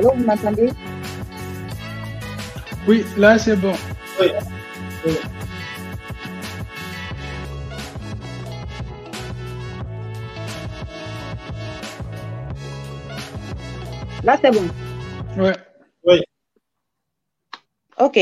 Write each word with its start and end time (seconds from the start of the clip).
Allô, 0.00 0.12
vous 0.14 0.24
m'entendez? 0.24 0.70
Oui, 2.88 3.04
là 3.18 3.38
c'est 3.38 3.54
bon. 3.56 3.74
Oui. 4.18 4.28
Là 14.24 14.38
c'est 14.42 14.50
bon. 14.50 14.66
Oui. 15.36 15.50
Oui. 16.04 16.22
Ok. 17.98 18.18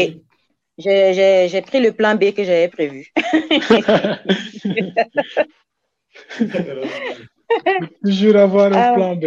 J'ai 0.78 1.62
pris 1.64 1.78
le 1.80 1.92
plan 1.92 2.16
B 2.16 2.32
que 2.34 2.42
j'avais 2.42 2.66
prévu. 2.66 3.06
Toujours 8.04 8.36
avoir 8.36 8.72
un 8.72 8.90
Ah. 8.90 8.94
plan 8.94 9.14
B. 9.14 9.26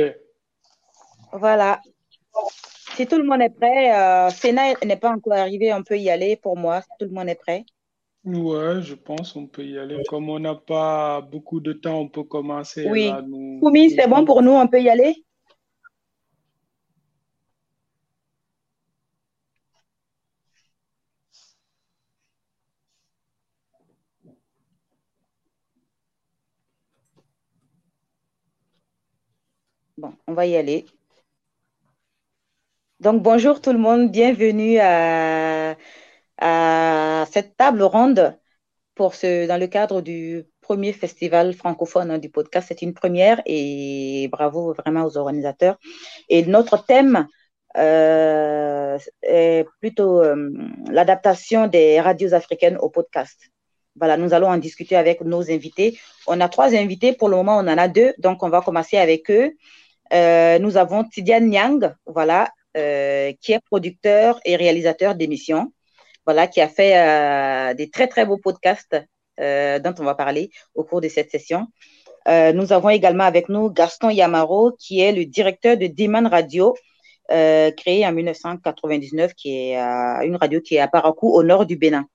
Voilà. 1.32 1.80
Si 2.96 3.08
tout 3.08 3.18
le 3.18 3.24
monde 3.24 3.42
est 3.42 3.50
prêt, 3.50 3.96
euh, 3.96 4.30
Sénat 4.30 4.74
n'est 4.84 4.98
pas 4.98 5.12
encore 5.12 5.34
arrivé, 5.34 5.74
on 5.74 5.84
peut 5.84 5.98
y 5.98 6.10
aller 6.10 6.36
pour 6.36 6.58
moi, 6.58 6.82
si 6.82 6.90
tout 7.00 7.06
le 7.06 7.12
monde 7.12 7.30
est 7.30 7.36
prêt. 7.36 7.66
Ouais, 8.24 8.82
je 8.84 8.94
pense 8.94 9.34
qu'on 9.34 9.48
peut 9.48 9.66
y 9.66 9.78
aller. 9.80 10.04
Comme 10.08 10.30
on 10.30 10.40
n'a 10.40 10.56
pas 10.56 11.22
beaucoup 11.22 11.60
de 11.60 11.74
temps, 11.74 12.00
on 12.02 12.08
peut 12.10 12.24
commencer. 12.24 12.88
Oui. 12.90 13.08
là, 13.08 13.22
nous- 13.22 13.60
Koumi, 13.60 13.90
c'est 13.92 14.08
bon 14.08 14.26
pour 14.26 14.42
nous, 14.44 14.52
on 14.52 14.68
peut 14.68 14.82
y 14.82 14.90
aller? 14.90 15.16
Bon, 29.98 30.14
on 30.28 30.34
va 30.34 30.46
y 30.46 30.56
aller. 30.56 30.86
Donc, 33.02 33.24
bonjour 33.24 33.62
tout 33.62 33.74
le 33.74 33.80
monde, 33.80 34.12
bienvenue 34.12 34.78
à, 34.80 35.76
cette 37.32 37.58
table 37.58 37.82
ronde 37.82 38.38
dans 38.96 39.60
le 39.60 39.66
cadre 39.66 40.02
du 40.02 40.44
premier 40.62 40.94
festival 40.94 41.54
francophone 41.54 42.12
hein, 42.12 42.20
du 42.20 42.30
podcast. 42.30 42.68
C'est 42.70 42.84
une 42.84 42.94
première 42.94 43.42
et 43.48 44.30
bravo 44.32 44.74
vraiment 44.74 45.04
aux 45.06 45.18
organisateurs. 45.18 45.80
Et 46.30 46.46
notre 46.46 46.86
thème 46.86 47.26
euh, 47.76 49.00
est 49.24 49.66
plutôt 49.80 50.22
euh, 50.22 50.52
l'adaptation 50.92 51.66
des 51.66 52.00
radios 52.00 52.36
africaines 52.36 52.78
au 52.78 52.90
podcast. 52.90 53.50
Voilà, 53.96 54.16
nous 54.16 54.32
allons 54.36 54.50
en 54.50 54.58
discuter 54.58 54.96
avec 54.96 55.22
nos 55.22 55.50
invités. 55.50 56.00
On 56.28 56.40
a 56.40 56.50
trois 56.50 56.76
invités, 56.76 57.14
pour 57.14 57.30
le 57.30 57.38
moment 57.38 57.58
on 57.58 57.68
en 57.68 57.80
a 57.80 57.88
deux, 57.88 58.14
donc 58.20 58.44
on 58.44 58.50
va 58.50 58.62
commencer 58.62 58.98
avec 58.98 59.32
eux. 59.32 59.54
Euh, 60.14 60.60
nous 60.60 60.78
avons 60.78 61.04
Tidiane 61.04 61.50
Nyang, 61.50 61.96
voilà, 62.06 62.52
euh, 62.78 63.34
qui 63.42 63.54
est 63.54 63.60
producteur 63.60 64.40
et 64.46 64.56
réalisateur 64.56 65.16
d'émissions, 65.16 65.72
voilà, 66.26 66.48
qui 66.48 66.62
a 66.62 66.68
fait 66.68 66.98
euh, 66.98 67.74
des 67.74 67.90
très 67.90 68.08
très 68.08 68.26
beaux 68.26 68.38
podcasts 68.38 68.96
euh, 69.40 69.80
dont 69.80 69.94
on 70.00 70.04
va 70.04 70.16
parler 70.16 70.52
au 70.76 70.84
cours 70.84 71.02
de 71.02 71.08
cette 71.10 71.32
session. 71.32 71.68
Nous 72.28 72.72
avons 72.72 72.90
également 72.90 73.24
avec 73.24 73.50
nous 73.50 73.72
Gaston 73.72 74.12
Yamaro, 74.12 74.74
qui 74.80 75.00
est 75.00 75.12
le 75.12 75.26
directeur 75.26 75.76
de 75.76 75.88
Diman 75.88 76.28
Radio, 76.28 76.76
euh, 77.32 77.72
créé 77.72 78.06
en 78.06 78.12
1999, 78.12 79.34
qui 79.34 79.50
est 79.58 79.76
une 79.76 80.36
radio 80.36 80.62
qui 80.62 80.76
est 80.76 80.80
à 80.80 80.88
Parakou, 80.88 81.30
au 81.34 81.42
nord 81.42 81.66
du 81.66 81.78
Bénin. 81.78 82.06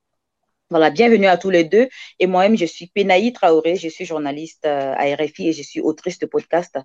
Voilà, 0.71 0.91
bienvenue 0.91 1.27
à 1.27 1.37
tous 1.37 1.51
les 1.51 1.65
deux. 1.65 1.89
Et 2.21 2.29
moi-même, 2.29 2.57
je 2.57 2.67
suis 2.67 2.87
Penaï 2.87 3.33
Traoré, 3.33 3.75
je 3.75 3.89
suis 3.89 4.05
journaliste 4.05 4.65
à 4.65 5.03
RFI 5.17 5.49
et 5.49 5.53
je 5.53 5.63
suis 5.63 5.81
autrice 5.81 6.21
de 6.21 6.27
podcast, 6.27 6.79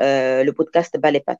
le 0.00 0.50
podcast 0.50 0.98
Balépat. 0.98 1.38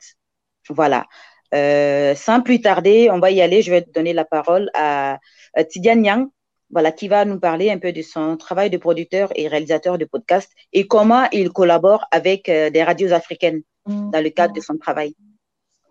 Voilà. 0.69 1.07
Euh, 1.55 2.15
sans 2.15 2.41
plus 2.41 2.61
tarder, 2.61 3.09
on 3.11 3.19
va 3.19 3.31
y 3.31 3.41
aller. 3.41 3.63
Je 3.63 3.71
vais 3.71 3.85
donner 3.95 4.13
la 4.13 4.25
parole 4.25 4.71
à, 4.75 5.19
à 5.55 5.65
Tidiane 5.65 6.05
Yang, 6.05 6.29
voilà, 6.71 6.93
qui 6.93 7.09
va 7.09 7.25
nous 7.25 7.39
parler 7.39 7.71
un 7.71 7.79
peu 7.79 7.93
de 7.93 8.03
son 8.03 8.37
travail 8.37 8.71
de 8.71 8.77
producteur 8.77 9.31
et 9.37 9.49
réalisateur 9.49 9.99
de 9.99 10.05
podcast 10.05 10.51
et 10.73 10.87
comment 10.87 11.29
il 11.33 11.51
collabore 11.51 12.05
avec 12.11 12.49
euh, 12.49 12.71
des 12.71 12.83
radios 12.83 13.13
africaines 13.13 13.63
dans 13.87 14.23
le 14.23 14.31
cadre 14.31 14.53
de 14.53 14.61
son 14.61 14.77
travail. 14.77 15.15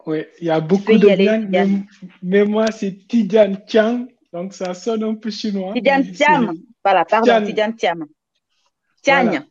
Oui, 0.06 0.26
il 0.40 0.48
y 0.48 0.52
a 0.52 0.60
beaucoup 0.60 0.92
y 0.92 1.00
de 1.00 1.08
aller, 1.08 1.40
bien, 1.48 1.84
mais, 2.22 2.44
moi 2.44 2.68
c'est 2.72 3.08
Tidiane 3.08 3.64
Tiang, 3.66 4.06
donc 4.34 4.54
ça 4.54 4.74
sonne 4.74 5.04
un 5.04 5.16
peu 5.16 5.32
chinois. 5.32 5.74
Tidiane 5.74 6.12
Thiam, 6.12 6.54
voilà, 6.84 7.06
pardon, 7.06 7.26
Tian. 7.26 7.44
Tidiane 7.44 7.76
Thiam. 7.76 8.06
Tiagne. 9.02 9.28
Voilà. 9.30 9.46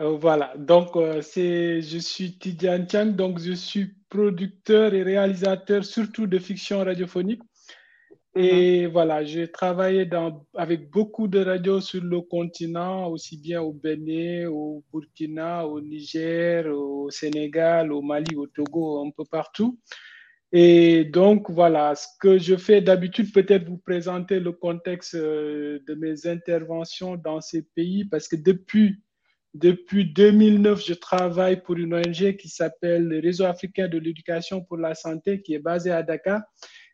Euh, 0.00 0.16
voilà, 0.18 0.52
donc 0.58 0.96
euh, 0.96 1.22
c'est, 1.22 1.80
je 1.80 1.98
suis 1.98 2.36
Tidiane 2.36 2.86
Tiang, 2.86 3.06
donc 3.06 3.38
je 3.38 3.52
suis 3.52 3.94
producteur 4.10 4.92
et 4.92 5.02
réalisateur 5.02 5.84
surtout 5.84 6.26
de 6.26 6.38
fiction 6.38 6.80
radiophonique. 6.80 7.42
Et 8.36 8.86
voilà, 8.86 9.24
j'ai 9.24 9.50
travaillé 9.50 10.04
dans, 10.04 10.46
avec 10.54 10.88
beaucoup 10.90 11.26
de 11.26 11.40
radios 11.40 11.80
sur 11.80 12.02
le 12.02 12.20
continent, 12.20 13.08
aussi 13.08 13.36
bien 13.38 13.60
au 13.60 13.72
Bénin, 13.72 14.48
au 14.48 14.84
Burkina, 14.92 15.66
au 15.66 15.80
Niger, 15.80 16.66
au 16.66 17.10
Sénégal, 17.10 17.92
au 17.92 18.02
Mali, 18.02 18.36
au 18.36 18.46
Togo, 18.46 19.04
un 19.04 19.10
peu 19.10 19.24
partout. 19.24 19.80
Et 20.52 21.04
donc, 21.04 21.50
voilà, 21.50 21.94
ce 21.96 22.06
que 22.20 22.38
je 22.38 22.56
fais 22.56 22.80
d'habitude, 22.80 23.32
peut-être 23.32 23.68
vous 23.68 23.78
présenter 23.78 24.38
le 24.38 24.52
contexte 24.52 25.14
euh, 25.14 25.80
de 25.86 25.94
mes 25.94 26.26
interventions 26.26 27.16
dans 27.16 27.40
ces 27.40 27.62
pays, 27.62 28.04
parce 28.04 28.28
que 28.28 28.36
depuis, 28.36 28.96
depuis 29.54 30.04
2009, 30.04 30.84
je 30.84 30.94
travaille 30.94 31.62
pour 31.62 31.76
une 31.76 31.94
ONG 31.94 32.36
qui 32.36 32.48
s'appelle 32.48 33.04
le 33.08 33.18
Réseau 33.20 33.44
africain 33.44 33.88
de 33.88 33.98
l'éducation 33.98 34.62
pour 34.62 34.76
la 34.76 34.94
santé, 34.94 35.42
qui 35.42 35.54
est 35.54 35.58
basé 35.58 35.90
à 35.90 36.02
Dakar. 36.02 36.40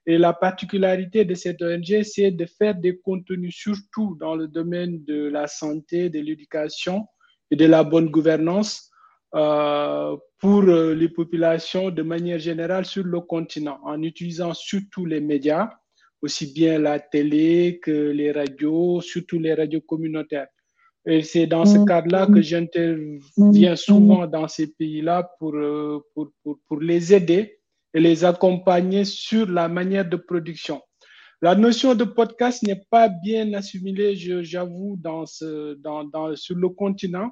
Et 0.07 0.19
la 0.19 0.33
particularité 0.33 1.25
de 1.25 1.35
cette 1.35 1.61
ONG, 1.61 2.03
c'est 2.03 2.31
de 2.31 2.47
faire 2.47 2.75
des 2.75 2.97
contenus 2.99 3.55
surtout 3.57 4.17
dans 4.21 4.37
le 4.37 4.49
domaine 4.49 5.05
de 5.05 5.29
la 5.29 5.49
santé, 5.49 6.09
de 6.09 6.21
l'éducation 6.21 7.07
et 7.51 7.57
de 7.57 7.67
la 7.67 7.85
bonne 7.85 8.09
gouvernance 8.09 8.91
euh, 9.35 10.17
pour 10.39 10.63
euh, 10.63 10.95
les 10.95 11.09
populations 11.09 11.91
de 11.91 12.03
manière 12.03 12.39
générale 12.39 12.87
sur 12.87 13.05
le 13.05 13.21
continent, 13.21 13.81
en 13.83 14.01
utilisant 14.03 14.55
surtout 14.55 15.05
les 15.05 15.21
médias, 15.21 15.69
aussi 16.23 16.53
bien 16.55 16.79
la 16.79 17.01
télé 17.01 17.81
que 17.83 17.91
les 17.91 18.33
radios, 18.33 19.01
surtout 19.01 19.39
les 19.39 19.53
radios 19.53 19.83
communautaires. 19.83 20.47
Et 21.09 21.23
c'est 21.23 21.47
dans 21.47 21.65
ce 21.65 21.85
cadre-là 21.85 22.27
que 22.27 22.43
j'interviens 22.43 23.77
souvent 23.77 24.27
dans 24.27 24.49
ces 24.49 24.67
pays-là 24.67 25.31
pour, 25.39 25.55
euh, 25.55 26.01
pour, 26.13 26.31
pour, 26.43 26.59
pour 26.67 26.81
les 26.81 27.15
aider 27.15 27.61
et 27.95 28.01
les 28.01 28.25
accompagner 28.25 29.05
sur 29.05 29.49
la 29.49 29.69
manière 29.69 30.09
de 30.09 30.17
production. 30.17 30.83
La 31.43 31.55
notion 31.55 31.95
de 31.95 32.03
podcast 32.03 32.63
n'est 32.65 32.83
pas 32.91 33.09
bien 33.09 33.53
assimilée, 33.53 34.17
j'avoue, 34.17 34.97
dans 34.99 35.27
ce, 35.27 35.75
dans, 35.75 36.03
dans, 36.03 36.35
sur 36.35 36.57
le 36.57 36.71
continent, 36.71 37.31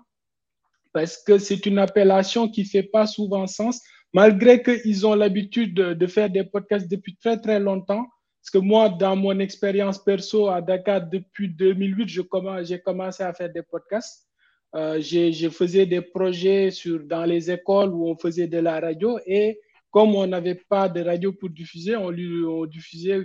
parce 0.93 1.17
que 1.17 1.39
c'est 1.39 1.67
une 1.67 1.79
appellation 1.79 2.49
qui 2.49 2.65
fait 2.65 2.85
pas 2.85 3.07
souvent 3.07 3.49
sens, 3.49 3.81
malgré 4.13 4.63
qu'ils 4.63 5.05
ont 5.05 5.15
l'habitude 5.17 5.75
de, 5.75 5.95
de 5.95 6.07
faire 6.07 6.31
des 6.31 6.45
podcasts 6.45 6.89
depuis 6.89 7.17
très, 7.17 7.41
très 7.41 7.59
longtemps. 7.59 8.07
Parce 8.45 8.51
que 8.51 8.59
moi, 8.59 8.91
dans 8.91 9.17
mon 9.17 9.39
expérience 9.39 9.99
perso 9.99 10.49
à 10.49 10.61
Dakar, 10.61 11.09
depuis 11.09 11.49
2008, 11.49 12.09
je 12.09 12.21
commence- 12.21 12.67
j'ai 12.69 12.79
commencé 12.79 13.23
à 13.23 13.33
faire 13.33 13.51
des 13.51 13.63
podcasts. 13.63 14.29
Euh, 14.75 15.01
je 15.01 15.49
faisais 15.49 15.87
des 15.87 16.03
projets 16.03 16.69
dans 17.09 17.25
les 17.25 17.51
écoles 17.51 17.89
où 17.89 18.07
on 18.07 18.19
faisait 18.19 18.47
de 18.47 18.59
la 18.59 18.81
radio 18.81 19.19
et 19.25 19.59
comme 19.91 20.15
on 20.15 20.27
n'avait 20.27 20.61
pas 20.69 20.91
de 20.91 21.01
radio 21.01 21.33
pour 21.33 21.49
diffuser, 21.49 21.97
on, 21.97 22.67
diffusait 22.67 23.19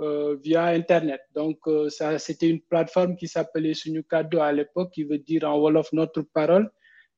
euh, 0.00 0.36
via 0.42 0.64
Internet. 0.68 1.20
Donc, 1.34 1.58
euh, 1.66 1.90
c'était 2.16 2.48
une 2.48 2.62
plateforme 2.62 3.16
qui 3.16 3.28
s'appelait 3.28 3.74
Sunyukado 3.74 4.40
à 4.40 4.50
l'époque, 4.50 4.92
qui 4.94 5.04
veut 5.04 5.18
dire 5.18 5.44
en 5.44 5.58
Wolof 5.58 5.92
notre 5.92 6.22
parole, 6.22 6.70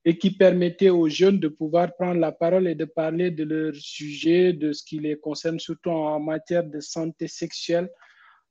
et 0.08 0.16
qui 0.16 0.30
permettait 0.30 0.88
aux 0.88 1.08
jeunes 1.08 1.40
de 1.40 1.48
pouvoir 1.48 1.92
prendre 1.96 2.20
la 2.20 2.30
parole 2.30 2.68
et 2.68 2.76
de 2.76 2.84
parler 2.84 3.32
de 3.32 3.42
leur 3.42 3.74
sujet, 3.74 4.52
de 4.52 4.72
ce 4.72 4.84
qui 4.84 5.00
les 5.00 5.18
concerne, 5.18 5.58
surtout 5.58 5.90
en 5.90 6.20
matière 6.20 6.62
de 6.62 6.78
santé 6.78 7.26
sexuelle. 7.26 7.90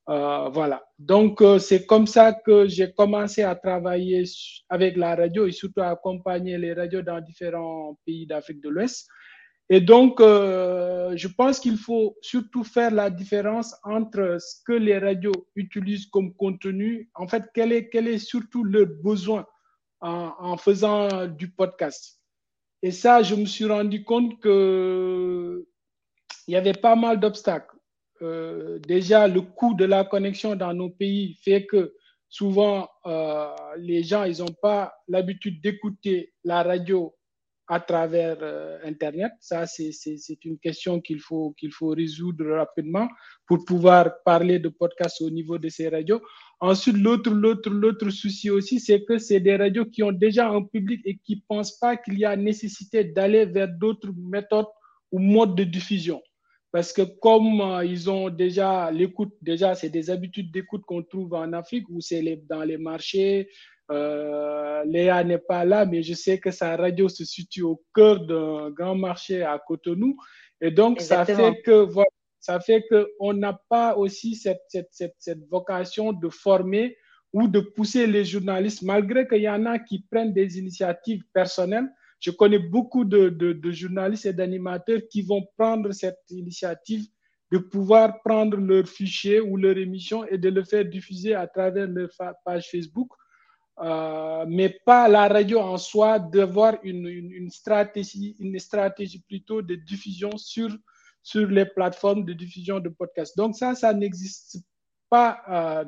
Euh, 0.09 0.49
voilà. 0.49 0.83
Donc, 0.99 1.41
euh, 1.41 1.57
c'est 1.57 1.85
comme 1.85 2.07
ça 2.07 2.33
que 2.33 2.67
j'ai 2.67 2.91
commencé 2.91 3.41
à 3.41 3.55
travailler 3.55 4.25
avec 4.67 4.97
la 4.97 5.15
radio 5.15 5.47
et 5.47 5.53
surtout 5.53 5.79
à 5.79 5.91
accompagner 5.91 6.57
les 6.57 6.73
radios 6.73 7.01
dans 7.01 7.21
différents 7.21 7.97
pays 8.05 8.27
d'Afrique 8.27 8.61
de 8.61 8.67
l'Ouest. 8.67 9.07
Et 9.69 9.79
donc, 9.79 10.19
euh, 10.19 11.13
je 11.15 11.29
pense 11.29 11.61
qu'il 11.61 11.77
faut 11.77 12.17
surtout 12.21 12.65
faire 12.65 12.91
la 12.91 13.09
différence 13.09 13.73
entre 13.83 14.39
ce 14.41 14.61
que 14.65 14.73
les 14.73 14.97
radios 14.97 15.47
utilisent 15.55 16.07
comme 16.07 16.35
contenu, 16.35 17.09
en 17.15 17.29
fait, 17.29 17.45
quel 17.53 17.71
est 17.71 18.17
surtout 18.17 18.65
leur 18.65 18.87
besoin? 18.87 19.47
En, 20.01 20.57
faisant 20.57 21.27
du 21.27 21.51
podcast. 21.51 22.19
Et 22.81 22.91
ça, 22.91 23.23
je 23.23 23.35
me 23.35 23.45
suis 23.45 23.65
rendu 23.65 24.03
compte 24.03 24.39
que 24.39 25.65
il 26.47 26.53
y 26.53 26.57
avait 26.57 26.73
pas 26.73 26.95
mal 26.95 27.19
d'obstacles. 27.19 27.75
Euh, 28.21 28.79
déjà, 28.79 29.27
le 29.27 29.41
coût 29.41 29.73
de 29.73 29.85
la 29.85 30.05
connexion 30.05 30.55
dans 30.55 30.73
nos 30.73 30.89
pays 30.89 31.37
fait 31.43 31.65
que 31.65 31.93
souvent, 32.29 32.87
euh, 33.05 33.47
les 33.77 34.03
gens, 34.03 34.23
ils 34.23 34.39
n'ont 34.39 34.55
pas 34.61 34.93
l'habitude 35.07 35.61
d'écouter 35.61 36.33
la 36.43 36.63
radio 36.63 37.15
à 37.67 37.79
travers 37.79 38.37
euh, 38.41 38.77
Internet. 38.83 39.31
Ça, 39.39 39.65
c'est 39.65 40.45
une 40.45 40.59
question 40.59 41.01
qu'il 41.01 41.19
faut, 41.19 41.53
qu'il 41.57 41.71
faut 41.71 41.89
résoudre 41.89 42.45
rapidement 42.45 43.07
pour 43.47 43.65
pouvoir 43.65 44.21
parler 44.23 44.59
de 44.59 44.69
podcast 44.69 45.21
au 45.21 45.29
niveau 45.29 45.57
de 45.57 45.69
ces 45.69 45.89
radios. 45.89 46.21
Ensuite, 46.59 46.97
l'autre, 46.97 47.29
l'autre, 47.31 47.69
l'autre 47.69 48.09
souci 48.09 48.49
aussi, 48.49 48.79
c'est 48.79 49.03
que 49.03 49.17
c'est 49.17 49.39
des 49.39 49.55
radios 49.55 49.85
qui 49.85 50.03
ont 50.03 50.11
déjà 50.11 50.49
un 50.49 50.63
public 50.63 51.01
et 51.05 51.17
qui 51.17 51.35
ne 51.35 51.41
pensent 51.47 51.77
pas 51.77 51.97
qu'il 51.97 52.17
y 52.17 52.25
a 52.25 52.35
nécessité 52.35 53.03
d'aller 53.03 53.45
vers 53.45 53.67
d'autres 53.67 54.11
méthodes 54.17 54.67
ou 55.11 55.19
modes 55.19 55.55
de 55.55 55.63
diffusion. 55.63 56.21
Parce 56.71 56.91
que 56.91 57.03
comme 57.03 57.61
euh, 57.61 57.85
ils 57.85 58.09
ont 58.09 58.29
déjà 58.29 58.91
l'écoute, 58.91 59.33
déjà, 59.41 59.75
c'est 59.75 59.89
des 59.89 60.09
habitudes 60.09 60.51
d'écoute 60.51 60.83
qu'on 60.85 61.03
trouve 61.03 61.33
en 61.33 61.53
Afrique 61.53 61.87
où 61.89 62.01
c'est 62.01 62.21
les, 62.21 62.37
dans 62.49 62.63
les 62.63 62.77
marchés, 62.77 63.49
euh, 63.91 64.83
Léa 64.85 65.23
n'est 65.23 65.37
pas 65.37 65.63
là, 65.63 65.85
mais 65.85 66.03
je 66.03 66.13
sais 66.13 66.39
que 66.39 66.51
sa 66.51 66.75
radio 66.75 67.07
se 67.07 67.23
situe 67.23 67.61
au 67.61 67.81
cœur 67.93 68.25
d'un 68.25 68.71
grand 68.71 68.95
marché 68.95 69.43
à 69.43 69.59
Cotonou. 69.59 70.17
Et 70.61 70.71
donc, 70.71 71.01
ça 71.01 71.25
fait 71.25 71.61
que, 71.63 71.71
voilà, 71.71 72.09
ça 72.45 72.59
fait 72.59 72.85
qu'on 72.89 73.33
n'a 73.33 73.59
pas 73.69 73.97
aussi 73.97 74.35
cette, 74.35 74.61
cette, 74.69 75.15
cette, 75.17 75.49
vocation 75.49 76.13
de 76.13 76.29
former 76.29 76.95
ou 77.33 77.47
de 77.47 77.59
pousser 77.59 78.05
les 78.05 78.23
journalistes, 78.23 78.83
malgré 78.83 79.27
qu'il 79.27 79.41
y 79.41 79.49
en 79.49 79.65
a 79.65 79.79
qui 79.79 80.05
prennent 80.11 80.31
des 80.31 80.59
initiatives 80.59 81.23
personnelles. 81.33 81.89
Je 82.19 82.29
connais 82.29 82.59
beaucoup 82.59 83.03
de, 83.03 83.29
de, 83.29 83.71
journalistes 83.71 84.27
et 84.27 84.33
d'animateurs 84.33 85.01
qui 85.09 85.23
vont 85.23 85.43
prendre 85.57 85.91
cette 85.91 86.19
initiative 86.29 87.05
de 87.51 87.57
pouvoir 87.57 88.21
prendre 88.23 88.57
leur 88.57 88.87
fichier 88.87 89.41
ou 89.41 89.57
leur 89.57 89.77
émission 89.77 90.23
et 90.25 90.37
de 90.37 90.49
le 90.49 90.63
faire 90.63 90.85
diffuser 90.85 91.33
à 91.33 91.47
travers 91.47 91.87
leur 91.87 92.09
page 92.45 92.69
Facebook 92.69 93.09
euh, 93.81 94.45
mais 94.47 94.69
pas 94.85 95.07
la 95.09 95.27
radio 95.27 95.59
en 95.59 95.77
soi, 95.77 96.17
d'avoir 96.19 96.77
une, 96.83 97.07
une, 97.07 97.49
stratégie, 97.49 98.35
une 98.39 98.57
stratégie 98.57 99.19
plutôt 99.19 99.61
de 99.61 99.75
diffusion 99.75 100.37
sur, 100.37 100.69
sur 101.25 101.47
les 101.47 101.65
plateformes 101.65 102.23
de 102.23 102.33
diffusion 102.33 102.79
de 102.79 102.87
podcasts. 102.87 103.35
Donc 103.35 103.55
ça, 103.55 103.73
ça 103.73 103.91
n'existe 103.93 104.59
pas. 105.09 105.41
Euh, 105.49 105.85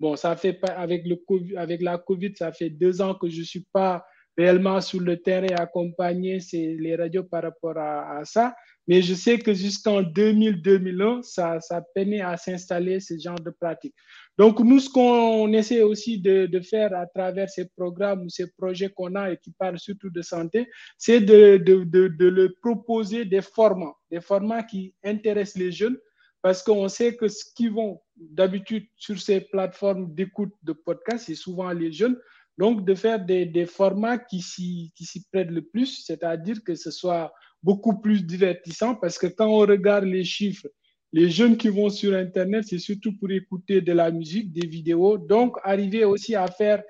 bon, 0.00 0.16
ça 0.16 0.34
fait 0.34 0.54
pas 0.54 0.72
avec 0.72 1.06
le 1.06 1.16
avec 1.56 1.80
la 1.80 1.98
Covid, 1.98 2.32
ça 2.34 2.52
fait 2.52 2.68
deux 2.68 3.00
ans 3.00 3.14
que 3.14 3.28
je 3.28 3.42
suis 3.42 3.64
pas 3.72 4.04
réellement 4.36 4.80
sur 4.80 5.00
le 5.00 5.16
terrain 5.18 5.54
accompagner 5.56 6.38
les 6.52 6.96
radios 6.96 7.22
par 7.22 7.44
rapport 7.44 7.78
à, 7.78 8.18
à 8.18 8.24
ça. 8.24 8.56
Mais 8.88 9.02
je 9.02 9.14
sais 9.14 9.38
que 9.38 9.54
jusqu'en 9.54 10.02
2000-2001, 10.02 11.22
ça, 11.22 11.60
ça 11.60 11.80
peinait 11.94 12.20
à 12.20 12.36
s'installer 12.36 12.98
ce 12.98 13.14
genre 13.18 13.38
de 13.40 13.50
pratique. 13.50 13.94
Donc, 14.38 14.60
nous, 14.60 14.80
ce 14.80 14.90
qu'on 14.90 15.50
essaie 15.54 15.82
aussi 15.82 16.18
de, 16.18 16.60
faire 16.60 16.94
à 16.94 17.06
travers 17.06 17.48
ces 17.48 17.68
programmes 17.68 18.24
ou 18.24 18.28
ces 18.28 18.50
projets 18.52 18.90
qu'on 18.90 19.14
a 19.14 19.30
et 19.30 19.38
qui 19.38 19.50
parlent 19.52 19.78
surtout 19.78 20.10
de 20.10 20.20
santé, 20.20 20.68
c'est 20.98 21.20
de, 21.20 21.56
de, 21.56 21.84
de, 21.84 22.28
leur 22.28 22.50
proposer 22.60 23.24
des 23.24 23.40
formats, 23.40 23.96
des 24.10 24.20
formats 24.20 24.62
qui 24.62 24.94
intéressent 25.02 25.56
les 25.62 25.72
jeunes, 25.72 25.96
parce 26.42 26.62
qu'on 26.62 26.88
sait 26.88 27.16
que 27.16 27.28
ce 27.28 27.44
qui 27.54 27.68
vont 27.68 28.00
d'habitude 28.16 28.86
sur 28.96 29.18
ces 29.18 29.40
plateformes 29.40 30.14
d'écoute 30.14 30.52
de 30.62 30.72
podcasts, 30.72 31.26
c'est 31.26 31.34
souvent 31.34 31.72
les 31.72 31.90
jeunes. 31.90 32.18
Donc, 32.58 32.84
de 32.84 32.94
faire 32.94 33.24
des, 33.24 33.46
des 33.46 33.66
formats 33.66 34.18
qui 34.18 34.40
s'y 34.42 34.92
prêtent 35.32 35.50
le 35.50 35.62
plus, 35.62 36.04
c'est-à-dire 36.04 36.62
que 36.64 36.74
ce 36.74 36.90
soit 36.90 37.32
beaucoup 37.62 38.00
plus 38.00 38.24
divertissant, 38.24 38.94
parce 38.94 39.18
que 39.18 39.26
quand 39.26 39.48
on 39.48 39.58
regarde 39.58 40.04
les 40.04 40.24
chiffres, 40.24 40.68
les 41.16 41.30
jeunes 41.30 41.56
qui 41.56 41.70
vont 41.70 41.88
sur 41.88 42.14
Internet, 42.14 42.66
c'est 42.68 42.78
surtout 42.78 43.16
pour 43.16 43.30
écouter 43.30 43.80
de 43.80 43.92
la 43.92 44.10
musique, 44.10 44.52
des 44.52 44.66
vidéos. 44.66 45.16
Donc, 45.16 45.56
arriver 45.64 46.04
aussi 46.04 46.34
à 46.34 46.46
faire 46.46 46.82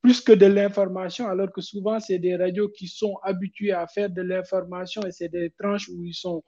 plus 0.00 0.22
que 0.22 0.32
de 0.32 0.46
l'information, 0.46 1.28
alors 1.28 1.52
que 1.52 1.60
souvent, 1.60 2.00
c'est 2.00 2.18
des 2.18 2.36
radios 2.36 2.70
qui 2.70 2.88
sont 2.88 3.18
habituées 3.22 3.72
à 3.72 3.86
faire 3.86 4.08
de 4.08 4.22
l'information 4.22 5.02
et 5.02 5.12
c'est 5.12 5.28
des 5.28 5.50
tranches 5.60 5.90
où, 5.90 6.02
ils 6.02 6.14
sont, 6.14 6.42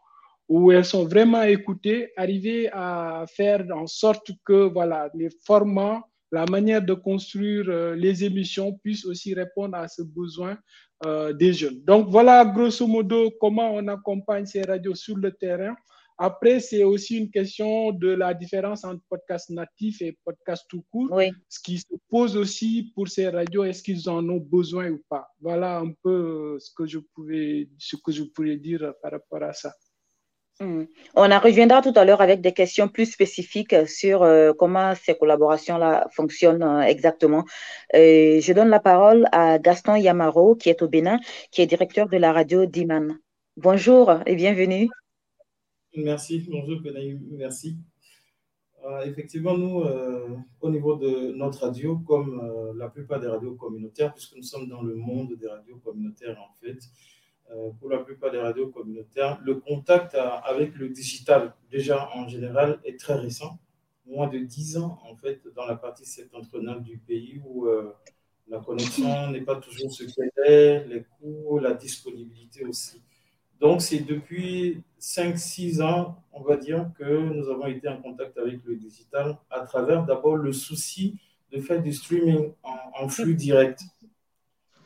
où 0.49 0.73
elles 0.73 0.87
sont 0.87 1.05
vraiment 1.05 1.43
écoutées. 1.43 2.13
Arriver 2.17 2.71
à 2.73 3.27
faire 3.37 3.63
en 3.75 3.87
sorte 3.87 4.31
que 4.47 4.73
voilà, 4.73 5.11
les 5.13 5.29
formats, 5.45 6.01
la 6.33 6.47
manière 6.47 6.81
de 6.81 6.95
construire 6.95 7.67
euh, 7.69 7.95
les 7.95 8.25
émissions 8.25 8.73
puissent 8.83 9.05
aussi 9.05 9.35
répondre 9.35 9.77
à 9.77 9.87
ce 9.87 10.01
besoin 10.01 10.57
euh, 11.05 11.35
des 11.35 11.53
jeunes. 11.53 11.85
Donc, 11.85 12.09
voilà 12.09 12.43
grosso 12.47 12.87
modo 12.87 13.31
comment 13.39 13.75
on 13.75 13.87
accompagne 13.89 14.47
ces 14.47 14.63
radios 14.63 14.95
sur 14.95 15.19
le 15.19 15.31
terrain. 15.31 15.75
Après, 16.19 16.61
c'est 16.61 16.83
aussi 16.83 17.17
une 17.17 17.31
question 17.31 17.93
de 17.93 18.09
la 18.09 18.35
différence 18.35 18.85
entre 18.85 19.01
podcast 19.09 19.51
natif 19.51 20.03
et 20.03 20.19
podcast 20.25 20.65
tout 20.69 20.85
court. 20.91 21.09
Oui. 21.13 21.31
Ce 21.49 21.61
qui 21.61 21.79
se 21.79 21.95
pose 22.11 22.37
aussi 22.37 22.93
pour 22.95 23.09
ces 23.09 23.29
radios, 23.29 23.65
est-ce 23.65 23.83
qu'ils 23.83 24.09
en 24.11 24.29
ont 24.29 24.39
besoin 24.41 24.91
ou 24.91 25.01
pas? 25.09 25.29
Voilà 25.41 25.79
un 25.79 25.93
peu 26.03 26.57
euh, 26.57 26.59
ce 26.59 26.71
que 26.75 26.87
je, 26.87 26.99
pouvais, 27.15 27.69
ce 27.79 27.97
que 27.97 28.13
je 28.13 28.25
pourrais 28.25 28.57
dire 28.57 28.93
par 29.01 29.13
rapport 29.13 29.43
à 29.43 29.53
ça. 29.53 29.73
Hmm. 30.61 30.87
On 31.15 31.31
en 31.31 31.39
reviendra 31.39 31.83
tout 31.83 31.93
à 31.95 32.05
l'heure 32.05 32.21
avec 32.21 32.41
des 32.41 32.53
questions 32.53 32.89
plus 32.89 33.07
spécifiques 33.07 33.77
sur 33.87 34.25
euh, 34.25 34.53
comment 34.59 34.93
ces 34.97 35.15
collaborations-là 35.15 36.09
fonctionnent 36.11 36.65
euh, 36.65 36.81
exactement. 36.81 37.45
Euh, 37.95 38.41
je 38.41 38.53
donne 38.53 38.69
la 38.69 38.81
parole 38.81 39.29
à 39.31 39.61
Gaston 39.61 39.95
Yamaro, 39.95 40.57
qui 40.57 40.69
est 40.69 40.83
au 40.83 40.89
Bénin, 40.89 41.21
qui 41.53 41.63
est 41.63 41.67
directeur 41.67 42.09
de 42.09 42.17
la 42.17 42.33
radio 42.33 42.67
Diman. 42.67 43.19
Bonjour 43.57 44.13
et 44.27 44.35
bienvenue. 44.35 44.89
Merci, 45.97 46.47
bonjour 46.51 46.81
merci. 47.31 47.77
Euh, 48.85 49.01
effectivement, 49.07 49.57
nous, 49.57 49.81
euh, 49.81 50.37
au 50.61 50.71
niveau 50.71 50.97
de 50.97 51.33
notre 51.33 51.65
radio, 51.65 51.99
comme 51.99 52.41
euh, 52.41 52.73
la 52.77 52.89
plupart 52.89 53.19
des 53.21 53.27
radios 53.27 53.55
communautaires, 53.55 54.13
puisque 54.13 54.37
nous 54.37 54.43
sommes 54.43 54.69
dans 54.69 54.83
le 54.83 54.95
monde 54.95 55.35
des 55.37 55.49
radios 55.49 55.79
communautaires 55.79 56.39
en 56.41 56.55
fait, 56.61 56.79
pour 57.81 57.89
la 57.89 58.01
plupart 58.01 58.31
des 58.31 58.39
radios 58.39 58.69
communautaires, 58.69 59.41
le 59.43 59.55
contact 59.55 60.15
avec 60.15 60.75
le 60.75 60.91
digital, 60.91 61.55
déjà 61.71 62.11
en 62.15 62.29
général, 62.29 62.79
est 62.85 63.01
très 63.01 63.15
récent, 63.15 63.59
moins 64.05 64.29
de 64.29 64.39
10 64.39 64.77
ans 64.77 65.01
en 65.11 65.17
fait, 65.17 65.41
dans 65.57 65.65
la 65.65 65.77
partie 65.77 66.05
septentrionale 66.05 66.83
du 66.83 66.99
pays 66.99 67.41
où 67.47 67.67
la 68.49 68.59
connexion 68.61 69.31
n'est 69.31 69.41
pas 69.41 69.57
toujours 69.57 69.91
ce 69.91 70.05
qu'elle 70.05 70.31
est, 70.45 70.87
les 70.89 71.05
coûts, 71.05 71.59
la 71.59 71.73
disponibilité 71.73 72.67
aussi. 72.67 73.01
Donc, 73.61 73.81
c'est 73.81 74.01
depuis 74.01 74.83
5-6 75.01 75.83
ans, 75.83 76.17
on 76.33 76.43
va 76.43 76.57
dire, 76.57 76.91
que 76.99 77.05
nous 77.05 77.49
avons 77.49 77.67
été 77.67 77.89
en 77.89 78.01
contact 78.01 78.37
avec 78.39 78.61
le 78.65 78.77
digital 78.77 79.39
à 79.51 79.61
travers 79.61 80.05
d'abord 80.05 80.37
le 80.37 80.53
souci 80.53 81.19
de 81.53 81.61
faire 81.61 81.83
du 81.83 81.93
streaming 81.93 82.53
en, 82.63 83.09
flux 83.09 83.35
direct. 83.35 83.81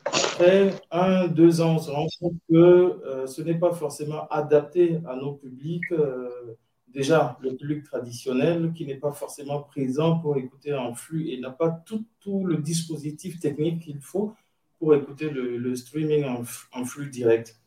Après 0.05 0.73
un, 0.91 1.27
deux 1.27 1.61
ans, 1.61 1.75
on 1.75 1.79
se 1.79 1.91
rend 1.91 2.07
compte 2.19 2.35
que 2.49 2.55
euh, 2.55 3.27
ce 3.27 3.41
n'est 3.41 3.57
pas 3.57 3.73
forcément 3.73 4.27
adapté 4.29 4.99
à 5.07 5.15
nos 5.15 5.33
publics. 5.33 5.91
Euh, 5.91 6.55
déjà, 6.87 7.37
le 7.41 7.55
public 7.55 7.83
traditionnel 7.83 8.71
qui 8.73 8.85
n'est 8.85 8.97
pas 8.97 9.11
forcément 9.11 9.61
présent 9.61 10.19
pour 10.19 10.37
écouter 10.37 10.73
en 10.73 10.93
flux 10.93 11.29
et 11.29 11.39
n'a 11.39 11.51
pas 11.51 11.69
tout, 11.69 12.05
tout, 12.19 12.45
le 12.45 12.57
dispositif 12.57 13.39
technique 13.39 13.81
qu'il 13.81 13.99
faut 13.99 14.33
pour 14.79 14.93
écouter 14.93 15.29
le, 15.29 15.75
streaming 15.75 16.25
en 16.25 16.85
flux 16.85 17.09
direct. 17.09 17.62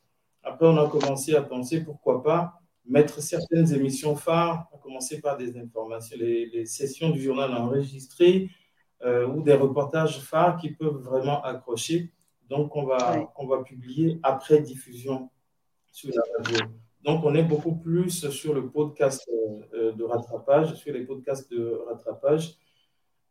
Après, 0.46 0.64
on 0.64 0.78
a 0.78 0.88
commencé 0.88 1.34
à 1.34 1.42
penser 1.42 1.82
pourquoi 1.82 2.22
pas 2.22 2.60
mettre 2.86 3.20
certaines 3.20 3.72
émissions 3.74 4.14
phares, 4.14 4.68
à 4.72 4.78
commencer 4.78 5.20
par 5.20 5.36
des 5.36 5.58
informations, 5.58 6.16
les, 6.20 6.66
sessions 6.66 7.10
du 7.10 7.20
journal 7.20 7.52
enregistrées 7.52 8.48
euh, 9.02 9.26
ou 9.26 9.42
des 9.42 9.54
reportages 9.54 10.20
phares 10.20 10.56
qui 10.56 10.70
peuvent 10.70 11.02
vraiment 11.02 11.42
accrocher. 11.42 12.12
Donc, 12.48 12.76
on 12.76 12.84
va, 12.84 13.28
on 13.36 13.48
va 13.48 13.64
publier 13.64 14.20
après 14.22 14.60
diffusion 14.60 15.30
sur 15.90 16.10
la 16.14 16.22
radio. 16.38 16.64
Donc, 17.02 17.24
on 17.24 17.34
est 17.34 17.42
beaucoup 17.42 17.74
plus 17.74 18.30
sur 18.30 18.54
le 18.54 18.70
podcast 18.70 19.28
euh, 19.74 19.92
de 19.92 20.04
rattrapage, 20.04 20.74
sur 20.76 20.92
les 20.92 21.04
podcasts 21.04 21.50
de 21.50 21.82
rattrapage. 21.88 22.54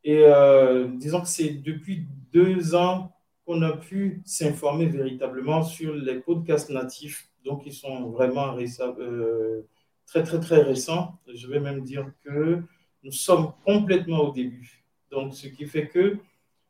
Et 0.04 0.26
euh, 0.26 0.90
disons 0.98 1.22
que 1.22 1.30
c'est 1.30 1.50
depuis 1.50 2.06
deux 2.34 2.76
ans 2.76 3.15
qu'on 3.46 3.62
a 3.62 3.78
pu 3.78 4.22
s'informer 4.26 4.88
véritablement 4.88 5.62
sur 5.62 5.94
les 5.94 6.20
podcasts 6.20 6.70
natifs. 6.70 7.30
Donc, 7.44 7.64
ils 7.66 7.74
sont 7.74 8.10
vraiment 8.10 8.58
euh, 8.58 9.62
très, 10.08 10.24
très, 10.24 10.40
très 10.40 10.62
récents. 10.62 11.20
Je 11.32 11.48
vais 11.48 11.60
même 11.60 11.84
dire 11.84 12.12
que 12.24 12.62
nous 13.04 13.12
sommes 13.12 13.54
complètement 13.64 14.22
au 14.22 14.32
début. 14.32 14.84
Donc, 15.12 15.36
ce 15.36 15.48
qui 15.48 15.66
fait 15.66 15.88
que 15.88 16.18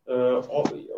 euh, 0.09 0.41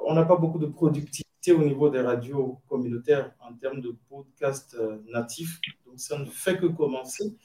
on 0.05 0.13
n'a 0.15 0.25
pas 0.25 0.35
beaucoup 0.35 0.59
de 0.59 0.65
productivité 0.65 1.51
au 1.51 1.63
niveau 1.63 1.89
des 1.89 2.01
radios 2.01 2.59
communautaires 2.67 3.31
en 3.39 3.53
termes 3.53 3.79
de 3.79 3.95
podcasts 4.09 4.75
euh, 4.79 4.97
natifs. 5.13 5.61
Donc, 5.85 5.99
ça 5.99 6.17
ne 6.17 6.25
fait 6.25 6.57
que 6.57 6.65
commencer. 6.65 7.37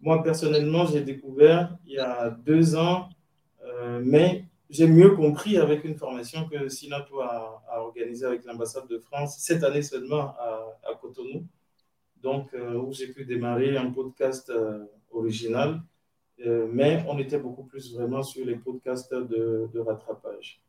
moi, 0.00 0.22
personnellement, 0.22 0.86
j'ai 0.86 1.02
découvert 1.02 1.76
il 1.84 1.92
y 1.92 1.98
a 1.98 2.30
deux 2.30 2.76
ans, 2.76 3.10
mais 4.02 4.46
j'ai 4.70 4.86
mieux 4.86 5.10
compris 5.14 5.58
avec 5.58 5.84
une 5.84 5.96
formation 5.96 6.48
que 6.48 6.68
Sinato 6.68 7.20
a, 7.20 7.62
a 7.68 7.80
organisée 7.80 8.26
avec 8.26 8.44
l'ambassade 8.44 8.88
de 8.88 8.98
France 8.98 9.38
cette 9.38 9.62
année 9.62 9.82
seulement 9.82 10.34
à, 10.38 10.94
Cotonou, 11.00 11.46
donc 12.22 12.54
euh, 12.54 12.74
où 12.74 12.92
j'ai 12.92 13.08
pu 13.08 13.24
démarrer 13.24 13.76
un 13.76 13.90
podcast 13.90 14.48
euh, 14.48 14.84
original, 15.10 15.82
euh, 16.46 16.66
mais 16.72 17.04
on 17.08 17.18
était 17.18 17.38
beaucoup 17.38 17.64
plus 17.64 17.94
vraiment 17.94 18.22
sur 18.22 18.44
les 18.46 18.56
podcasts 18.56 19.12
de, 19.12 19.78
rattrapage. 19.78 20.62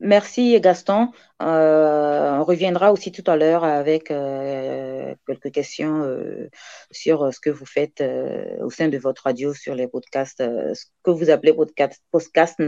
Merci 0.00 0.60
Gaston. 0.60 1.10
Euh, 1.42 2.36
on 2.38 2.44
reviendra 2.44 2.92
aussi 2.92 3.12
tout 3.12 3.24
à 3.26 3.36
l'heure 3.36 3.64
avec 3.64 4.10
euh, 4.10 5.14
quelques 5.26 5.50
questions 5.50 6.02
euh, 6.02 6.50
sur 6.90 7.32
ce 7.32 7.40
que 7.40 7.48
vous 7.50 7.64
faites 7.64 8.02
au 8.60 8.70
sein 8.70 8.88
de 8.88 8.98
votre 8.98 9.24
radio 9.24 9.54
sur 9.54 9.74
les 9.74 9.88
podcasts, 9.88 10.42
ce 10.42 10.84
que 11.02 11.10
vous 11.10 11.30
appelez 11.30 11.54
podcast, 11.54 12.02
podcast, 12.10 12.60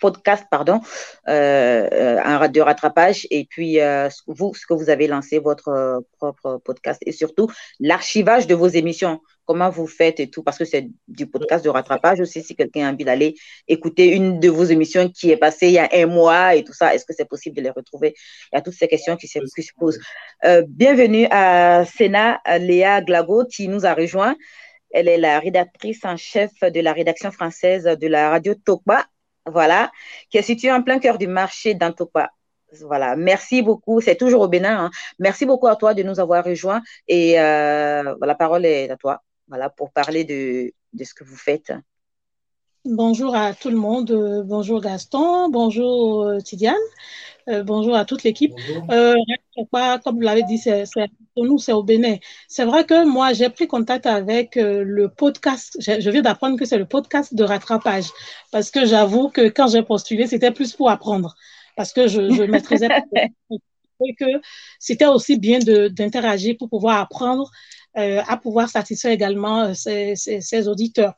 podcast 0.00 0.44
pardon, 0.50 0.80
un 1.26 2.38
radio 2.38 2.64
rattrapage. 2.64 3.26
Et 3.30 3.46
puis 3.48 3.78
vous, 4.26 4.54
ce 4.54 4.66
que 4.66 4.74
vous 4.74 4.90
avez 4.90 5.06
lancé 5.06 5.38
votre 5.38 6.02
propre 6.18 6.60
podcast. 6.64 7.00
Et 7.06 7.12
surtout 7.12 7.48
l'archivage 7.78 8.46
de 8.46 8.54
vos 8.54 8.68
émissions. 8.68 9.20
Comment 9.46 9.70
vous 9.70 9.88
faites 9.88 10.20
et 10.20 10.30
tout, 10.30 10.44
parce 10.44 10.58
que 10.58 10.64
c'est 10.64 10.88
du 11.08 11.26
podcast 11.26 11.64
de 11.64 11.70
rattrapage 11.70 12.20
aussi, 12.20 12.40
si 12.40 12.54
quelqu'un 12.54 12.86
a 12.86 12.92
envie 12.92 13.04
d'aller 13.04 13.34
écouter 13.66 14.14
une 14.14 14.38
de 14.38 14.48
vos 14.48 14.62
émissions 14.62 15.08
qui 15.08 15.32
est 15.32 15.36
passée 15.36 15.66
il 15.66 15.72
y 15.72 15.78
a 15.78 15.88
un 15.92 16.06
mois 16.06 16.54
et 16.54 16.62
tout 16.62 16.72
ça, 16.72 16.94
est-ce 16.94 17.04
que 17.04 17.12
c'est 17.12 17.24
possible 17.24 17.56
de 17.56 17.62
les 17.62 17.70
retrouver? 17.70 18.14
Il 18.52 18.56
y 18.56 18.58
a 18.58 18.62
toutes 18.62 18.74
ces 18.74 18.86
questions 18.86 19.16
qui 19.16 19.26
se, 19.26 19.40
posent. 19.76 19.98
Euh, 20.44 20.62
bienvenue 20.68 21.26
à 21.32 21.84
Sénat 21.84 22.40
Léa 22.60 23.00
Glago 23.00 23.44
qui 23.44 23.66
nous 23.66 23.86
a 23.86 23.92
rejoint. 23.92 24.36
Elle 24.92 25.08
est 25.08 25.18
la 25.18 25.40
rédactrice 25.40 26.04
en 26.04 26.16
chef 26.16 26.52
de 26.60 26.80
la 26.80 26.92
rédaction 26.92 27.32
française 27.32 27.84
de 27.84 28.06
la 28.06 28.30
radio 28.30 28.54
Tokba, 28.54 29.04
voilà, 29.46 29.90
qui 30.30 30.38
est 30.38 30.42
située 30.42 30.72
en 30.72 30.82
plein 30.82 30.98
cœur 30.98 31.18
du 31.18 31.26
marché 31.26 31.74
dans 31.74 31.92
Tokba. 31.92 32.30
Voilà, 32.80 33.16
merci 33.16 33.62
beaucoup. 33.62 34.00
C'est 34.00 34.16
toujours 34.16 34.42
au 34.42 34.48
Bénin. 34.48 34.84
Hein. 34.84 34.90
Merci 35.18 35.44
beaucoup 35.46 35.66
à 35.66 35.76
toi 35.76 35.94
de 35.94 36.02
nous 36.02 36.20
avoir 36.20 36.44
rejoints. 36.44 36.82
Et 37.08 37.40
euh, 37.40 38.14
la 38.20 38.34
parole 38.34 38.64
est 38.64 38.90
à 38.90 38.96
toi 38.96 39.22
voilà, 39.48 39.70
pour 39.70 39.90
parler 39.90 40.24
de, 40.24 40.72
de 40.92 41.04
ce 41.04 41.14
que 41.14 41.24
vous 41.24 41.36
faites. 41.36 41.72
Bonjour 42.84 43.34
à 43.34 43.52
tout 43.52 43.70
le 43.70 43.76
monde. 43.76 44.10
Euh, 44.10 44.42
bonjour 44.42 44.80
Gaston. 44.80 45.50
Bonjour 45.50 46.22
euh, 46.22 46.40
Tidiane. 46.40 46.74
Euh, 47.50 47.62
bonjour 47.64 47.96
à 47.96 48.04
toute 48.04 48.22
l'équipe. 48.22 48.52
comme 48.88 50.14
vous 50.14 50.20
l'avez 50.20 50.42
dit, 50.44 50.58
c'est, 50.58 50.84
pour 51.34 51.44
nous, 51.44 51.58
c'est 51.58 51.72
au 51.72 51.82
Bénin. 51.82 52.16
C'est 52.48 52.64
vrai 52.64 52.84
que 52.84 53.04
moi, 53.04 53.32
j'ai 53.32 53.48
pris 53.50 53.66
contact 53.66 54.06
avec 54.06 54.56
le 54.56 55.08
podcast. 55.08 55.76
Je, 55.80 56.00
je 56.00 56.10
viens 56.10 56.22
d'apprendre 56.22 56.58
que 56.58 56.64
c'est 56.64 56.78
le 56.78 56.86
podcast 56.86 57.34
de 57.34 57.44
rattrapage. 57.44 58.06
Parce 58.52 58.70
que 58.70 58.86
j'avoue 58.86 59.28
que 59.28 59.48
quand 59.48 59.68
j'ai 59.68 59.82
postulé, 59.82 60.26
c'était 60.26 60.52
plus 60.52 60.74
pour 60.74 60.90
apprendre. 60.90 61.34
Parce 61.76 61.92
que 61.92 62.06
je, 62.06 62.30
je 62.30 62.42
maîtrisais 62.44 62.88
que 64.18 64.40
c'était 64.78 65.06
aussi 65.06 65.38
bien 65.38 65.58
d'interagir 65.58 66.56
pour 66.58 66.68
pouvoir 66.68 67.00
apprendre 67.00 67.50
euh, 67.98 68.22
à 68.28 68.36
pouvoir 68.36 68.68
satisfaire 68.68 69.10
également 69.10 69.74
ses, 69.74 70.14
euh, 70.28 70.64
auditeurs. 70.66 71.14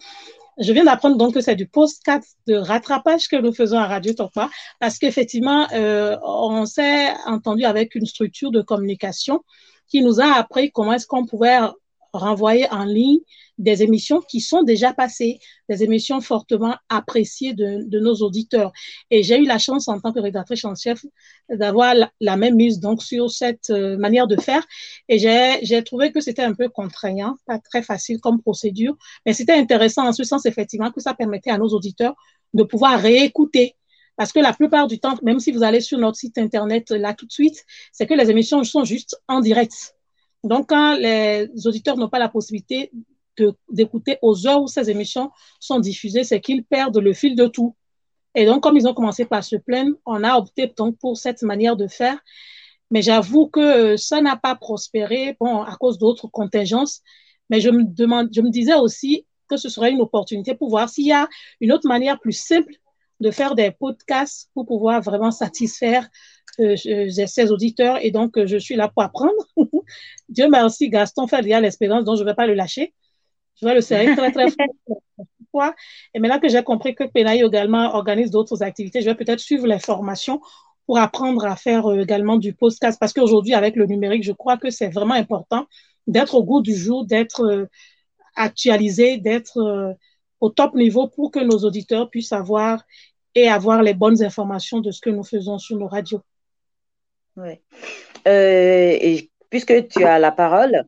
Je 0.58 0.72
viens 0.72 0.84
d'apprendre 0.84 1.16
donc 1.16 1.34
que 1.34 1.40
c'est 1.40 1.56
du 1.56 1.66
post-4 1.66 2.22
de 2.46 2.54
rattrapage 2.54 3.28
que 3.28 3.36
nous 3.36 3.52
faisons 3.52 3.78
à 3.78 3.86
Radio 3.86 4.12
Tokpa 4.12 4.50
parce 4.80 4.98
qu'effectivement, 4.98 5.66
euh, 5.72 6.16
on 6.22 6.66
s'est 6.66 7.12
entendu 7.26 7.64
avec 7.64 7.94
une 7.94 8.06
structure 8.06 8.50
de 8.50 8.60
communication 8.60 9.42
qui 9.88 10.02
nous 10.02 10.20
a 10.20 10.34
appris 10.36 10.70
comment 10.70 10.92
est-ce 10.92 11.06
qu'on 11.06 11.26
pouvait 11.26 11.58
renvoyer 12.12 12.70
en 12.70 12.84
ligne 12.84 13.20
des 13.58 13.82
émissions 13.82 14.20
qui 14.20 14.40
sont 14.40 14.62
déjà 14.62 14.92
passées, 14.92 15.38
des 15.68 15.82
émissions 15.82 16.20
fortement 16.20 16.74
appréciées 16.88 17.54
de, 17.54 17.82
de 17.86 18.00
nos 18.00 18.14
auditeurs. 18.16 18.72
Et 19.10 19.22
j'ai 19.22 19.38
eu 19.38 19.44
la 19.44 19.58
chance 19.58 19.88
en 19.88 20.00
tant 20.00 20.12
que 20.12 20.20
rédactrice 20.20 20.64
en 20.64 20.74
chef 20.74 21.04
d'avoir 21.48 21.94
la, 22.20 22.36
même 22.36 22.56
mise 22.56 22.80
donc 22.80 23.02
sur 23.02 23.30
cette 23.30 23.70
euh, 23.70 23.96
manière 23.96 24.26
de 24.26 24.40
faire. 24.40 24.64
Et 25.08 25.18
j'ai 25.18 25.84
trouvé 25.84 26.12
que 26.12 26.20
c'était 26.20 26.42
un 26.42 26.54
peu 26.54 26.68
contraignant, 26.68 27.36
pas 27.46 27.58
très 27.58 27.82
facile 27.82 28.20
comme 28.20 28.40
procédure, 28.40 28.96
mais 29.26 29.32
c'était 29.32 29.54
intéressant 29.54 30.06
en 30.06 30.12
ce 30.12 30.24
sens 30.24 30.46
effectivement 30.46 30.90
que 30.90 31.00
ça 31.00 31.14
permettait 31.14 31.50
à 31.50 31.58
nos 31.58 31.68
auditeurs 31.68 32.14
de 32.54 32.62
pouvoir 32.62 33.00
réécouter 33.00 33.76
parce 34.16 34.32
que 34.32 34.40
la 34.40 34.52
plupart 34.52 34.86
du 34.86 35.00
temps, 35.00 35.16
même 35.22 35.40
si 35.40 35.52
vous 35.52 35.62
allez 35.62 35.80
sur 35.80 35.98
notre 35.98 36.16
site 36.16 36.36
internet 36.36 36.90
là 36.90 37.14
tout 37.14 37.26
de 37.26 37.32
suite, 37.32 37.64
c'est 37.92 38.06
que 38.06 38.14
les 38.14 38.30
émissions 38.30 38.62
sont 38.62 38.84
juste 38.84 39.20
en 39.26 39.40
direct. 39.40 39.94
Donc, 40.44 40.68
quand 40.68 40.96
les 40.96 41.48
auditeurs 41.66 41.96
n'ont 41.96 42.08
pas 42.08 42.18
la 42.18 42.28
possibilité 42.28 42.90
d'écouter 43.70 44.18
aux 44.22 44.46
heures 44.46 44.62
où 44.62 44.66
ces 44.66 44.90
émissions 44.90 45.30
sont 45.60 45.78
diffusées, 45.78 46.24
c'est 46.24 46.40
qu'ils 46.40 46.64
perdent 46.64 46.98
le 46.98 47.12
fil 47.12 47.36
de 47.36 47.46
tout. 47.46 47.74
Et 48.34 48.46
donc, 48.46 48.62
comme 48.62 48.76
ils 48.76 48.86
ont 48.86 48.94
commencé 48.94 49.24
par 49.24 49.44
se 49.44 49.56
plaindre, 49.56 49.96
on 50.06 50.24
a 50.24 50.36
opté 50.36 50.72
donc 50.76 50.98
pour 50.98 51.16
cette 51.16 51.42
manière 51.42 51.76
de 51.76 51.86
faire. 51.86 52.18
Mais 52.90 53.02
j'avoue 53.02 53.48
que 53.48 53.96
ça 53.96 54.20
n'a 54.20 54.36
pas 54.36 54.54
prospéré, 54.54 55.36
bon, 55.40 55.62
à 55.62 55.76
cause 55.76 55.98
d'autres 55.98 56.28
contingences. 56.28 57.00
Mais 57.50 57.60
je 57.60 57.70
me 57.70 57.84
demande, 57.84 58.28
je 58.34 58.40
me 58.40 58.50
disais 58.50 58.74
aussi 58.74 59.26
que 59.48 59.56
ce 59.56 59.68
serait 59.68 59.92
une 59.92 60.00
opportunité 60.00 60.54
pour 60.54 60.70
voir 60.70 60.88
s'il 60.88 61.06
y 61.06 61.12
a 61.12 61.28
une 61.60 61.72
autre 61.72 61.86
manière 61.86 62.18
plus 62.18 62.32
simple 62.32 62.74
de 63.20 63.30
faire 63.30 63.54
des 63.54 63.70
podcasts 63.70 64.50
pour 64.54 64.66
pouvoir 64.66 65.00
vraiment 65.00 65.30
satisfaire 65.30 66.08
euh, 66.60 66.76
ces 66.76 67.50
auditeurs. 67.50 67.98
Et 68.02 68.10
donc, 68.10 68.44
je 68.44 68.56
suis 68.56 68.76
là 68.76 68.88
pour 68.88 69.02
apprendre. 69.02 69.32
Dieu 70.28 70.48
merci, 70.50 70.88
Gaston 70.88 71.26
fait 71.26 71.42
déjà 71.42 71.60
l'expérience, 71.60 72.04
donc 72.04 72.16
je 72.16 72.22
ne 72.22 72.28
vais 72.28 72.34
pas 72.34 72.46
le 72.46 72.54
lâcher. 72.54 72.92
Je 73.60 73.66
vais 73.66 73.74
le 73.74 73.80
serrer 73.80 74.14
très, 74.16 74.30
très 74.32 74.46
fort. 75.52 75.72
Et 76.14 76.18
maintenant 76.18 76.40
que 76.40 76.48
j'ai 76.48 76.62
compris 76.62 76.94
que 76.94 77.04
Penaï 77.04 77.42
également 77.42 77.94
organise 77.94 78.30
d'autres 78.30 78.62
activités, 78.62 79.00
je 79.00 79.06
vais 79.06 79.14
peut-être 79.14 79.40
suivre 79.40 79.66
les 79.66 79.78
formations 79.78 80.40
pour 80.86 80.98
apprendre 80.98 81.44
à 81.46 81.56
faire 81.56 81.86
euh, 81.86 82.00
également 82.00 82.36
du 82.36 82.52
podcast. 82.52 82.98
Parce 83.00 83.12
qu'aujourd'hui, 83.12 83.54
avec 83.54 83.76
le 83.76 83.86
numérique, 83.86 84.24
je 84.24 84.32
crois 84.32 84.56
que 84.56 84.70
c'est 84.70 84.88
vraiment 84.88 85.14
important 85.14 85.66
d'être 86.06 86.34
au 86.34 86.44
goût 86.44 86.60
du 86.60 86.74
jour, 86.74 87.06
d'être 87.06 87.44
euh, 87.44 87.66
actualisé, 88.34 89.18
d'être 89.18 89.96
au 90.40 90.50
top 90.50 90.74
niveau 90.74 91.06
pour 91.06 91.30
que 91.30 91.38
nos 91.38 91.58
auditeurs 91.58 92.10
puissent 92.10 92.32
avoir 92.32 92.82
et 93.34 93.48
avoir 93.48 93.82
les 93.82 93.94
bonnes 93.94 94.22
informations 94.22 94.80
de 94.80 94.90
ce 94.90 95.00
que 95.00 95.10
nous 95.10 95.24
faisons 95.24 95.58
sur 95.58 95.76
nos 95.76 95.86
radios. 95.86 96.22
Oui. 97.36 97.60
Euh, 98.28 98.96
et 99.00 99.30
puisque 99.50 99.88
tu 99.88 100.04
as 100.04 100.18
la 100.18 100.32
parole, 100.32 100.84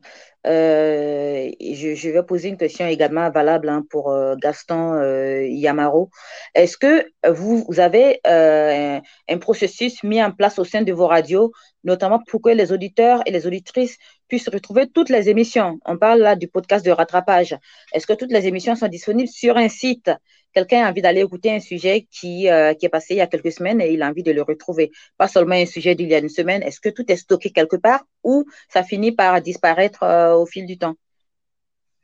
euh, 0.47 1.49
je, 1.59 2.09
vais 2.09 2.23
poser 2.23 2.49
une 2.49 2.57
question 2.57 2.85
également 2.87 3.29
valable 3.31 3.67
hein, 3.69 3.83
pour 3.89 4.11
euh, 4.11 4.35
Gaston 4.35 5.01
Yamaro. 5.41 6.09
Est-ce 6.53 6.77
que 6.77 7.07
vous, 7.27 7.65
avez 7.79 8.19
un, 8.25 9.37
processus 9.39 10.03
mis 10.03 10.23
en 10.23 10.31
place 10.31 10.59
au 10.59 10.63
sein 10.63 10.83
de 10.83 10.93
vos 10.93 11.07
radios, 11.07 11.51
notamment 11.83 12.19
pour 12.27 12.41
que 12.41 12.49
les 12.49 12.71
auditeurs 12.71 13.21
et 13.25 13.31
les 13.31 13.47
auditrices 13.47 13.97
puissent 14.27 14.49
retrouver 14.49 14.87
toutes 14.87 15.09
les 15.09 15.29
émissions? 15.29 15.79
On 15.85 15.97
parle 15.97 16.19
là 16.19 16.35
du 16.35 16.47
podcast 16.47 16.85
de 16.85 16.91
rattrapage. 16.91 17.55
Est-ce 17.93 18.07
que 18.07 18.13
toutes 18.13 18.31
les 18.31 18.47
émissions 18.47 18.75
sont 18.75 18.87
disponibles 18.87 19.29
sur 19.29 19.57
un 19.57 19.69
site? 19.69 20.11
Quelqu'un 20.55 20.85
a 20.85 20.89
envie 20.89 21.01
d'aller 21.01 21.21
écouter 21.21 21.51
un 21.51 21.59
sujet 21.59 22.07
qui, 22.09 22.49
euh, 22.49 22.73
qui 22.73 22.85
est 22.85 22.89
passé 22.89 23.13
il 23.13 23.17
y 23.17 23.21
a 23.21 23.27
quelques 23.27 23.51
semaines 23.51 23.81
et 23.81 23.91
il 23.93 24.01
a 24.01 24.07
envie 24.07 24.23
de 24.23 24.31
le 24.31 24.41
retrouver. 24.41 24.91
Pas 25.17 25.27
seulement 25.27 25.55
un 25.55 25.65
sujet 25.65 25.93
d'il 25.95 26.09
y 26.09 26.15
a 26.15 26.19
une 26.19 26.29
semaine. 26.29 26.63
Est-ce 26.63 26.79
que 26.79 26.89
tout 26.89 27.03
est 27.09 27.17
stocké 27.17 27.51
quelque 27.51 27.75
part 27.75 28.03
ou 28.23 28.45
ça 28.69 28.81
finit 28.83 29.11
par 29.11 29.41
disparaître 29.41 30.03
euh, 30.03 30.33
au 30.35 30.45
fil 30.45 30.65
du 30.65 30.77
temps? 30.77 30.95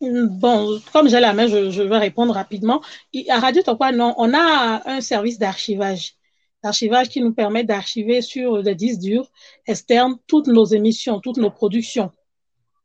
Bon, 0.01 0.79
comme 0.91 1.07
j'ai 1.07 1.19
la 1.19 1.33
main, 1.33 1.47
je, 1.47 1.81
vais 1.83 1.97
répondre 1.97 2.33
rapidement. 2.33 2.81
À 3.29 3.39
Radio 3.39 3.61
Tokwa, 3.61 3.91
non, 3.91 4.15
on 4.17 4.33
a 4.33 4.81
un 4.85 4.99
service 4.99 5.37
d'archivage. 5.37 6.15
D'archivage 6.63 7.09
qui 7.09 7.21
nous 7.21 7.33
permet 7.33 7.63
d'archiver 7.63 8.21
sur 8.21 8.63
des 8.63 8.75
disques 8.75 8.99
durs 8.99 9.31
externes 9.67 10.17
toutes 10.27 10.47
nos 10.47 10.65
émissions, 10.65 11.19
toutes 11.19 11.37
nos 11.37 11.51
productions. 11.51 12.11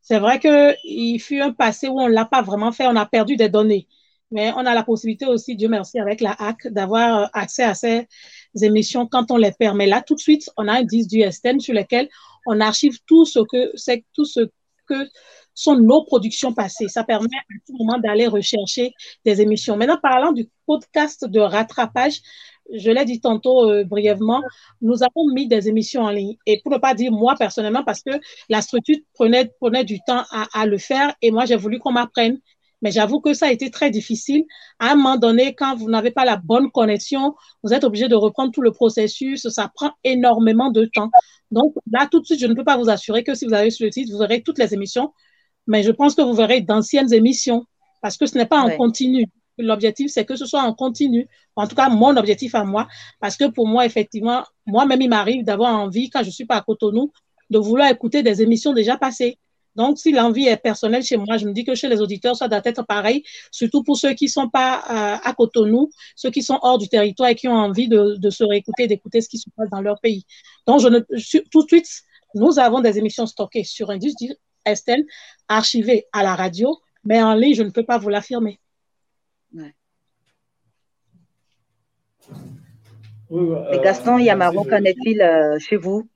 C'est 0.02 0.18
vrai 0.18 0.38
qu'il 0.38 1.20
fut 1.20 1.40
un 1.40 1.52
passé 1.52 1.88
où 1.88 1.98
on 1.98 2.08
ne 2.08 2.12
l'a 2.12 2.26
pas 2.26 2.42
vraiment 2.42 2.70
fait, 2.70 2.86
on 2.86 2.96
a 2.96 3.06
perdu 3.06 3.36
des 3.36 3.48
données 3.48 3.88
mais 4.30 4.52
on 4.56 4.66
a 4.66 4.74
la 4.74 4.82
possibilité 4.82 5.26
aussi, 5.26 5.54
Dieu 5.54 5.68
merci, 5.68 5.98
avec 5.98 6.20
la 6.20 6.32
HAC, 6.32 6.68
d'avoir 6.68 7.20
euh, 7.20 7.26
accès 7.32 7.62
à 7.62 7.74
ces 7.74 8.06
émissions 8.60 9.06
quand 9.06 9.30
on 9.30 9.36
les 9.36 9.52
permet. 9.52 9.86
Là, 9.86 10.02
tout 10.02 10.14
de 10.14 10.20
suite, 10.20 10.50
on 10.56 10.66
a 10.68 10.72
un 10.72 10.82
disque 10.82 11.10
du 11.10 11.22
STN 11.22 11.60
sur 11.60 11.74
lequel 11.74 12.08
on 12.46 12.60
archive 12.60 12.98
tout 13.06 13.24
ce 13.24 13.40
que 13.40 13.70
c'est, 13.74 14.04
tout 14.14 14.24
ce 14.24 14.40
que 14.88 15.08
sont 15.54 15.76
nos 15.76 16.04
productions 16.04 16.52
passées. 16.52 16.88
Ça 16.88 17.04
permet 17.04 17.28
à 17.36 17.54
tout 17.66 17.76
moment 17.78 17.98
d'aller 17.98 18.26
rechercher 18.26 18.92
des 19.24 19.40
émissions. 19.40 19.76
Maintenant, 19.76 19.98
parlant 20.02 20.32
du 20.32 20.48
podcast 20.66 21.24
de 21.24 21.40
rattrapage, 21.40 22.20
je 22.72 22.90
l'ai 22.90 23.04
dit 23.04 23.20
tantôt 23.20 23.70
euh, 23.70 23.84
brièvement, 23.84 24.42
nous 24.80 25.02
avons 25.04 25.32
mis 25.32 25.46
des 25.46 25.68
émissions 25.68 26.02
en 26.02 26.10
ligne. 26.10 26.36
Et 26.46 26.60
pour 26.62 26.72
ne 26.72 26.78
pas 26.78 26.94
dire 26.94 27.12
moi 27.12 27.36
personnellement, 27.38 27.84
parce 27.84 28.02
que 28.02 28.10
la 28.48 28.60
structure 28.60 28.96
prenait, 29.14 29.52
prenait 29.60 29.84
du 29.84 30.00
temps 30.00 30.24
à 30.32 30.66
le 30.66 30.78
faire 30.78 31.14
et 31.22 31.30
moi 31.30 31.46
j'ai 31.46 31.56
voulu 31.56 31.78
qu'on 31.78 31.92
m'apprenne 31.92 32.40
mais 32.82 32.90
j'avoue 32.90 33.20
que 33.20 33.32
ça 33.34 33.46
a 33.46 33.52
été 33.52 33.70
très 33.70 33.90
difficile. 33.90 34.44
À 34.78 34.92
un 34.92 34.96
moment 34.96 35.16
donné, 35.16 35.54
quand 35.54 35.76
vous 35.76 35.88
n'avez 35.88 36.10
pas 36.10 36.24
la 36.24 36.36
bonne 36.36 36.70
connexion, 36.70 37.34
vous 37.62 37.72
êtes 37.72 37.84
obligé 37.84 38.08
de 38.08 38.14
reprendre 38.14 38.52
tout 38.52 38.62
le 38.62 38.72
processus. 38.72 39.48
Ça 39.48 39.70
prend 39.74 39.92
énormément 40.04 40.70
de 40.70 40.84
temps. 40.84 41.10
Donc 41.50 41.74
là, 41.90 42.06
tout 42.10 42.20
de 42.20 42.26
suite, 42.26 42.40
je 42.40 42.46
ne 42.46 42.54
peux 42.54 42.64
pas 42.64 42.76
vous 42.76 42.90
assurer 42.90 43.24
que 43.24 43.34
si 43.34 43.46
vous 43.46 43.54
avez 43.54 43.70
sur 43.70 43.86
le 43.86 43.92
site, 43.92 44.10
vous 44.10 44.22
aurez 44.22 44.42
toutes 44.42 44.58
les 44.58 44.74
émissions. 44.74 45.12
Mais 45.66 45.82
je 45.82 45.90
pense 45.90 46.14
que 46.14 46.22
vous 46.22 46.34
verrez 46.34 46.60
d'anciennes 46.60 47.12
émissions 47.12 47.64
parce 48.02 48.16
que 48.16 48.26
ce 48.26 48.36
n'est 48.36 48.46
pas 48.46 48.60
en 48.60 48.70
continu. 48.76 49.26
L'objectif, 49.58 50.10
c'est 50.10 50.26
que 50.26 50.36
ce 50.36 50.44
soit 50.44 50.62
en 50.62 50.74
continu. 50.74 51.28
En 51.56 51.66
tout 51.66 51.74
cas, 51.74 51.88
mon 51.88 52.16
objectif 52.16 52.54
à 52.54 52.64
moi. 52.64 52.86
Parce 53.20 53.36
que 53.36 53.46
pour 53.46 53.66
moi, 53.66 53.86
effectivement, 53.86 54.44
moi-même, 54.66 55.00
il 55.00 55.08
m'arrive 55.08 55.44
d'avoir 55.44 55.74
envie, 55.74 56.10
quand 56.10 56.22
je 56.22 56.30
suis 56.30 56.44
pas 56.44 56.56
à 56.56 56.60
Cotonou, 56.60 57.10
de 57.48 57.58
vouloir 57.58 57.90
écouter 57.90 58.22
des 58.22 58.42
émissions 58.42 58.74
déjà 58.74 58.98
passées. 58.98 59.38
Donc, 59.76 59.98
si 59.98 60.10
l'envie 60.10 60.46
est 60.48 60.56
personnelle 60.56 61.02
chez 61.02 61.18
moi, 61.18 61.36
je 61.36 61.46
me 61.46 61.52
dis 61.52 61.64
que 61.64 61.74
chez 61.74 61.88
les 61.88 62.00
auditeurs, 62.00 62.34
ça 62.34 62.48
doit 62.48 62.62
être 62.64 62.84
pareil, 62.84 63.22
surtout 63.50 63.82
pour 63.84 63.96
ceux 63.96 64.14
qui 64.14 64.24
ne 64.24 64.30
sont 64.30 64.48
pas 64.48 64.82
à 65.22 65.34
Cotonou, 65.34 65.90
ceux 66.16 66.30
qui 66.30 66.42
sont 66.42 66.58
hors 66.62 66.78
du 66.78 66.88
territoire 66.88 67.28
et 67.28 67.34
qui 67.34 67.46
ont 67.46 67.54
envie 67.54 67.88
de, 67.88 68.30
se 68.30 68.42
réécouter, 68.42 68.86
d'écouter 68.86 69.20
ce 69.20 69.28
qui 69.28 69.38
se 69.38 69.50
passe 69.54 69.68
dans 69.70 69.82
leur 69.82 70.00
pays. 70.00 70.24
Donc, 70.66 70.80
je 70.80 70.88
ne, 70.88 71.00
tout 71.50 71.62
de 71.62 71.68
suite, 71.68 71.88
nous 72.34 72.58
avons 72.58 72.80
des 72.80 72.98
émissions 72.98 73.26
stockées 73.26 73.64
sur 73.64 73.90
Indus 73.90 74.14
Estelle, 74.64 75.04
archivées 75.48 76.06
à 76.12 76.22
la 76.22 76.34
radio, 76.34 76.76
mais 77.04 77.22
en 77.22 77.34
ligne, 77.34 77.54
je 77.54 77.62
ne 77.62 77.70
peux 77.70 77.84
pas 77.84 77.98
vous 77.98 78.08
l'affirmer. 78.08 78.58
Et 83.30 83.78
Gaston 83.82 84.18
Yamaro, 84.18 84.64
qu'en 84.64 84.84
est-il 84.84 85.20
euh, 85.20 85.58
chez 85.58 85.76
vous 85.76 86.08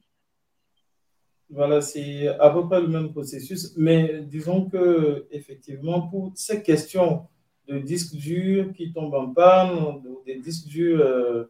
Voilà, 1.53 1.81
c'est 1.81 2.29
à 2.29 2.51
peu 2.51 2.67
près 2.69 2.81
le 2.81 2.87
même 2.87 3.11
processus, 3.11 3.75
mais 3.77 4.23
disons 4.23 4.67
que 4.67 5.27
effectivement, 5.33 6.03
pour 6.03 6.33
ces 6.37 6.63
questions 6.63 7.27
de 7.67 7.79
disques 7.79 8.15
durs 8.15 8.73
qui 8.73 8.93
tombent 8.93 9.15
en 9.15 9.31
panne, 9.31 10.01
des 10.25 10.37
disques 10.37 10.69
durs 10.69 11.01
euh, 11.01 11.45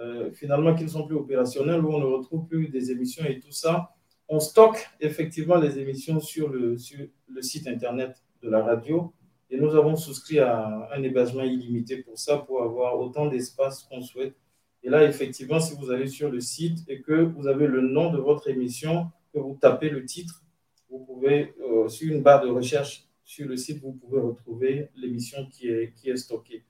euh, 0.00 0.30
finalement 0.32 0.74
qui 0.74 0.84
ne 0.84 0.88
sont 0.88 1.04
plus 1.04 1.16
opérationnels, 1.16 1.84
où 1.84 1.92
on 1.92 1.98
ne 1.98 2.04
retrouve 2.04 2.46
plus 2.46 2.68
des 2.68 2.92
émissions 2.92 3.24
et 3.24 3.40
tout 3.40 3.50
ça, 3.50 3.90
on 4.28 4.38
stocke 4.38 4.88
effectivement 5.00 5.56
les 5.56 5.80
émissions 5.80 6.20
sur 6.20 6.48
le, 6.48 6.78
sur 6.78 7.04
le 7.28 7.42
site 7.42 7.66
internet 7.66 8.22
de 8.42 8.48
la 8.48 8.62
radio 8.62 9.12
et 9.50 9.56
nous 9.58 9.74
avons 9.74 9.96
souscrit 9.96 10.38
à 10.38 10.88
un 10.94 11.02
hébergement 11.02 11.42
illimité 11.42 11.96
pour 11.96 12.16
ça, 12.18 12.38
pour 12.38 12.62
avoir 12.62 13.00
autant 13.00 13.26
d'espace 13.26 13.82
qu'on 13.82 14.00
souhaite. 14.00 14.36
Et 14.84 14.88
là, 14.88 15.04
effectivement, 15.04 15.58
si 15.58 15.74
vous 15.74 15.90
allez 15.90 16.06
sur 16.06 16.30
le 16.30 16.40
site 16.40 16.88
et 16.88 17.02
que 17.02 17.14
vous 17.14 17.48
avez 17.48 17.66
le 17.66 17.80
nom 17.80 18.12
de 18.12 18.18
votre 18.18 18.48
émission, 18.48 19.10
que 19.32 19.38
vous 19.38 19.56
tapez 19.60 19.90
le 19.90 20.04
titre, 20.04 20.42
vous 20.88 20.98
pouvez, 21.00 21.54
euh, 21.60 21.88
sur 21.88 22.12
une 22.12 22.22
barre 22.22 22.44
de 22.44 22.50
recherche 22.50 23.04
sur 23.24 23.46
le 23.46 23.56
site, 23.56 23.80
vous 23.80 23.92
pouvez 23.92 24.20
retrouver 24.20 24.88
l'émission 24.96 25.46
qui 25.46 25.68
est, 25.68 26.16
stockée. 26.16 26.64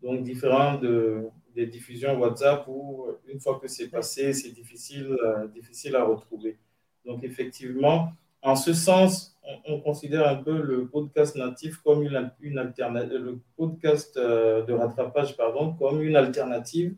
Donc, 0.00 0.22
différent 0.22 0.78
de, 0.78 1.24
des 1.54 1.66
diffusions 1.66 2.18
WhatsApp 2.18 2.66
où, 2.68 3.06
une 3.26 3.40
fois 3.40 3.58
que 3.58 3.66
c'est 3.66 3.88
passé, 3.88 4.32
c'est 4.32 4.50
difficile, 4.50 5.16
euh, 5.24 5.48
difficile 5.48 5.96
à 5.96 6.04
retrouver. 6.04 6.58
Donc, 7.04 7.24
effectivement, 7.24 8.12
en 8.42 8.56
ce 8.56 8.72
sens, 8.74 9.36
on, 9.66 9.80
considère 9.80 10.28
un 10.28 10.36
peu 10.36 10.60
le 10.60 10.86
podcast 10.86 11.34
natif 11.36 11.78
comme 11.78 12.02
une, 12.02 12.58
alternative, 12.58 13.16
le 13.16 13.40
podcast 13.56 14.16
euh, 14.16 14.62
de 14.64 14.72
rattrapage, 14.72 15.36
pardon, 15.36 15.74
comme 15.74 16.02
une 16.02 16.16
alternative 16.16 16.94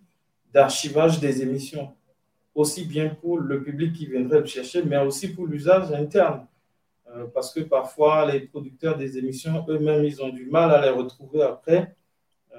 d'archivage 0.53 1.21
des 1.21 1.43
émissions, 1.43 1.95
aussi 2.57 2.85
bien 2.85 3.11
pour 3.11 3.39
le 3.39 3.63
public 3.63 3.93
qui 3.93 4.07
viendrait 4.07 4.41
le 4.41 4.47
chercher, 4.47 4.83
mais 4.83 4.99
aussi 4.99 5.29
pour 5.29 5.47
l'usage 5.47 5.93
interne. 5.93 6.47
Euh, 7.15 7.27
parce 7.33 7.55
que 7.55 7.61
parfois, 7.61 8.31
les 8.31 8.41
producteurs 8.41 8.97
des 8.97 9.19
émissions 9.19 9.65
eux-mêmes, 9.69 10.05
ils 10.05 10.21
ont 10.21 10.31
du 10.31 10.47
mal 10.47 10.73
à 10.73 10.83
les 10.83 10.91
retrouver 10.91 11.43
après. 11.43 11.95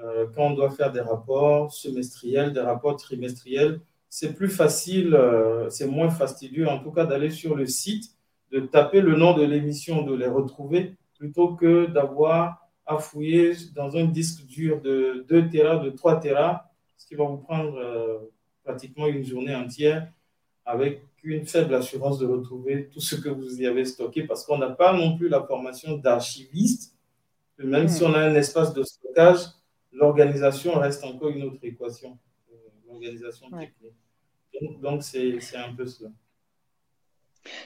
Euh, 0.02 0.26
quand 0.34 0.46
on 0.46 0.54
doit 0.54 0.70
faire 0.70 0.90
des 0.90 1.02
rapports 1.02 1.72
semestriels, 1.72 2.54
des 2.54 2.60
rapports 2.60 2.96
trimestriels, 2.96 3.80
c'est 4.08 4.34
plus 4.34 4.48
facile, 4.48 5.14
c'est 5.68 5.86
moins 5.86 6.08
fastidieux, 6.08 6.66
en 6.66 6.78
tout 6.78 6.92
cas, 6.92 7.04
d'aller 7.04 7.30
sur 7.30 7.54
le 7.54 7.66
site 7.66 8.16
de 8.50 8.60
taper 8.60 9.00
le 9.00 9.16
nom 9.16 9.36
de 9.36 9.42
l'émission, 9.42 10.02
de 10.02 10.14
les 10.14 10.28
retrouver, 10.28 10.94
plutôt 11.18 11.54
que 11.54 11.86
d'avoir 11.86 12.68
à 12.86 12.98
fouiller 12.98 13.52
dans 13.74 13.96
un 13.96 14.06
disque 14.06 14.46
dur 14.46 14.80
de 14.80 15.26
2 15.28 15.50
Tera, 15.50 15.76
de 15.76 15.90
3 15.90 16.20
Tera, 16.20 16.70
ce 16.96 17.06
qui 17.06 17.14
va 17.14 17.24
vous 17.24 17.36
prendre 17.36 17.76
euh, 17.76 18.18
pratiquement 18.68 19.06
une 19.06 19.24
journée 19.24 19.54
entière 19.54 20.12
avec 20.66 21.02
une 21.22 21.46
faible 21.46 21.74
assurance 21.74 22.18
de 22.18 22.26
retrouver 22.26 22.88
tout 22.92 23.00
ce 23.00 23.16
que 23.16 23.30
vous 23.30 23.60
y 23.62 23.66
avez 23.66 23.86
stocké 23.86 24.24
parce 24.24 24.44
qu'on 24.44 24.58
n'a 24.58 24.70
pas 24.70 24.92
non 24.92 25.16
plus 25.16 25.28
la 25.28 25.42
formation 25.42 25.96
d'archiviste. 25.96 26.94
Même 27.58 27.88
si 27.88 28.02
on 28.04 28.12
a 28.12 28.20
un 28.20 28.34
espace 28.34 28.74
de 28.74 28.82
stockage, 28.82 29.40
l'organisation 29.90 30.78
reste 30.78 31.02
encore 31.02 31.30
une 31.30 31.44
autre 31.44 31.62
équation, 31.62 32.18
euh, 32.52 32.56
l'organisation 32.86 33.46
technique. 33.50 34.80
Donc, 34.80 35.02
c'est 35.02 35.56
un 35.56 35.72
peu 35.74 35.86
cela. 35.86 36.10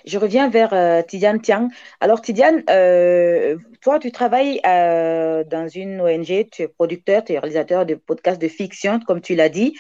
Je 0.05 0.19
reviens 0.19 0.49
vers 0.49 0.73
euh, 0.73 1.03
Tidiane 1.03 1.41
Tiang. 1.41 1.69
Alors, 2.01 2.21
Tidiane, 2.21 2.63
euh, 2.71 3.57
toi, 3.81 3.99
tu 3.99 4.13
travailles 4.13 4.61
euh, 4.67 5.43
dans 5.45 5.69
une 5.69 6.01
ONG, 6.01 6.49
tu 6.51 6.63
es 6.63 6.69
producteur, 6.69 7.25
tu 7.25 7.33
es 7.33 7.39
réalisateur 7.39 7.87
de 7.87 7.95
podcasts 7.97 8.41
de 8.41 8.49
fiction, 8.49 9.01
comme 9.01 9.21
tu 9.21 9.35
l'as 9.35 9.49
dit. 9.49 9.75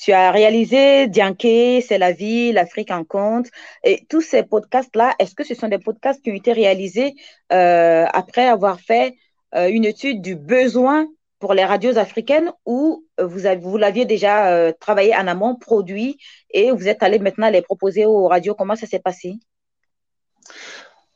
Tu 0.00 0.12
as 0.12 0.30
réalisé 0.30 1.08
Dianke, 1.08 1.82
C'est 1.86 1.98
la 1.98 2.12
vie, 2.12 2.52
l'Afrique 2.52 2.90
en 2.90 3.04
compte. 3.04 3.46
Et 3.84 4.06
tous 4.08 4.20
ces 4.20 4.42
podcasts-là, 4.42 5.14
est-ce 5.18 5.34
que 5.34 5.44
ce 5.44 5.54
sont 5.54 5.68
des 5.68 5.78
podcasts 5.78 6.22
qui 6.22 6.30
ont 6.30 6.34
été 6.34 6.52
réalisés 6.52 7.14
après 7.50 8.46
avoir 8.46 8.80
fait 8.80 9.16
une 9.54 9.84
étude 9.84 10.22
du 10.22 10.36
besoin 10.36 11.06
pour 11.38 11.54
les 11.54 11.64
radios 11.64 11.98
africaines 11.98 12.52
ou 12.66 13.04
euh, 13.20 13.26
vous, 13.26 13.40
vous 13.60 13.76
l'aviez 13.76 14.04
déjà 14.04 14.52
euh, 14.52 14.72
travaillé 14.78 15.14
en 15.14 15.26
amont, 15.26 15.56
produit, 15.56 16.18
et 16.50 16.70
vous 16.70 16.88
êtes 16.88 17.02
allé 17.02 17.18
maintenant 17.18 17.50
les 17.50 17.62
proposer 17.62 18.06
aux 18.06 18.26
radios? 18.28 18.54
Comment 18.54 18.76
ça 18.76 18.86
s'est 18.86 18.98
passé? 18.98 19.34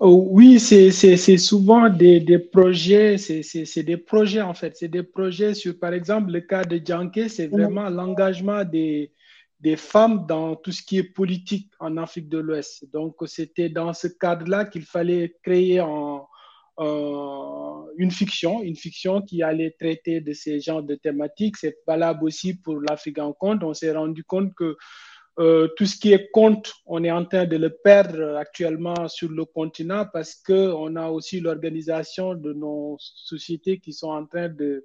Oh, 0.02 0.28
Oui, 0.30 0.60
c'est 0.60 1.36
souvent 1.38 1.88
des, 1.88 2.20
des 2.20 2.38
projets, 2.38 3.18
c'est 3.18 3.82
des 3.82 3.96
projets 3.96 4.42
en 4.42 4.54
fait. 4.54 4.76
C'est 4.76 4.88
des 4.88 5.02
projets 5.02 5.54
sur, 5.54 5.78
par 5.78 5.92
exemple, 5.92 6.30
le 6.32 6.40
cas 6.40 6.64
de 6.64 6.80
Djanké, 6.84 7.28
c'est 7.28 7.48
mhm. 7.48 7.60
vraiment 7.60 7.88
l'engagement 7.88 8.64
des, 8.64 9.12
des 9.60 9.76
femmes 9.76 10.26
dans 10.26 10.56
tout 10.56 10.72
ce 10.72 10.82
qui 10.82 10.98
est 10.98 11.04
politique 11.04 11.70
en 11.78 11.96
Afrique 11.96 12.28
de 12.28 12.38
l'Ouest. 12.38 12.90
Donc, 12.92 13.14
c'était 13.26 13.68
dans 13.68 13.92
ce 13.92 14.08
cadre-là 14.08 14.64
qu'il 14.64 14.82
fallait 14.82 15.36
créer 15.42 15.80
en, 15.80 16.26
euh, 16.80 17.84
une 17.96 18.10
fiction, 18.10 18.62
une 18.62 18.76
fiction 18.76 19.22
qui 19.22 19.42
allait 19.42 19.76
traiter 19.78 20.20
de 20.20 20.32
ces 20.32 20.58
genres 20.58 20.82
de 20.82 20.94
thématiques. 20.94 21.56
C'est 21.58 21.76
valable 21.86 22.24
aussi 22.24 22.54
pour 22.54 22.80
l'Afrique 22.80 23.18
en 23.18 23.32
compte. 23.32 23.62
On 23.62 23.74
s'est 23.74 23.92
rendu 23.92 24.24
compte 24.24 24.54
que 24.54 24.76
euh, 25.38 25.68
tout 25.76 25.86
ce 25.86 25.96
qui 25.96 26.12
est 26.12 26.30
compte, 26.30 26.74
on 26.84 27.02
est 27.04 27.10
en 27.10 27.24
train 27.24 27.46
de 27.46 27.56
le 27.56 27.70
perdre 27.70 28.36
actuellement 28.36 29.08
sur 29.08 29.30
le 29.30 29.44
continent 29.46 30.06
parce 30.12 30.34
qu'on 30.34 30.94
a 30.96 31.08
aussi 31.08 31.40
l'organisation 31.40 32.34
de 32.34 32.52
nos 32.52 32.96
sociétés 32.98 33.78
qui 33.78 33.94
sont 33.94 34.10
en 34.10 34.26
train 34.26 34.50
de, 34.50 34.84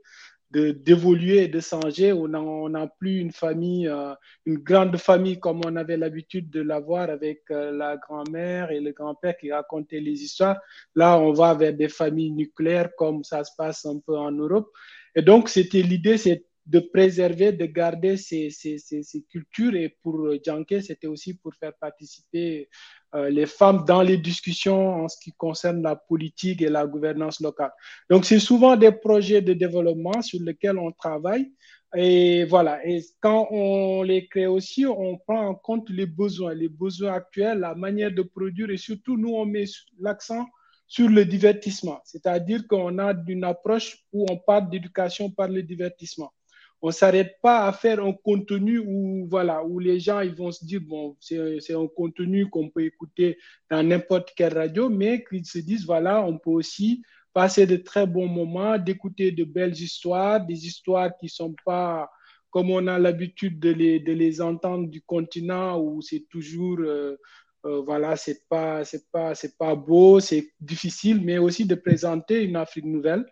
d'évoluer 0.49 1.43
et 1.43 1.47
de 1.49 1.59
changer. 1.59 2.13
On 2.13 2.69
n'a 2.69 2.87
plus 2.87 3.19
une 3.19 3.33
famille, 3.33 3.89
euh, 3.89 4.13
une 4.45 4.59
grande 4.59 4.95
famille 4.95 5.37
comme 5.37 5.61
on 5.65 5.75
avait 5.75 5.97
l'habitude 5.97 6.49
de 6.49 6.61
l'avoir 6.61 7.09
avec 7.09 7.41
euh, 7.51 7.71
la 7.71 7.97
grand-mère 7.97 8.71
et 8.71 8.79
le 8.79 8.93
grand-père 8.93 9.35
qui 9.37 9.51
racontaient 9.51 9.99
les 9.99 10.23
histoires. 10.23 10.61
Là, 10.95 11.19
on 11.19 11.33
va 11.33 11.53
vers 11.55 11.73
des 11.73 11.89
familles 11.89 12.31
nucléaires 12.31 12.91
comme 12.97 13.25
ça 13.25 13.43
se 13.43 13.51
passe 13.57 13.85
un 13.85 13.99
peu 13.99 14.17
en 14.17 14.31
Europe. 14.31 14.71
Et 15.13 15.21
donc, 15.21 15.49
c'était 15.49 15.81
l'idée, 15.81 16.17
c'est 16.17 16.45
de 16.67 16.79
préserver, 16.79 17.53
de 17.53 17.65
garder 17.65 18.17
ces, 18.17 18.49
ces, 18.49 18.77
ces, 18.77 19.23
cultures. 19.29 19.73
Et 19.75 19.97
pour 20.03 20.29
Djanké, 20.43 20.81
c'était 20.81 21.07
aussi 21.07 21.33
pour 21.33 21.53
faire 21.55 21.73
participer 21.73 22.69
euh, 23.15 23.29
les 23.29 23.45
femmes 23.45 23.85
dans 23.85 24.01
les 24.01 24.17
discussions 24.17 25.03
en 25.03 25.07
ce 25.07 25.17
qui 25.23 25.31
concerne 25.31 25.81
la 25.81 25.95
politique 25.95 26.61
et 26.61 26.69
la 26.69 26.85
gouvernance 26.85 27.39
locale. 27.39 27.71
Donc, 28.09 28.25
c'est 28.25 28.39
souvent 28.39 28.75
des 28.75 28.91
projets 28.91 29.41
de 29.41 29.53
développement 29.53 30.21
sur 30.21 30.41
lesquels 30.41 30.77
on 30.77 30.91
travaille. 30.91 31.51
Et 31.95 32.43
voilà, 32.43 32.85
et 32.85 33.01
quand 33.21 33.47
on 33.49 34.03
les 34.03 34.27
crée 34.27 34.47
aussi, 34.47 34.85
on 34.85 35.17
prend 35.19 35.47
en 35.47 35.55
compte 35.55 35.89
les 35.89 36.05
besoins, 36.05 36.53
les 36.53 36.67
besoins 36.67 37.13
actuels, 37.13 37.59
la 37.59 37.75
manière 37.75 38.11
de 38.11 38.23
produire 38.23 38.69
et 38.69 38.77
surtout, 38.77 39.15
nous, 39.15 39.33
on 39.33 39.45
met 39.45 39.63
l'accent 40.01 40.45
sur 40.85 41.07
le 41.07 41.23
divertissement, 41.23 42.01
c'est-à-dire 42.03 42.67
qu'on 42.67 42.99
a 42.99 43.13
une 43.27 43.45
approche 43.45 44.05
où 44.11 44.25
on 44.29 44.37
parle 44.37 44.69
d'éducation 44.69 45.29
par 45.29 45.47
le 45.47 45.63
divertissement 45.63 46.31
on 46.81 46.87
ne 46.87 46.91
s'arrête 46.93 47.37
pas 47.41 47.67
à 47.67 47.73
faire 47.73 48.03
un 48.03 48.13
contenu 48.13 48.79
où, 48.79 49.27
voilà, 49.29 49.63
où 49.63 49.79
les 49.79 49.99
gens 49.99 50.21
ils 50.21 50.35
vont 50.35 50.51
se 50.51 50.63
dire, 50.63 50.81
bon, 50.81 51.15
c'est 51.19 51.73
un 51.73 51.87
contenu 51.87 52.49
qu'on 52.49 52.69
peut 52.69 52.83
écouter 52.83 53.37
dans 53.69 53.81
n'importe 53.83 54.33
quelle 54.35 54.57
radio, 54.57 54.89
mais 54.89 55.23
qu'ils 55.23 55.45
se 55.45 55.59
disent, 55.59 55.85
voilà, 55.85 56.23
on 56.23 56.37
peut 56.37 56.51
aussi 56.51 57.01
passer 57.33 57.65
de 57.65 57.77
très 57.77 58.05
bons 58.05 58.27
moments, 58.27 58.77
d'écouter 58.77 59.31
de 59.31 59.43
belles 59.43 59.73
histoires, 59.79 60.45
des 60.45 60.65
histoires 60.67 61.15
qui 61.17 61.25
ne 61.25 61.31
sont 61.31 61.55
pas 61.65 62.09
comme 62.49 62.71
on 62.71 62.87
a 62.87 62.97
l'habitude 62.97 63.59
de 63.59 63.69
les, 63.69 63.99
de 63.99 64.13
les 64.13 64.41
entendre 64.41 64.87
du 64.87 65.01
continent 65.01 65.79
où 65.79 66.01
c'est 66.01 66.25
toujours, 66.29 66.79
euh, 66.79 67.15
euh, 67.65 67.81
voilà, 67.81 68.15
c'est 68.15 68.47
pas, 68.47 68.85
c'est 68.85 69.11
pas, 69.11 69.35
c'est 69.35 69.57
pas 69.57 69.75
beau, 69.75 70.19
c'est 70.19 70.53
difficile, 70.59 71.21
mais 71.23 71.37
aussi 71.37 71.65
de 71.65 71.75
présenter 71.75 72.43
une 72.43 72.55
Afrique 72.55 72.85
nouvelle 72.85 73.25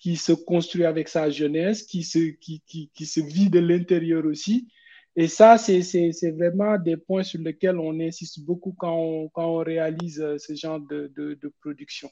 qui 0.00 0.16
se 0.16 0.32
construit 0.32 0.86
avec 0.86 1.08
sa 1.08 1.28
jeunesse, 1.30 1.82
qui 1.82 2.02
se, 2.02 2.18
qui, 2.18 2.62
qui, 2.66 2.90
qui 2.92 3.06
se 3.06 3.20
vit 3.20 3.50
de 3.50 3.60
l'intérieur 3.60 4.24
aussi. 4.24 4.66
Et 5.14 5.28
ça, 5.28 5.58
c'est 5.58 6.30
vraiment 6.30 6.78
des 6.78 6.96
points 6.96 7.22
sur 7.22 7.40
lesquels 7.40 7.78
on 7.78 8.00
insiste 8.00 8.40
beaucoup 8.40 8.74
quand 8.78 8.96
on, 8.96 9.28
quand 9.28 9.44
on 9.44 9.58
réalise 9.58 10.20
euh, 10.20 10.38
ce 10.38 10.54
genre 10.54 10.80
de, 10.80 11.12
de, 11.14 11.52
production. 11.60 12.08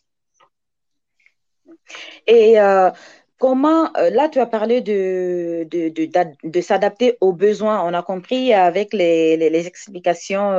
Et 2.27 2.61
euh, 2.61 2.90
comment, 3.38 3.90
euh, 3.96 4.11
là, 4.11 4.29
tu 4.29 4.40
as 4.40 4.46
parlé 4.46 4.83
de, 4.83 5.66
de, 5.70 5.88
de, 5.88 6.11
de 6.44 6.61
s'adapter 6.61 7.16
aux 7.22 7.33
besoins. 7.33 7.83
On 7.85 7.94
a 7.94 8.03
compris 8.03 8.53
avec 8.53 8.92
les, 8.92 9.38
les, 9.38 9.48
les 9.48 9.66
explications 9.66 10.59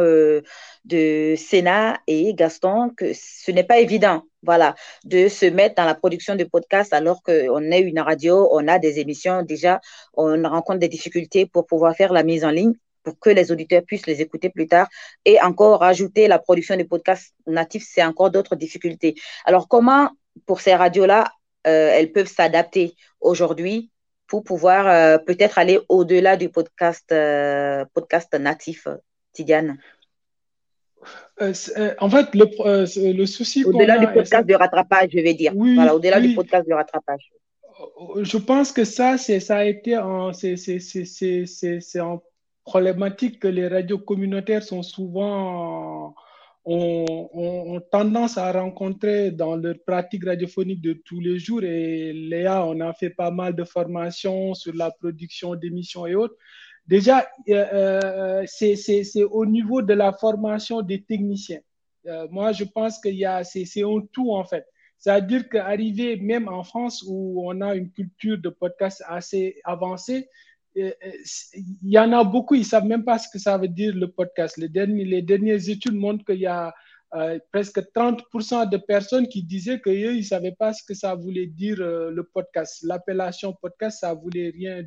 de 0.86 1.36
Sénat 1.38 2.00
et 2.08 2.34
Gaston 2.34 2.90
que 2.90 3.12
ce 3.14 3.52
n'est 3.52 3.66
pas 3.66 3.80
évident 3.80 4.24
voilà, 4.44 4.76
de 5.04 5.28
se 5.28 5.46
mettre 5.46 5.76
dans 5.76 5.86
la 5.86 5.96
production 5.96 6.36
de 6.36 6.44
podcasts 6.44 6.94
alors 6.94 7.22
qu'on 7.24 7.72
est 7.72 7.82
une 7.82 8.00
radio, 8.00 8.50
on 8.52 8.68
a 8.68 8.80
des 8.80 9.00
émissions 9.00 9.44
déjà, 9.44 9.80
on 10.14 10.42
rencontre 10.48 10.80
des 10.80 10.88
difficultés 10.88 11.46
pour 11.46 11.66
pouvoir 11.66 11.96
faire 11.96 12.14
la 12.14 12.24
mise 12.24 12.46
en 12.46 12.52
ligne 12.52 12.74
pour 13.04 13.20
que 13.20 13.30
les 13.30 13.52
auditeurs 13.52 13.84
puissent 13.84 14.08
les 14.08 14.22
écouter 14.22 14.50
plus 14.50 14.68
tard. 14.68 14.88
Et 15.26 15.42
encore, 15.42 15.80
rajouter 15.80 16.28
la 16.28 16.40
production 16.40 16.78
de 16.78 16.84
podcasts 16.84 17.34
natifs, 17.48 17.88
c'est 17.90 18.04
encore 18.04 18.30
d'autres 18.30 18.56
difficultés. 18.56 19.16
Alors, 19.46 19.68
comment, 19.68 20.12
pour 20.46 20.62
ces 20.62 20.76
radios-là, 20.76 21.32
euh, 21.68 21.92
elles 21.94 22.12
peuvent 22.12 22.28
s'adapter 22.28 22.96
aujourd'hui 23.20 23.92
pour 24.28 24.44
pouvoir 24.44 24.88
euh, 24.88 25.18
peut-être 25.18 25.58
aller 25.58 25.80
au-delà 25.90 26.38
du 26.38 26.50
podcast, 26.50 27.12
euh, 27.12 27.86
podcast 27.94 28.34
natif, 28.36 28.88
Tidiane? 29.34 29.78
En 31.40 32.10
fait, 32.10 32.36
le, 32.36 33.14
le 33.14 33.26
souci 33.26 33.64
Au-delà 33.64 33.98
du 33.98 34.08
podcast 34.08 34.48
de 34.48 34.54
rattrapage, 34.56 35.10
je 35.14 35.20
vais 35.20 35.34
dire. 35.34 35.54
voilà, 35.56 35.96
au-delà 35.96 36.20
du 36.20 36.36
podcast 36.36 36.68
de 36.68 36.74
rattrapage. 36.74 37.32
Je 38.22 38.38
pense 38.38 38.72
que 38.72 38.84
ça, 38.84 39.18
ça 39.18 39.58
a 39.58 39.66
été 39.66 39.98
c'est 40.32 42.00
en 42.00 42.22
problématique 42.66 43.40
que 43.40 43.48
les 43.48 43.68
radios 43.68 44.00
communautaires 44.00 44.64
sont 44.64 44.84
souvent 44.84 46.14
ont, 46.66 47.82
tendance 47.92 48.38
à 48.38 48.52
rencontrer 48.52 49.32
dans 49.32 49.56
leur 49.56 49.76
pratique 49.86 50.26
radiophonique 50.26 50.82
de 50.82 50.94
tous 50.94 51.20
les 51.20 51.40
jours. 51.40 51.64
Et 51.64 52.14
Léa, 52.14 52.66
on 52.66 52.80
a 52.82 52.94
fait 52.94 53.10
pas 53.10 53.32
mal 53.32 53.56
de 53.56 53.64
formations 53.64 54.54
sur 54.54 54.74
la 54.76 54.92
production 54.92 55.56
d'émissions 55.56 56.06
et 56.06 56.16
autres. 56.16 56.36
Déjà, 56.90 57.28
euh, 57.50 57.66
euh 57.74 58.44
c'est 58.48 59.24
au 59.24 59.46
niveau 59.46 59.84
de 59.84 59.94
la 59.94 60.12
formation 60.12 60.82
des 60.82 61.04
techniciens. 61.04 61.62
Euh, 62.08 62.28
moi, 62.32 62.52
je 62.52 62.64
pense 62.64 63.00
a, 63.06 63.44
c'est 63.44 63.84
un 63.84 64.00
tout 64.12 64.32
en 64.34 64.44
fait. 64.44 64.66
C'est-à-dire 64.98 65.48
qu'arriver 65.48 66.18
même 66.18 66.48
en 66.48 66.64
France 66.64 67.06
où 67.08 67.44
on 67.46 67.62
a 67.62 67.76
une 67.76 67.92
culture 67.92 68.40
de 68.40 68.50
podcast 68.50 69.04
assez 69.08 69.62
avancée, 69.64 70.28
il 70.76 70.96
y 71.84 72.00
en 72.00 72.12
a 72.12 72.24
beaucoup, 72.24 72.56
ils 72.56 72.62
ne 72.62 72.74
savent 72.74 72.86
même 72.86 73.06
pas 73.06 73.20
ce 73.20 73.28
que 73.32 73.38
ça 73.38 73.56
veut 73.58 73.68
dire 73.68 73.94
le 73.96 74.08
podcast. 74.08 74.58
Les, 74.58 74.70
derniers, 74.70 75.06
les 75.06 75.22
dernières 75.22 75.70
études 75.70 75.96
montrent 75.96 76.26
qu'il 76.26 76.40
y 76.40 76.48
a 76.48 76.74
euh, 77.16 77.40
presque 77.52 77.80
30% 77.80 78.70
de 78.70 78.78
personnes 78.78 79.28
qui 79.28 79.44
disaient 79.44 79.82
qu'ils 79.82 80.18
ne 80.18 80.22
savaient 80.22 80.56
pas 80.58 80.74
ce 80.74 80.84
que 80.84 80.94
ça 80.94 81.16
voulait 81.16 81.48
dire 81.48 81.78
euh, 81.80 82.12
le 82.12 82.24
podcast. 82.24 82.84
L'appellation 82.84 83.54
podcast, 83.54 84.00
ça 84.02 84.14
voulait 84.14 84.52
rien 84.56 84.84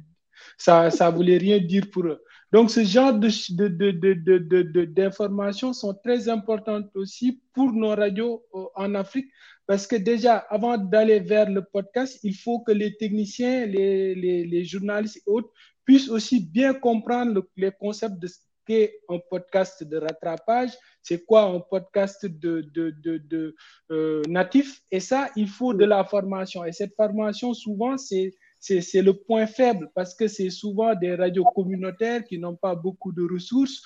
ça 0.57 0.91
ça 0.91 1.11
voulait 1.11 1.39
rien 1.39 1.59
dire 1.59 1.91
pour 1.91 2.07
eux. 2.07 2.23
Donc, 2.53 2.71
ce 2.71 2.85
genre 2.85 3.15
d'informations 3.15 3.57
de, 3.57 3.69
de, 3.69 4.85
de, 4.85 5.73
sont 5.81 5.95
très 6.05 6.29
importantes 6.29 6.91
aussi 6.95 7.41
pour 7.55 7.73
nos 7.73 7.95
radios 7.95 8.45
euh, 8.55 8.65
en 8.75 8.95
Afrique 8.95 9.31
parce 9.67 9.87
que 9.87 9.97
déjà, 9.97 10.37
avant 10.37 10.77
d'aller 10.77 11.21
vers 11.21 11.49
le 11.49 11.63
podcast, 11.63 12.19
il 12.23 12.35
faut 12.35 12.61
que 12.61 12.73
les 12.73 12.97
techniciens, 12.97 13.65
les, 13.65 14.15
les, 14.15 14.65
journalistes 14.65 15.19
et 15.19 15.31
autres 15.31 15.51
puissent 15.85 16.11
aussi 16.11 16.41
bien 16.41 16.75
comprendre 16.75 17.47
les 17.57 17.71
concepts 17.71 18.19
de 18.19 18.27
ce 18.27 18.39
qu'est 18.67 19.01
un 19.09 19.19
podcast 19.31 19.83
de 19.83 19.97
rattrapage, 19.97 20.71
c'est 21.03 21.25
quoi 21.25 21.45
un 21.45 21.61
podcast 21.61 22.27
de, 22.27 22.69
de, 22.75 22.95
de, 23.03 23.19
de 23.19 23.55
euh, 23.91 24.23
natif. 24.29 24.83
Et 24.91 25.01
ça, 25.01 25.31
il 25.37 25.49
faut 25.49 25.75
de 25.75 25.85
la 25.85 26.05
formation. 26.05 26.65
Et 26.65 26.73
cette 26.73 26.95
formation, 26.95 27.55
souvent, 27.55 27.97
c'est 27.97 28.35
c'est 28.63 29.03
le 29.03 29.15
point 29.15 29.47
faible 29.47 29.91
parce 29.95 30.15
que 30.15 30.29
c'est 30.29 30.51
souvent 30.51 30.95
des 30.95 31.17
radios 31.17 31.45
communautaires 31.45 32.25
qui 32.25 32.39
n'ont 32.39 32.57
pas 32.57 32.77
beaucoup 32.77 33.13
de 33.13 33.23
ressources. 33.23 33.83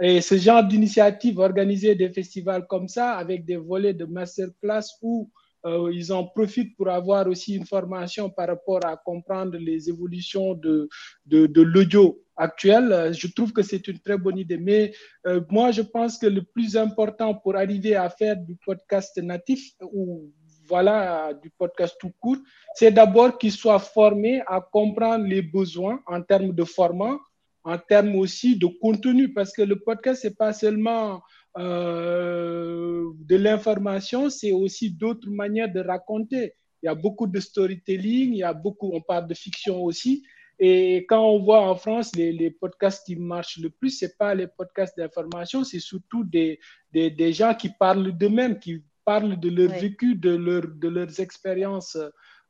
Et 0.00 0.20
ce 0.20 0.36
genre 0.38 0.64
d'initiative, 0.64 1.38
organiser 1.38 1.94
des 1.94 2.10
festivals 2.10 2.66
comme 2.68 2.88
ça 2.88 3.14
avec 3.14 3.44
des 3.44 3.56
volets 3.56 3.92
de 3.92 4.04
masterclass 4.04 4.84
où 5.02 5.30
euh, 5.66 5.90
ils 5.92 6.12
en 6.12 6.24
profitent 6.24 6.74
pour 6.76 6.88
avoir 6.88 7.26
aussi 7.26 7.56
une 7.56 7.66
formation 7.66 8.30
par 8.30 8.48
rapport 8.48 8.84
à 8.86 8.96
comprendre 8.96 9.58
les 9.58 9.90
évolutions 9.90 10.54
de, 10.54 10.88
de, 11.26 11.60
l'audio 11.60 12.24
actuel. 12.36 13.12
Je 13.12 13.26
trouve 13.26 13.52
que 13.52 13.62
c'est 13.62 13.86
une 13.88 13.98
très 13.98 14.16
bonne 14.16 14.38
idée. 14.38 14.56
Mais 14.56 14.92
euh, 15.26 15.42
moi, 15.50 15.70
je 15.70 15.82
pense 15.82 16.16
que 16.16 16.26
le 16.26 16.42
plus 16.42 16.76
important 16.76 17.34
pour 17.34 17.56
arriver 17.56 17.94
à 17.94 18.08
faire 18.08 18.36
du 18.38 18.56
podcast 18.64 19.18
natif 19.18 19.74
ou 19.92 20.32
voilà, 20.70 21.34
du 21.34 21.50
podcast 21.50 21.96
tout 22.00 22.12
court, 22.20 22.38
c'est 22.74 22.92
d'abord 22.92 23.36
qu'ils 23.36 23.52
soient 23.52 23.80
formés 23.80 24.40
à 24.46 24.60
comprendre 24.60 25.26
les 25.26 25.42
besoins 25.42 26.00
en 26.06 26.22
termes 26.22 26.52
de 26.52 26.64
format, 26.64 27.18
en 27.64 27.76
termes 27.76 28.14
aussi 28.14 28.56
de 28.56 28.66
contenu, 28.80 29.32
parce 29.32 29.52
que 29.52 29.62
le 29.62 29.80
podcast, 29.80 30.22
c'est 30.22 30.38
pas 30.38 30.52
seulement 30.52 31.20
euh, 31.58 33.04
de 33.18 33.36
l'information, 33.36 34.30
c'est 34.30 34.52
aussi 34.52 34.92
d'autres 34.92 35.28
manières 35.28 35.72
de 35.72 35.80
raconter. 35.80 36.54
Il 36.82 36.86
y 36.86 36.88
a 36.88 36.94
beaucoup 36.94 37.26
de 37.26 37.40
storytelling, 37.40 38.32
il 38.32 38.38
y 38.38 38.42
a 38.42 38.54
beaucoup, 38.54 38.90
on 38.94 39.02
parle 39.02 39.26
de 39.26 39.34
fiction 39.34 39.82
aussi. 39.82 40.24
Et 40.62 41.06
quand 41.08 41.24
on 41.26 41.42
voit 41.42 41.62
en 41.62 41.74
France 41.74 42.14
les, 42.14 42.50
podcasts 42.50 43.06
qui 43.06 43.16
marchent 43.16 43.58
le 43.58 43.70
plus, 43.70 43.98
ce 43.98 44.06
pas 44.18 44.34
les 44.34 44.46
podcasts 44.46 44.96
d'information, 44.96 45.64
c'est 45.64 45.80
surtout 45.80 46.22
des, 46.22 46.60
des, 46.92 47.10
des, 47.10 47.32
gens 47.32 47.54
qui 47.54 47.70
parlent 47.70 48.12
d'eux-mêmes, 48.12 48.58
qui 48.58 48.84
parlent 49.04 49.38
de 49.38 49.48
leur 49.48 49.70
vécu, 49.78 50.14
de, 50.14 50.30
leur, 50.30 50.66
de 50.66 50.88
leurs 50.88 51.20
expériences 51.20 51.96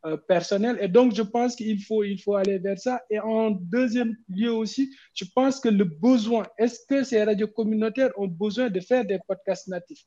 euh, 0.07 0.17
personnelles. 0.17 0.79
Et 0.81 0.89
donc, 0.89 1.15
je 1.15 1.23
pense 1.23 1.55
qu'il 1.55 1.83
faut, 1.83 2.03
il 2.05 2.19
faut 2.19 2.35
aller 2.35 2.59
vers 2.59 2.79
ça. 2.79 3.03
Et 3.11 3.21
en 3.21 3.51
deuxième 3.51 4.17
lieu 4.29 4.53
aussi, 4.53 4.95
je 5.15 5.25
pense 5.35 5.61
que 5.61 5.69
le 5.69 5.85
besoin, 5.85 6.47
est-ce 6.59 6.81
que 6.89 7.03
ces 7.05 7.23
radios 7.23 7.49
communautaires 7.49 8.11
ont 8.17 8.27
besoin 8.29 8.71
de 8.71 8.81
faire 8.81 9.05
des 9.05 9.19
podcasts 9.29 9.69
natifs? 9.69 10.07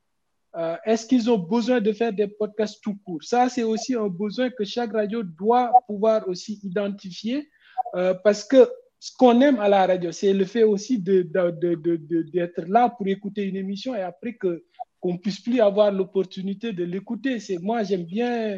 Euh, 0.56 0.78
Est-ce 0.86 1.08
qu'ils 1.08 1.30
ont 1.32 1.38
besoin 1.38 1.82
de 1.82 1.92
faire 1.94 2.14
des 2.14 2.28
podcasts 2.28 2.82
tout 2.84 2.96
court? 3.06 3.24
Ça, 3.24 3.50
c'est 3.50 3.64
aussi 3.64 3.96
un 3.96 4.08
besoin 4.08 4.50
que 4.52 4.64
chaque 4.64 4.94
radio 4.94 5.24
doit 5.24 5.72
pouvoir 5.88 6.28
aussi 6.28 6.60
identifier 6.64 7.50
euh, 7.96 8.14
parce 8.24 8.44
que 8.44 8.70
ce 9.00 9.12
qu'on 9.18 9.42
aime 9.42 9.60
à 9.60 9.68
la 9.68 9.86
radio, 9.86 10.12
c'est 10.12 10.34
le 10.34 10.46
fait 10.46 10.64
aussi 10.64 10.98
d'être 10.98 11.60
de, 11.60 11.76
de, 11.76 11.98
de, 11.98 12.52
là 12.68 12.90
pour 12.90 13.08
écouter 13.08 13.44
une 13.44 13.58
émission 13.58 13.94
et 13.94 14.02
après 14.02 14.36
que 14.36 14.64
qu'on 15.04 15.18
puisse 15.18 15.42
plus 15.42 15.60
avoir 15.60 15.92
l'opportunité 15.92 16.72
de 16.72 16.86
l'écouter. 16.86 17.42
C'est 17.42 17.58
moi, 17.58 17.84
j'aime 17.84 18.06
bien 18.06 18.58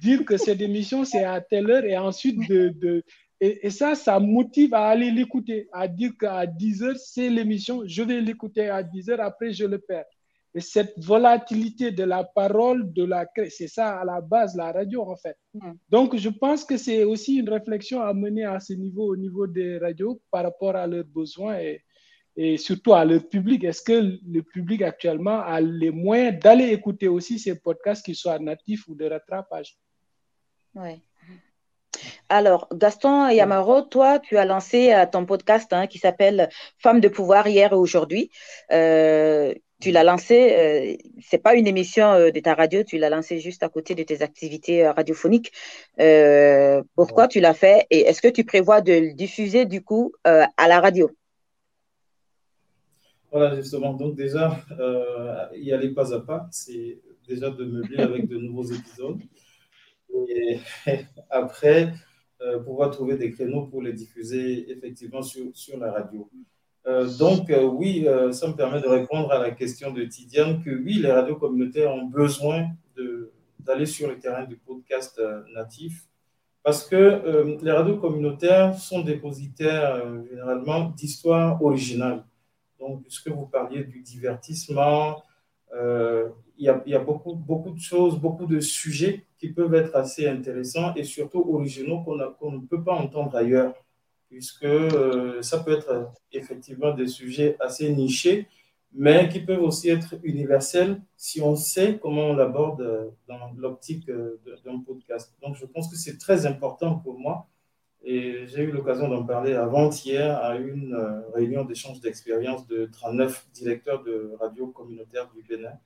dire 0.00 0.24
que 0.24 0.36
cette 0.36 0.60
émission, 0.60 1.04
c'est 1.04 1.24
à 1.24 1.40
telle 1.40 1.68
heure 1.68 1.84
et 1.84 1.98
ensuite 1.98 2.38
de, 2.48 2.68
de 2.68 3.02
et, 3.40 3.66
et, 3.66 3.70
ça, 3.70 3.96
ça 3.96 4.20
motive 4.20 4.74
à 4.74 4.84
aller 4.86 5.10
l'écouter, 5.10 5.68
à 5.72 5.88
dire 5.88 6.12
qu'à 6.16 6.46
10 6.46 6.82
heures, 6.84 6.96
c'est 6.96 7.28
l'émission, 7.28 7.82
je 7.84 8.04
vais 8.04 8.20
l'écouter 8.20 8.68
à 8.68 8.84
10 8.84 9.10
heures, 9.10 9.20
après 9.22 9.52
je 9.52 9.64
le 9.64 9.80
perds. 9.80 10.04
Et 10.54 10.60
cette 10.60 10.94
volatilité 10.98 11.90
de 11.90 12.04
la 12.04 12.22
parole, 12.22 12.92
de 12.92 13.02
la, 13.02 13.26
c'est 13.48 13.66
ça 13.66 13.98
à 13.98 14.04
la 14.04 14.20
base, 14.20 14.54
la 14.54 14.70
radio 14.70 15.02
en 15.02 15.16
fait. 15.16 15.36
Mm. 15.54 15.72
Donc, 15.88 16.16
je 16.16 16.28
pense 16.28 16.64
que 16.64 16.76
c'est 16.76 17.02
aussi 17.02 17.38
une 17.38 17.48
réflexion 17.48 18.00
à 18.00 18.14
mener 18.14 18.44
à 18.44 18.60
ce 18.60 18.74
niveau, 18.74 19.12
au 19.12 19.16
niveau 19.16 19.48
des 19.48 19.78
radios, 19.78 20.20
par 20.30 20.44
rapport 20.44 20.76
à 20.76 20.86
leurs 20.86 21.06
besoins 21.06 21.58
et, 21.58 21.82
et 22.36 22.56
surtout 22.56 22.94
à 22.94 23.04
leur 23.04 23.28
public. 23.28 23.64
Est-ce 23.64 23.82
que 23.82 24.18
le 24.26 24.42
public 24.42 24.82
actuellement 24.82 25.40
a 25.40 25.60
les 25.60 25.90
moyens 25.90 26.38
d'aller 26.38 26.68
écouter 26.68 27.08
aussi 27.08 27.38
ces 27.38 27.58
podcasts, 27.58 28.04
qu'ils 28.04 28.16
soient 28.16 28.38
natifs 28.38 28.88
ou 28.88 28.94
de 28.94 29.06
rattrapage? 29.06 29.76
Oui. 30.74 31.02
Alors, 32.28 32.68
Gaston 32.72 33.28
Yamaro, 33.28 33.82
toi, 33.82 34.18
tu 34.18 34.38
as 34.38 34.44
lancé 34.44 34.92
euh, 34.92 35.04
ton 35.10 35.26
podcast 35.26 35.72
hein, 35.72 35.86
qui 35.86 35.98
s'appelle 35.98 36.48
Femmes 36.78 37.00
de 37.00 37.08
pouvoir 37.08 37.46
hier 37.46 37.72
et 37.72 37.76
aujourd'hui. 37.76 38.30
Euh, 38.72 39.54
tu 39.80 39.90
l'as 39.90 40.04
lancé, 40.04 40.52
euh, 40.52 40.96
c'est 41.20 41.42
pas 41.42 41.54
une 41.54 41.66
émission 41.66 42.06
euh, 42.12 42.30
de 42.30 42.40
ta 42.40 42.54
radio, 42.54 42.84
tu 42.84 42.98
l'as 42.98 43.10
lancé 43.10 43.40
juste 43.40 43.62
à 43.62 43.68
côté 43.68 43.94
de 43.94 44.02
tes 44.02 44.22
activités 44.22 44.88
radiophoniques. 44.88 45.52
Pourquoi 46.94 47.28
tu 47.28 47.40
l'as 47.40 47.54
fait 47.54 47.86
et 47.90 48.00
est-ce 48.02 48.22
que 48.22 48.28
tu 48.28 48.44
prévois 48.44 48.80
de 48.80 48.92
le 48.92 49.12
diffuser 49.12 49.66
du 49.66 49.82
coup 49.82 50.12
à 50.24 50.68
la 50.68 50.80
radio? 50.80 51.10
Voilà, 53.32 53.56
justement. 53.56 53.94
Donc 53.94 54.14
déjà, 54.14 54.60
y 55.54 55.72
aller 55.72 55.90
pas 55.90 56.14
à 56.14 56.20
pas, 56.20 56.46
c'est 56.52 57.00
déjà 57.26 57.50
de 57.50 57.64
meubler 57.64 57.98
avec 57.98 58.28
de 58.28 58.36
nouveaux 58.36 58.64
épisodes. 58.64 59.18
Et 60.28 60.58
après, 61.30 61.94
pouvoir 62.64 62.90
trouver 62.90 63.16
des 63.16 63.30
créneaux 63.30 63.66
pour 63.66 63.82
les 63.82 63.94
diffuser 63.94 64.70
effectivement 64.70 65.22
sur, 65.22 65.46
sur 65.54 65.78
la 65.78 65.90
radio. 65.90 66.28
Euh, 66.86 67.08
donc, 67.16 67.50
euh, 67.50 67.62
oui, 67.62 68.04
euh, 68.06 68.32
ça 68.32 68.48
me 68.48 68.54
permet 68.54 68.80
de 68.80 68.88
répondre 68.88 69.30
à 69.30 69.38
la 69.38 69.52
question 69.52 69.92
de 69.92 70.04
Tidiane 70.04 70.62
que 70.64 70.70
oui, 70.70 70.94
les 70.94 71.12
radios 71.12 71.36
communautaires 71.36 71.94
ont 71.94 72.06
besoin 72.06 72.68
d'aller 73.60 73.86
sur 73.86 74.08
le 74.08 74.18
terrain 74.18 74.44
du 74.44 74.56
podcast 74.56 75.20
natif 75.54 76.04
parce 76.64 76.86
que 76.86 77.56
les 77.62 77.70
radios 77.70 77.96
communautaires 77.96 78.74
sont 78.74 79.02
dépositaires 79.02 80.02
généralement 80.28 80.90
d'histoires 80.90 81.62
originales. 81.62 82.24
Donc, 82.82 83.02
puisque 83.02 83.28
vous 83.28 83.46
parliez 83.46 83.84
du 83.84 84.00
divertissement, 84.00 85.22
il 86.58 86.66
y, 86.66 86.68
a, 86.68 86.98
beaucoup, 86.98 87.34
de 87.70 87.80
choses, 87.80 88.18
beaucoup 88.18 88.46
de 88.46 88.60
sujets 88.60 89.24
qui 89.38 89.48
peuvent 89.48 89.74
être 89.74 89.96
assez 89.96 90.26
intéressants 90.28 90.94
et 90.94 91.04
surtout 91.04 91.44
originaux 91.54 92.02
qu'on 92.02 92.52
ne 92.52 92.66
peut 92.66 92.82
pas 92.82 92.94
entendre 92.94 93.34
ailleurs 93.36 93.74
puisque 94.32 94.64
euh, 94.64 95.42
ça 95.42 95.58
peut 95.58 95.72
être 95.72 96.10
effectivement 96.32 96.94
des 96.94 97.06
sujets 97.06 97.54
assez 97.60 97.92
nichés, 97.92 98.48
mais 98.94 99.28
qui 99.28 99.40
peuvent 99.40 99.62
aussi 99.62 99.90
être 99.90 100.14
universels 100.22 101.02
si 101.18 101.42
on 101.42 101.54
sait 101.54 101.98
comment 102.00 102.30
on 102.30 102.34
l'aborde 102.34 103.12
dans 103.28 103.52
l'optique 103.58 104.06
d'un 104.06 104.78
podcast. 104.86 105.34
Donc, 105.42 105.56
je 105.56 105.66
pense 105.66 105.90
que 105.90 105.96
c'est 105.96 106.16
très 106.16 106.46
important 106.46 106.98
pour 106.98 107.18
moi. 107.18 107.46
Et 108.04 108.46
j'ai 108.46 108.62
eu 108.64 108.72
l'occasion 108.72 109.08
d'en 109.08 109.24
parler 109.24 109.54
avant-hier 109.54 110.36
à 110.38 110.56
une 110.56 110.96
réunion 111.34 111.64
d'échange 111.64 112.00
d'expérience 112.00 112.66
de 112.66 112.86
39 112.86 113.46
directeurs 113.54 114.02
de 114.02 114.32
radio 114.40 114.66
communautaire 114.68 115.30
du 115.32 115.42
Bénin. 115.42 115.78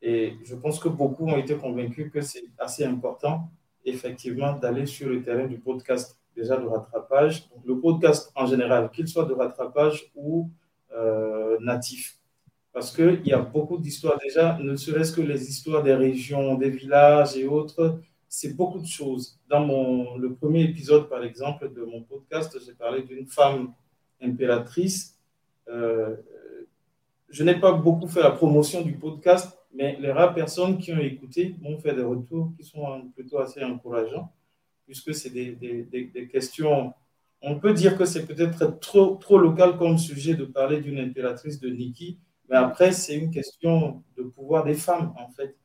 Et 0.00 0.34
je 0.44 0.54
pense 0.54 0.80
que 0.80 0.88
beaucoup 0.88 1.26
ont 1.26 1.36
été 1.36 1.56
convaincus 1.56 2.10
que 2.10 2.20
c'est 2.22 2.44
assez 2.58 2.84
important, 2.84 3.50
effectivement, 3.84 4.54
d'aller 4.54 4.86
sur 4.86 5.08
le 5.08 5.22
terrain 5.22 5.46
du 5.46 5.58
podcast, 5.58 6.18
déjà 6.34 6.56
de 6.56 6.66
rattrapage. 6.66 7.48
le 7.64 7.78
podcast 7.78 8.32
en 8.34 8.46
général, 8.46 8.90
qu'il 8.90 9.06
soit 9.06 9.26
de 9.26 9.34
rattrapage 9.34 10.10
ou 10.14 10.50
euh, 10.94 11.58
natif. 11.60 12.18
Parce 12.72 12.90
qu'il 12.94 13.26
y 13.26 13.32
a 13.32 13.38
beaucoup 13.38 13.78
d'histoires 13.78 14.18
déjà, 14.18 14.58
ne 14.58 14.74
serait-ce 14.76 15.12
que 15.12 15.20
les 15.20 15.48
histoires 15.48 15.82
des 15.82 15.94
régions, 15.94 16.54
des 16.54 16.70
villages 16.70 17.36
et 17.36 17.46
autres, 17.46 18.00
c'est 18.34 18.54
beaucoup 18.56 18.78
de 18.78 18.86
choses. 18.86 19.38
Dans 19.48 19.60
mon, 19.60 20.16
le 20.16 20.34
premier 20.34 20.62
épisode, 20.62 21.08
par 21.08 21.22
exemple, 21.22 21.72
de 21.72 21.82
mon 21.82 22.02
podcast, 22.02 22.56
j'ai 22.64 22.72
parlé 22.72 23.02
d'une 23.02 23.26
femme 23.26 23.74
impératrice. 24.22 25.18
Euh, 25.68 26.16
je 27.28 27.42
n'ai 27.44 27.58
pas 27.58 27.72
beaucoup 27.72 28.08
fait 28.08 28.22
la 28.22 28.30
promotion 28.30 28.82
du 28.82 28.94
podcast 28.94 29.58
mais 29.74 29.96
les 30.00 30.12
rares 30.12 30.34
personnes 30.34 30.78
qui 30.78 30.92
ont 30.92 30.98
écouté 30.98 31.56
m'ont 31.60 31.78
fait 31.78 31.94
des 31.94 32.02
retours 32.02 32.52
qui 32.56 32.64
sont 32.64 33.08
plutôt 33.14 33.38
assez 33.38 33.62
encourageants, 33.64 34.30
puisque 34.84 35.14
c'est 35.14 35.30
des, 35.30 35.52
des, 35.52 36.28
questions. 36.28 36.92
On 37.40 37.58
peut 37.58 37.72
dire 37.72 37.96
que 37.96 38.04
c'est 38.04 38.26
peut-être 38.26 38.78
trop, 38.80 39.16
trop 39.16 39.38
local 39.38 39.78
comme 39.78 39.98
sujet 39.98 40.34
de 40.34 40.44
parler 40.44 40.80
d'une 40.80 40.98
impératrice 40.98 41.58
de 41.58 41.70
Niki, 41.70 42.18
mais 42.48 42.56
après, 42.56 42.92
c'est 42.92 43.16
une 43.16 43.30
question 43.30 44.02
de 44.16 44.24
pouvoir 44.24 44.64
des 44.64 44.74
femmes, 44.74 45.14
en 45.18 45.30
fait. 45.30 45.56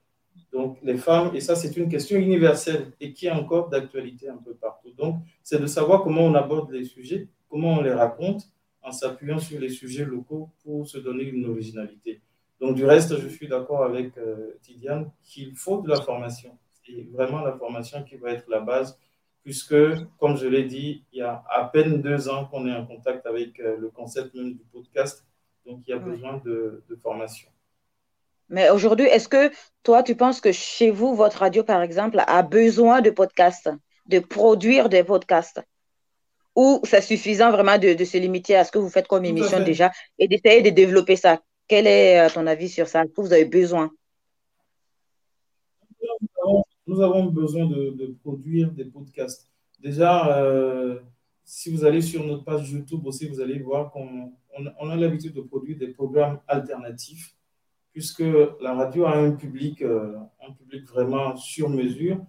Donc, 0.52 0.78
les 0.82 0.98
femmes, 0.98 1.36
et 1.36 1.42
ça, 1.42 1.56
c'est 1.56 1.76
une 1.78 1.90
question 1.90 2.18
universelle 2.18 2.94
et 3.00 3.14
qui 3.14 3.28
est 3.28 3.32
encore 3.32 3.70
d'actualité 3.70 4.30
un 4.30 4.38
peu 4.38 4.54
partout. 4.54 4.92
Donc, 4.98 5.18
c'est 5.44 5.62
de 5.62 5.68
savoir 5.68 6.04
comment 6.04 6.22
on 6.22 6.36
aborde 6.36 6.72
les 6.72 6.86
sujets, 6.86 7.28
comment 7.50 7.74
on 7.74 7.82
les 7.82 7.94
raconte, 7.94 8.50
en 8.82 8.92
s'appuyant 8.92 9.40
sur 9.40 9.60
les 9.60 9.70
sujets 9.70 10.06
locaux 10.06 10.50
pour 10.64 10.88
se 10.88 10.98
donner 10.98 11.24
une 11.24 11.46
originalité. 11.46 12.22
Donc, 12.60 12.76
du 12.76 12.86
reste, 12.86 13.20
je 13.20 13.28
suis 13.28 13.48
d'accord 13.48 13.84
avec 13.84 14.18
euh, 14.18 14.58
Tidiane 14.62 15.12
qu'il 15.24 15.56
faut 15.56 15.82
de 15.82 15.90
la 15.90 16.02
formation. 16.02 16.58
C'est 16.72 17.08
vraiment 17.12 17.42
la 17.42 17.54
formation 17.54 18.04
qui 18.04 18.16
va 18.16 18.32
être 18.32 18.50
la 18.50 18.62
base, 18.62 18.98
puisque, 19.44 19.76
comme 20.18 20.38
je 20.38 20.48
l'ai 20.48 20.64
dit, 20.64 21.04
il 21.12 21.20
y 21.20 21.22
a 21.22 21.44
à 21.50 21.66
peine 21.66 22.02
deux 22.02 22.30
ans 22.30 22.46
qu'on 22.46 22.66
est 22.68 22.74
en 22.74 22.86
contact 22.86 23.26
avec 23.26 23.60
euh, 23.60 23.78
le 23.78 23.90
concept 23.90 24.34
même 24.34 24.54
du 24.54 24.64
podcast. 24.72 25.26
Donc, 25.66 25.82
il 25.86 25.92
y 25.92 25.94
a 25.94 26.00
besoin 26.00 26.42
de, 26.44 26.84
formation. 27.02 27.50
Mais 28.50 28.70
aujourd'hui, 28.70 29.06
est-ce 29.08 29.28
que 29.28 29.52
toi, 29.84 30.04
tu 30.04 30.16
penses 30.16 30.42
que 30.42 30.52
chez 30.52 30.92
vous, 30.92 31.16
votre 31.16 31.40
radio, 31.40 31.64
par 31.64 31.82
exemple, 31.82 32.22
a 32.26 32.44
besoin 32.44 33.02
de 33.02 33.10
podcasts, 33.10 33.70
de 34.06 34.20
produire 34.20 34.90
des 34.90 35.04
podcasts? 35.04 35.62
Ou 36.56 36.82
c'est 36.86 37.02
suffisant 37.02 37.52
vraiment 37.52 37.78
de, 37.78 38.04
se 38.04 38.18
limiter 38.18 38.56
à 38.56 38.64
ce 38.64 38.72
que 38.72 38.80
vous 38.80 38.90
faites 38.90 39.08
comme 39.08 39.26
émission 39.26 39.64
déjà 39.64 39.92
et 40.18 40.28
d'essayer 40.28 40.62
de 40.62 40.72
développer 40.72 41.16
ça? 41.16 41.40
Quel 41.68 41.86
est 41.86 42.20
euh, 42.20 42.30
ton 42.34 42.48
avis 42.48 42.70
sur 42.70 42.88
ça? 42.88 43.06
Que 43.06 43.22
vous 43.22 43.34
avez 43.34 43.46
besoin? 43.46 43.92
Nous 46.88 47.02
avons 47.02 47.26
besoin 47.26 47.66
de, 47.66 48.16
produire 48.24 48.72
des 48.72 48.86
podcasts. 48.86 49.52
Déjà, 49.80 50.40
euh, 50.40 51.00
si 51.44 51.70
vous 51.70 51.86
allez 51.86 52.02
sur 52.02 52.26
notre 52.26 52.44
page 52.44 52.72
YouTube 52.72 53.06
aussi, 53.06 53.28
vous 53.28 53.40
allez 53.40 53.60
voir 53.60 53.92
qu'on 53.92 54.34
on, 54.80 54.90
a 54.90 54.96
l'habitude 54.96 55.34
de 55.34 55.42
produire 55.42 55.78
des 55.78 55.90
programmes 55.90 56.40
alternatifs, 56.48 57.37
puisque 57.98 58.24
la 58.62 58.76
radio 58.76 59.06
a 59.06 59.18
un 59.18 59.32
public, 59.32 59.82
euh, 59.82 60.14
un 60.48 60.52
public 60.54 60.86
vraiment 60.86 61.36
sur 61.36 61.68
mesure, 61.68 62.20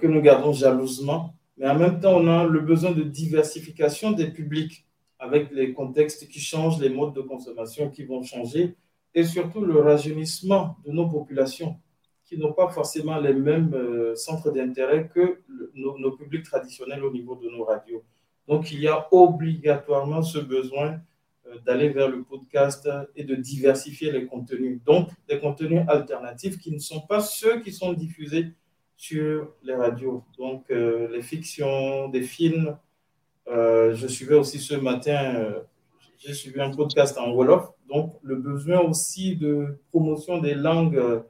que 0.00 0.06
nous 0.06 0.20
gardons 0.20 0.52
jalousement. 0.52 1.34
Mais 1.58 1.68
en 1.68 1.76
même 1.76 1.98
temps, 1.98 2.14
on 2.14 2.28
a 2.28 2.44
le 2.44 2.60
besoin 2.60 2.92
de 2.92 3.02
diversification 3.02 4.12
des 4.12 4.28
publics 4.28 4.86
avec 5.18 5.50
les 5.50 5.72
contextes 5.72 6.28
qui 6.28 6.38
changent, 6.38 6.78
les 6.80 6.90
modes 6.90 7.12
de 7.12 7.22
consommation 7.22 7.90
qui 7.90 8.04
vont 8.04 8.22
changer, 8.22 8.76
et 9.16 9.24
surtout 9.24 9.62
le 9.64 9.80
rajeunissement 9.80 10.76
de 10.86 10.92
nos 10.92 11.08
populations 11.08 11.76
qui 12.24 12.38
n'ont 12.38 12.52
pas 12.52 12.68
forcément 12.68 13.18
les 13.18 13.34
mêmes 13.34 13.74
euh, 13.74 14.14
centres 14.14 14.52
d'intérêt 14.52 15.10
que 15.12 15.40
nos, 15.74 16.12
publics 16.12 16.44
traditionnels 16.44 17.02
au 17.02 17.10
niveau 17.10 17.34
de 17.34 17.48
nos 17.48 17.64
radios. 17.64 18.04
Donc, 18.46 18.70
il 18.70 18.80
y 18.80 18.86
a 18.86 19.08
obligatoirement 19.10 20.22
ce 20.22 20.38
besoin 20.38 20.90
euh, 20.92 20.96
d'aller 21.64 21.88
vers 21.88 22.08
le 22.08 22.22
podcast 22.22 22.88
et 23.16 23.24
de 23.24 23.34
diversifier 23.34 24.10
les 24.12 24.26
contenus. 24.26 24.80
Donc, 24.84 25.08
des 25.28 25.38
contenus 25.38 25.82
alternatifs 25.88 26.58
qui 26.58 26.72
ne 26.72 26.78
sont 26.78 27.00
pas 27.00 27.20
ceux 27.20 27.60
qui 27.60 27.72
sont 27.72 27.92
diffusés 27.92 28.52
sur 28.96 29.52
les 29.62 29.74
radios. 29.74 30.24
Donc, 30.38 30.70
euh, 30.70 31.08
les 31.08 31.22
fictions, 31.22 32.08
des 32.08 32.22
films, 32.22 32.76
euh, 33.48 33.94
je 33.94 34.06
suivais 34.06 34.36
aussi 34.36 34.58
ce 34.58 34.74
matin, 34.74 35.34
euh, 35.36 35.60
j'ai 36.18 36.32
suivi 36.32 36.60
un 36.60 36.70
podcast 36.70 37.18
en 37.18 37.32
Wolof. 37.32 37.70
Donc, 37.88 38.18
le 38.22 38.36
besoin 38.36 38.80
aussi 38.80 39.36
de 39.36 39.78
promotion 39.90 40.38
des 40.38 40.54
langues 40.54 41.22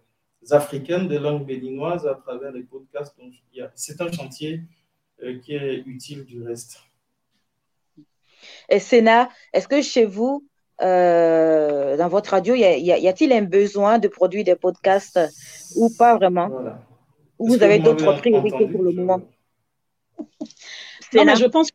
africaines, 0.51 1.09
des 1.09 1.19
langues 1.19 1.47
béninoises 1.47 2.07
à 2.07 2.15
travers 2.15 2.53
les 2.53 2.63
podcasts. 2.63 3.17
Donc, 3.19 3.33
c'est 3.75 4.01
un 4.01 4.13
chantier 4.13 4.61
qui 5.43 5.55
est 5.55 5.83
utile 5.87 6.25
du 6.25 6.43
reste. 6.43 6.79
Et 8.69 8.79
Sénat, 8.79 9.29
est-ce 9.53 9.69
que 9.69 9.83
chez 9.83 10.05
vous, 10.05 10.47
dans 10.81 12.09
votre 12.09 12.31
radio, 12.31 12.55
y, 12.55 13.09
a-t-il 13.09 13.33
un 13.33 13.43
besoin 13.43 13.99
de 13.99 14.09
produire 14.09 14.45
des 14.45 14.57
podcasts 14.57 15.21
ou 15.77 15.91
pas 15.97 16.17
vraiment? 16.17 16.51
Ou 17.39 17.49
vous 17.49 17.63
avez 17.63 17.79
d'autres 17.79 18.13
priorités 18.19 18.67
pour 18.67 18.83
le 18.83 18.93
moment? 18.93 19.21
Non, 21.13 21.25
mais 21.25 21.37
je 21.37 21.45
pense 21.45 21.71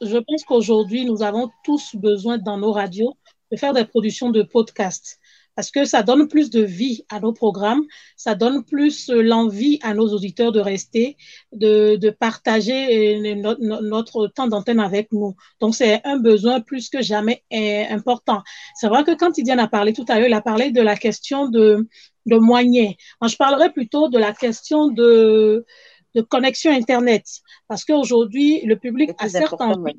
je 0.00 0.18
pense 0.18 0.44
qu'aujourd'hui, 0.44 1.04
nous 1.04 1.22
avons 1.22 1.50
tous 1.64 1.94
besoin 1.96 2.38
dans 2.38 2.56
nos 2.56 2.72
radios 2.72 3.16
de 3.50 3.56
faire 3.56 3.72
des 3.72 3.84
productions 3.84 4.30
de 4.30 4.42
podcasts 4.42 5.18
parce 5.58 5.72
que 5.72 5.84
ça 5.84 6.04
donne 6.04 6.28
plus 6.28 6.50
de 6.50 6.60
vie 6.60 7.04
à 7.08 7.18
nos 7.18 7.32
programmes, 7.32 7.82
ça 8.14 8.36
donne 8.36 8.64
plus 8.64 9.10
euh, 9.10 9.22
l'envie 9.22 9.80
à 9.82 9.92
nos 9.92 10.08
auditeurs 10.14 10.52
de 10.52 10.60
rester, 10.60 11.16
de, 11.50 11.96
de 11.96 12.10
partager 12.10 12.80
euh, 13.18 13.34
notre, 13.34 13.60
notre 13.82 14.28
temps 14.28 14.46
d'antenne 14.46 14.78
avec 14.78 15.10
nous. 15.10 15.34
Donc, 15.58 15.74
c'est 15.74 16.00
un 16.06 16.16
besoin 16.16 16.60
plus 16.60 16.88
que 16.88 17.02
jamais 17.02 17.42
important. 17.90 18.44
C'est 18.76 18.86
vrai 18.86 19.02
que 19.02 19.16
quand 19.16 19.36
Idiane 19.36 19.58
a 19.58 19.66
parlé 19.66 19.92
tout 19.92 20.04
à 20.06 20.20
l'heure, 20.20 20.28
il 20.28 20.32
a 20.32 20.40
parlé 20.40 20.70
de 20.70 20.80
la 20.80 20.94
question 20.94 21.48
de, 21.48 21.88
de 22.26 22.36
moyens. 22.36 22.94
Moi, 23.20 23.26
je 23.26 23.34
parlerai 23.34 23.72
plutôt 23.72 24.08
de 24.08 24.16
la 24.16 24.32
question 24.32 24.86
de, 24.86 25.66
de 26.14 26.20
connexion 26.20 26.70
Internet. 26.70 27.24
Parce 27.66 27.84
qu'aujourd'hui, 27.84 28.60
le 28.64 28.76
public 28.76 29.10
a 29.18 29.28
certes 29.28 29.60
envie. 29.60 29.98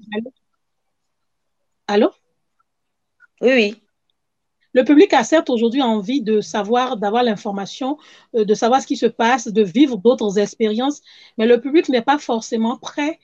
Allô? 1.87 2.11
Oui, 3.41 3.51
oui. 3.51 3.88
Le 4.73 4.83
public 4.83 5.13
a 5.13 5.23
certes 5.23 5.49
aujourd'hui 5.49 5.81
envie 5.81 6.21
de 6.21 6.41
savoir, 6.41 6.97
d'avoir 6.97 7.23
l'information, 7.23 7.97
euh, 8.35 8.45
de 8.45 8.53
savoir 8.53 8.81
ce 8.81 8.87
qui 8.87 8.97
se 8.97 9.07
passe, 9.07 9.47
de 9.47 9.63
vivre 9.63 9.97
d'autres 9.97 10.37
expériences, 10.37 11.01
mais 11.37 11.47
le 11.47 11.59
public 11.59 11.89
n'est 11.89 12.03
pas 12.03 12.19
forcément 12.19 12.77
prêt 12.77 13.19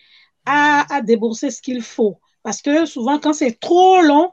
à, 0.46 1.02
débourser 1.04 1.52
ce 1.52 1.62
qu'il 1.62 1.82
faut. 1.82 2.20
Parce 2.44 2.62
que 2.62 2.86
souvent, 2.86 3.20
quand 3.20 3.34
c'est 3.34 3.60
trop 3.60 4.02
long, 4.02 4.32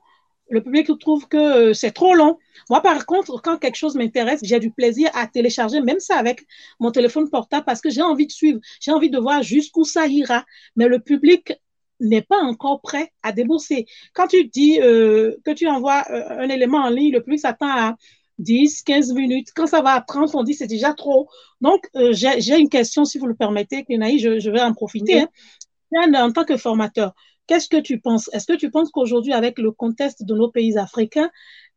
le 0.50 0.62
public 0.62 0.90
trouve 1.00 1.28
que 1.28 1.36
euh, 1.70 1.74
c'est 1.74 1.92
trop 1.92 2.14
long. 2.14 2.38
Moi, 2.68 2.82
par 2.82 3.06
contre, 3.06 3.40
quand 3.42 3.58
quelque 3.58 3.76
chose 3.76 3.94
m'intéresse, 3.94 4.40
j'ai 4.42 4.58
du 4.60 4.70
plaisir 4.70 5.10
à 5.14 5.26
télécharger, 5.26 5.80
même 5.80 6.00
ça 6.00 6.16
avec 6.16 6.46
mon 6.80 6.90
téléphone 6.90 7.30
portable, 7.30 7.64
parce 7.64 7.80
que 7.80 7.90
j'ai 7.90 8.02
envie 8.02 8.26
de 8.26 8.32
suivre, 8.32 8.60
j'ai 8.80 8.90
envie 8.92 9.10
de 9.10 9.18
voir 9.18 9.42
jusqu'où 9.42 9.84
ça 9.84 10.06
ira. 10.06 10.44
Mais 10.76 10.88
le 10.88 10.98
public 10.98 11.54
n'est 12.02 12.22
pas 12.22 12.38
encore 12.38 12.80
prêt 12.80 13.12
à 13.22 13.32
débourser. 13.32 13.86
Quand 14.14 14.26
tu 14.26 14.44
dis 14.44 14.80
euh, 14.80 15.36
que 15.44 15.52
tu 15.52 15.66
envoies 15.68 16.04
euh, 16.10 16.40
un 16.40 16.48
élément 16.48 16.78
en 16.78 16.90
ligne, 16.90 17.12
le 17.12 17.22
public 17.22 17.40
s'attend 17.40 17.68
à 17.68 17.96
10, 18.38 18.82
15 18.82 19.12
minutes. 19.14 19.48
Quand 19.54 19.66
ça 19.66 19.82
va 19.82 19.94
à 19.94 20.00
30, 20.00 20.34
on 20.34 20.42
dit 20.42 20.54
c'est 20.54 20.66
déjà 20.66 20.94
trop. 20.94 21.28
Donc, 21.60 21.88
j'ai 22.10 22.58
une 22.58 22.68
question, 22.68 23.04
si 23.04 23.18
vous 23.18 23.26
le 23.26 23.34
permettez, 23.34 23.84
Kenaï, 23.84 24.18
je, 24.18 24.40
je 24.40 24.50
vais 24.50 24.60
en 24.60 24.72
profiter. 24.72 25.20
Hein. 25.20 26.12
En 26.14 26.32
tant 26.32 26.44
que 26.44 26.56
formateur, 26.56 27.12
Qu'est-ce 27.46 27.68
que 27.68 27.80
tu 27.80 28.00
penses? 28.00 28.30
Est-ce 28.32 28.46
que 28.46 28.56
tu 28.56 28.70
penses 28.70 28.90
qu'aujourd'hui, 28.90 29.32
avec 29.32 29.58
le 29.58 29.72
contexte 29.72 30.24
de 30.24 30.34
nos 30.34 30.50
pays 30.50 30.78
africains, 30.78 31.30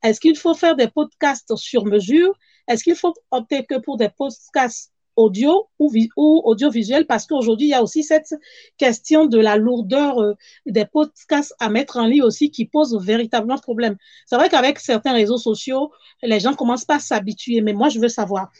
est-ce 0.03 0.19
qu'il 0.19 0.37
faut 0.37 0.53
faire 0.53 0.75
des 0.75 0.87
podcasts 0.87 1.55
sur 1.55 1.85
mesure? 1.85 2.33
Est-ce 2.67 2.83
qu'il 2.83 2.95
faut 2.95 3.13
opter 3.31 3.65
que 3.65 3.79
pour 3.79 3.97
des 3.97 4.09
podcasts 4.09 4.93
audio 5.15 5.67
ou, 5.79 5.91
ou 6.17 6.41
audiovisuel 6.45 7.05
parce 7.05 7.25
qu'aujourd'hui, 7.25 7.67
il 7.67 7.71
y 7.71 7.73
a 7.73 7.83
aussi 7.83 8.03
cette 8.03 8.33
question 8.77 9.25
de 9.25 9.39
la 9.39 9.57
lourdeur 9.57 10.19
euh, 10.19 10.33
des 10.65 10.85
podcasts 10.85 11.55
à 11.59 11.69
mettre 11.69 11.97
en 11.97 12.05
ligne 12.05 12.23
aussi 12.23 12.51
qui 12.51 12.65
pose 12.65 12.97
véritablement 13.01 13.57
problème. 13.57 13.97
C'est 14.25 14.35
vrai 14.35 14.49
qu'avec 14.49 14.79
certains 14.79 15.13
réseaux 15.13 15.37
sociaux, 15.37 15.91
les 16.23 16.39
gens 16.39 16.53
commencent 16.53 16.85
pas 16.85 16.95
à 16.95 16.99
s'habituer, 16.99 17.61
mais 17.61 17.73
moi, 17.73 17.89
je 17.89 17.99
veux 17.99 18.09
savoir, 18.09 18.51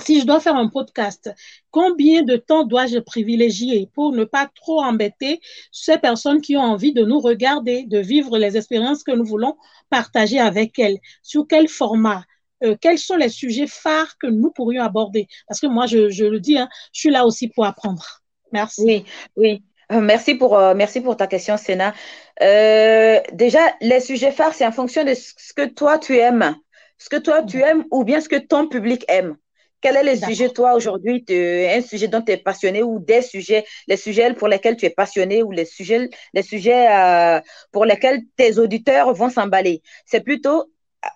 si 0.00 0.20
je 0.20 0.26
dois 0.26 0.40
faire 0.40 0.56
un 0.56 0.68
podcast, 0.68 1.32
combien 1.70 2.22
de 2.22 2.36
temps 2.36 2.64
dois-je 2.64 2.98
privilégier 2.98 3.88
pour 3.94 4.12
ne 4.12 4.24
pas 4.24 4.50
trop 4.54 4.82
embêter 4.82 5.40
ces 5.70 5.98
personnes 5.98 6.40
qui 6.40 6.56
ont 6.56 6.62
envie 6.62 6.92
de 6.92 7.04
nous 7.04 7.20
regarder, 7.20 7.84
de 7.84 7.98
vivre 7.98 8.38
les 8.38 8.56
expériences 8.56 9.04
que 9.04 9.12
nous 9.12 9.24
voulons 9.24 9.56
partager 9.90 10.40
avec 10.40 10.78
elles? 10.78 10.98
Sur 11.22 11.46
quel 11.46 11.68
format? 11.68 12.24
Euh, 12.62 12.76
Quels 12.80 12.98
sont 12.98 13.16
les 13.16 13.28
sujets 13.28 13.66
phares 13.66 14.16
que 14.18 14.26
nous 14.26 14.50
pourrions 14.50 14.82
aborder? 14.82 15.28
Parce 15.48 15.60
que 15.60 15.66
moi, 15.66 15.86
je, 15.86 16.24
le 16.24 16.40
dis, 16.40 16.58
hein, 16.58 16.68
je 16.92 17.00
suis 17.00 17.10
là 17.10 17.26
aussi 17.26 17.48
pour 17.48 17.64
apprendre. 17.64 18.22
Merci. 18.52 18.82
Oui, 18.84 19.04
oui. 19.36 19.62
Euh, 19.92 20.00
merci 20.00 20.34
pour, 20.34 20.56
euh, 20.56 20.74
merci 20.74 21.00
pour 21.00 21.16
ta 21.16 21.26
question, 21.26 21.56
Sénat. 21.56 21.94
déjà, 22.40 23.60
les 23.80 24.00
sujets 24.00 24.32
phares, 24.32 24.54
c'est 24.54 24.66
en 24.66 24.72
fonction 24.72 25.04
de 25.04 25.14
ce 25.14 25.52
que 25.54 25.66
toi, 25.66 25.98
tu 25.98 26.16
aimes. 26.16 26.56
Ce 26.98 27.08
que 27.08 27.16
toi, 27.16 27.42
tu 27.42 27.60
aimes 27.60 27.84
ou 27.90 28.04
bien 28.04 28.20
ce 28.20 28.28
que 28.28 28.36
ton 28.36 28.68
public 28.68 29.04
aime. 29.08 29.36
Quel 29.84 29.96
est 29.96 30.14
le 30.14 30.16
sujet, 30.16 30.48
toi, 30.48 30.72
aujourd'hui, 30.72 31.22
un 31.28 31.82
sujet 31.82 32.08
dont 32.08 32.22
tu 32.22 32.32
es 32.32 32.38
passionné 32.38 32.82
ou 32.82 33.00
des 33.00 33.20
sujets, 33.20 33.66
les 33.86 33.98
sujets 33.98 34.32
pour 34.32 34.48
lesquels 34.48 34.78
tu 34.78 34.86
es 34.86 34.90
passionné 34.90 35.42
ou 35.42 35.50
les 35.50 35.66
sujets, 35.66 36.08
les 36.32 36.42
sujets 36.42 36.88
euh, 36.90 37.38
pour 37.70 37.84
lesquels 37.84 38.22
tes 38.34 38.58
auditeurs 38.58 39.12
vont 39.12 39.28
s'emballer? 39.28 39.82
C'est 40.06 40.22
plutôt, 40.22 40.72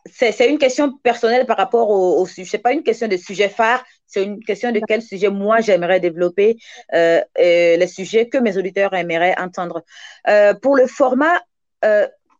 c'est 0.06 0.48
une 0.48 0.58
question 0.58 0.92
personnelle 0.98 1.46
par 1.46 1.56
rapport 1.56 1.90
au, 1.90 2.26
sujet. 2.26 2.44
Ce 2.50 2.56
n'est 2.56 2.62
pas 2.62 2.72
une 2.72 2.82
question 2.82 3.08
de 3.08 3.16
sujet 3.16 3.48
phare, 3.48 3.84
c'est 4.06 4.24
une 4.24 4.42
question 4.42 4.72
de 4.72 4.80
quel 4.86 5.02
sujet 5.02 5.28
moi 5.28 5.60
j'aimerais 5.60 6.00
développer, 6.00 6.56
euh, 6.94 7.20
les 7.36 7.86
sujets 7.86 8.28
que 8.28 8.38
mes 8.38 8.56
auditeurs 8.56 8.94
aimeraient 8.94 9.38
entendre. 9.38 9.82
Euh, 10.28 10.54
pour 10.54 10.76
le 10.76 10.86
format, 10.86 11.40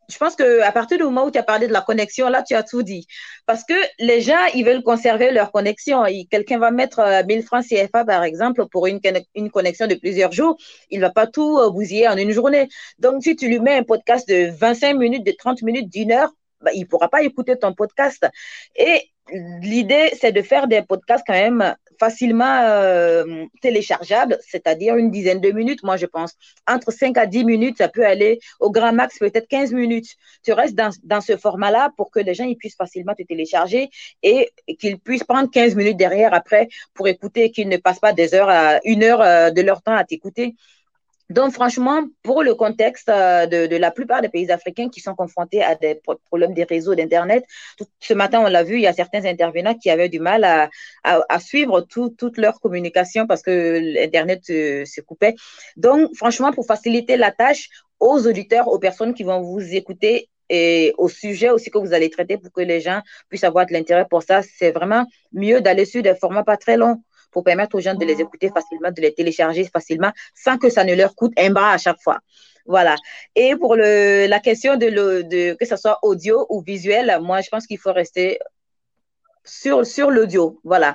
je 0.09 0.17
pense 0.17 0.37
qu'à 0.37 0.73
partir 0.73 0.97
du 0.97 1.05
moment 1.05 1.27
où 1.27 1.31
tu 1.31 1.39
as 1.39 1.43
parlé 1.43 1.67
de 1.67 1.73
la 1.73 1.83
connexion, 1.83 2.29
là, 2.31 2.43
tu 2.43 2.55
as 2.55 2.63
tout 2.63 2.83
dit. 2.83 3.07
Parce 3.45 3.63
que 3.63 3.75
les 3.99 4.23
gens, 4.23 4.47
ils 4.55 4.65
veulent 4.65 4.83
conserver 4.83 5.31
leur 5.31 5.53
connexion. 5.53 6.03
Quelqu'un 6.31 6.59
va 6.59 6.71
mettre 6.71 7.03
1000 7.27 7.39
euh, 7.39 7.43
francs 7.43 7.65
CFA, 7.65 8.05
par 8.05 8.25
exemple, 8.25 8.67
pour 8.71 8.87
une, 8.87 9.01
une 9.35 9.51
connexion 9.51 9.87
de 9.87 9.95
plusieurs 9.95 10.33
jours. 10.33 10.57
Il 10.91 11.01
ne 11.01 11.05
va 11.05 11.11
pas 11.11 11.27
tout 11.27 11.59
euh, 11.59 11.71
bousiller 11.71 12.09
en 12.09 12.17
une 12.17 12.33
journée. 12.33 12.69
Donc, 12.99 13.23
si 13.23 13.37
tu 13.37 13.49
lui 13.49 13.61
mets 13.61 13.77
un 13.77 13.83
podcast 13.83 14.27
de 14.29 14.51
25 14.51 14.95
minutes, 14.95 15.27
de 15.27 15.33
30 15.33 15.61
minutes, 15.63 15.91
d'une 15.91 16.13
heure, 16.13 16.33
bah, 16.61 16.71
il 16.75 16.81
ne 16.81 16.87
pourra 16.87 17.09
pas 17.09 17.23
écouter 17.23 17.57
ton 17.57 17.73
podcast. 17.73 18.27
Et 18.77 19.11
l'idée, 19.63 20.11
c'est 20.19 20.33
de 20.33 20.43
faire 20.43 20.69
des 20.69 20.83
podcasts 20.83 21.25
quand 21.27 21.35
même 21.35 21.75
facilement 21.99 22.61
euh, 22.63 23.45
téléchargeables, 23.61 24.39
c'est-à-dire 24.41 24.97
une 24.97 25.11
dizaine 25.11 25.41
de 25.41 25.51
minutes, 25.51 25.83
moi 25.83 25.97
je 25.97 26.07
pense. 26.07 26.35
Entre 26.67 26.93
5 26.93 27.19
à 27.19 27.27
10 27.27 27.45
minutes, 27.45 27.79
ça 27.79 27.89
peut 27.89 28.07
aller 28.07 28.39
au 28.61 28.71
grand 28.71 28.93
max, 28.93 29.19
peut-être 29.19 29.49
15 29.49 29.73
minutes. 29.73 30.15
Tu 30.45 30.53
restes 30.53 30.75
dans, 30.75 30.91
dans 31.03 31.21
ce 31.21 31.37
format-là 31.37 31.91
pour 31.97 32.11
que 32.11 32.21
les 32.21 32.35
gens 32.35 32.45
ils 32.45 32.57
puissent 32.57 32.77
facilement 32.77 33.15
te 33.15 33.23
télécharger 33.23 33.91
et 34.23 34.51
qu'ils 34.79 34.99
puissent 34.99 35.25
prendre 35.25 35.51
15 35.51 35.75
minutes 35.75 35.97
derrière 35.97 36.35
après 36.35 36.69
pour 36.95 37.09
écouter, 37.09 37.51
qu'ils 37.51 37.69
ne 37.69 37.77
passent 37.77 38.01
pas 38.01 38.13
des 38.13 38.35
heures 38.35 38.49
à 38.49 38.79
une 38.85 39.03
heure 39.03 39.21
euh, 39.21 39.51
de 39.51 39.63
leur 39.63 39.83
temps 39.83 39.97
à 39.97 40.05
t'écouter. 40.05 40.55
Donc, 41.31 41.53
franchement, 41.53 42.05
pour 42.23 42.43
le 42.43 42.55
contexte 42.55 43.11
euh, 43.11 43.47
de, 43.47 43.77
la 43.77 43.91
plupart 43.91 44.23
des 44.23 44.31
pays 44.31 44.51
africains 44.51 44.89
qui 44.89 45.01
sont 45.01 45.15
confrontés 45.15 45.63
à 45.63 45.75
des 45.75 46.01
problèmes 46.27 46.55
des 46.55 46.65
réseaux 46.65 46.95
d'Internet, 46.95 47.45
ce 48.01 48.15
matin, 48.15 48.41
on 48.41 48.49
l'a 48.49 48.63
vu, 48.63 48.77
il 48.77 48.83
y 48.83 48.87
a 48.87 48.95
certains 48.95 49.25
intervenants 49.27 49.75
qui 49.75 49.91
avaient 49.91 50.09
du 50.09 50.21
mal 50.21 50.45
à, 50.45 51.41
suivre 51.41 51.83
toute 51.83 52.39
leur 52.39 52.61
communication 52.61 53.27
parce 53.27 53.43
que 53.43 53.79
l'Internet 53.79 54.45
se, 54.45 55.01
coupait. 55.03 55.35
Donc, 55.77 56.15
franchement, 56.17 56.53
pour 56.53 56.67
faciliter 56.67 57.17
la 57.17 57.31
tâche 57.31 57.69
aux 58.01 58.27
auditeurs, 58.27 58.69
aux 58.69 58.79
personnes 58.79 59.13
qui 59.13 59.23
vont 59.23 59.41
vous 59.43 59.75
écouter 59.75 60.29
et 60.49 60.95
au 60.97 61.09
sujet 61.09 61.51
aussi 61.51 61.71
que 61.71 61.79
vous 61.79 61.93
allez 61.93 62.09
traiter 62.09 62.39
pour 62.39 62.51
que 62.53 62.63
les 62.63 62.81
gens 62.81 63.03
puissent 63.29 63.45
avoir 63.45 63.67
de 63.67 63.73
l'intérêt 63.73 64.07
pour 64.09 64.23
ça, 64.23 64.41
c'est 64.43 64.71
vraiment 64.71 65.05
mieux 65.33 65.61
d'aller 65.61 65.85
sur 65.85 66.03
des 66.03 66.15
formats 66.15 66.45
pas 66.45 66.57
très 66.57 66.77
longs 66.77 67.03
pour 67.31 67.45
permettre 67.45 67.77
aux 67.77 67.81
gens 67.81 67.95
de 67.95 68.05
les 68.05 68.21
écouter 68.21 68.51
facilement, 68.51 68.91
de 68.91 69.01
les 69.01 69.13
télécharger 69.13 69.65
facilement, 69.65 70.13
sans 70.35 70.59
que 70.59 70.71
ça 70.71 70.85
ne 70.85 70.95
leur 70.95 71.15
coûte 71.15 71.33
un 71.39 71.51
bras 71.51 71.73
à 71.73 71.79
chaque 71.79 72.01
fois. 72.03 72.19
Voilà. 72.67 72.97
Et 73.35 73.57
pour 73.57 73.77
le, 73.77 74.27
la 74.27 74.41
question 74.41 74.77
de, 74.77 74.87
le, 74.87 75.25
de 75.25 75.55
que 75.55 75.65
ce 75.65 75.77
soit 75.77 75.99
audio 76.03 76.47
ou 76.51 76.61
visuel, 76.61 77.19
moi, 77.23 77.41
je 77.41 77.49
pense 77.49 77.67
qu'il 77.67 77.79
faut 77.79 77.93
rester 77.93 78.39
sur, 79.45 79.87
sur 79.87 80.11
l'audio. 80.11 80.61
Voilà. 80.65 80.95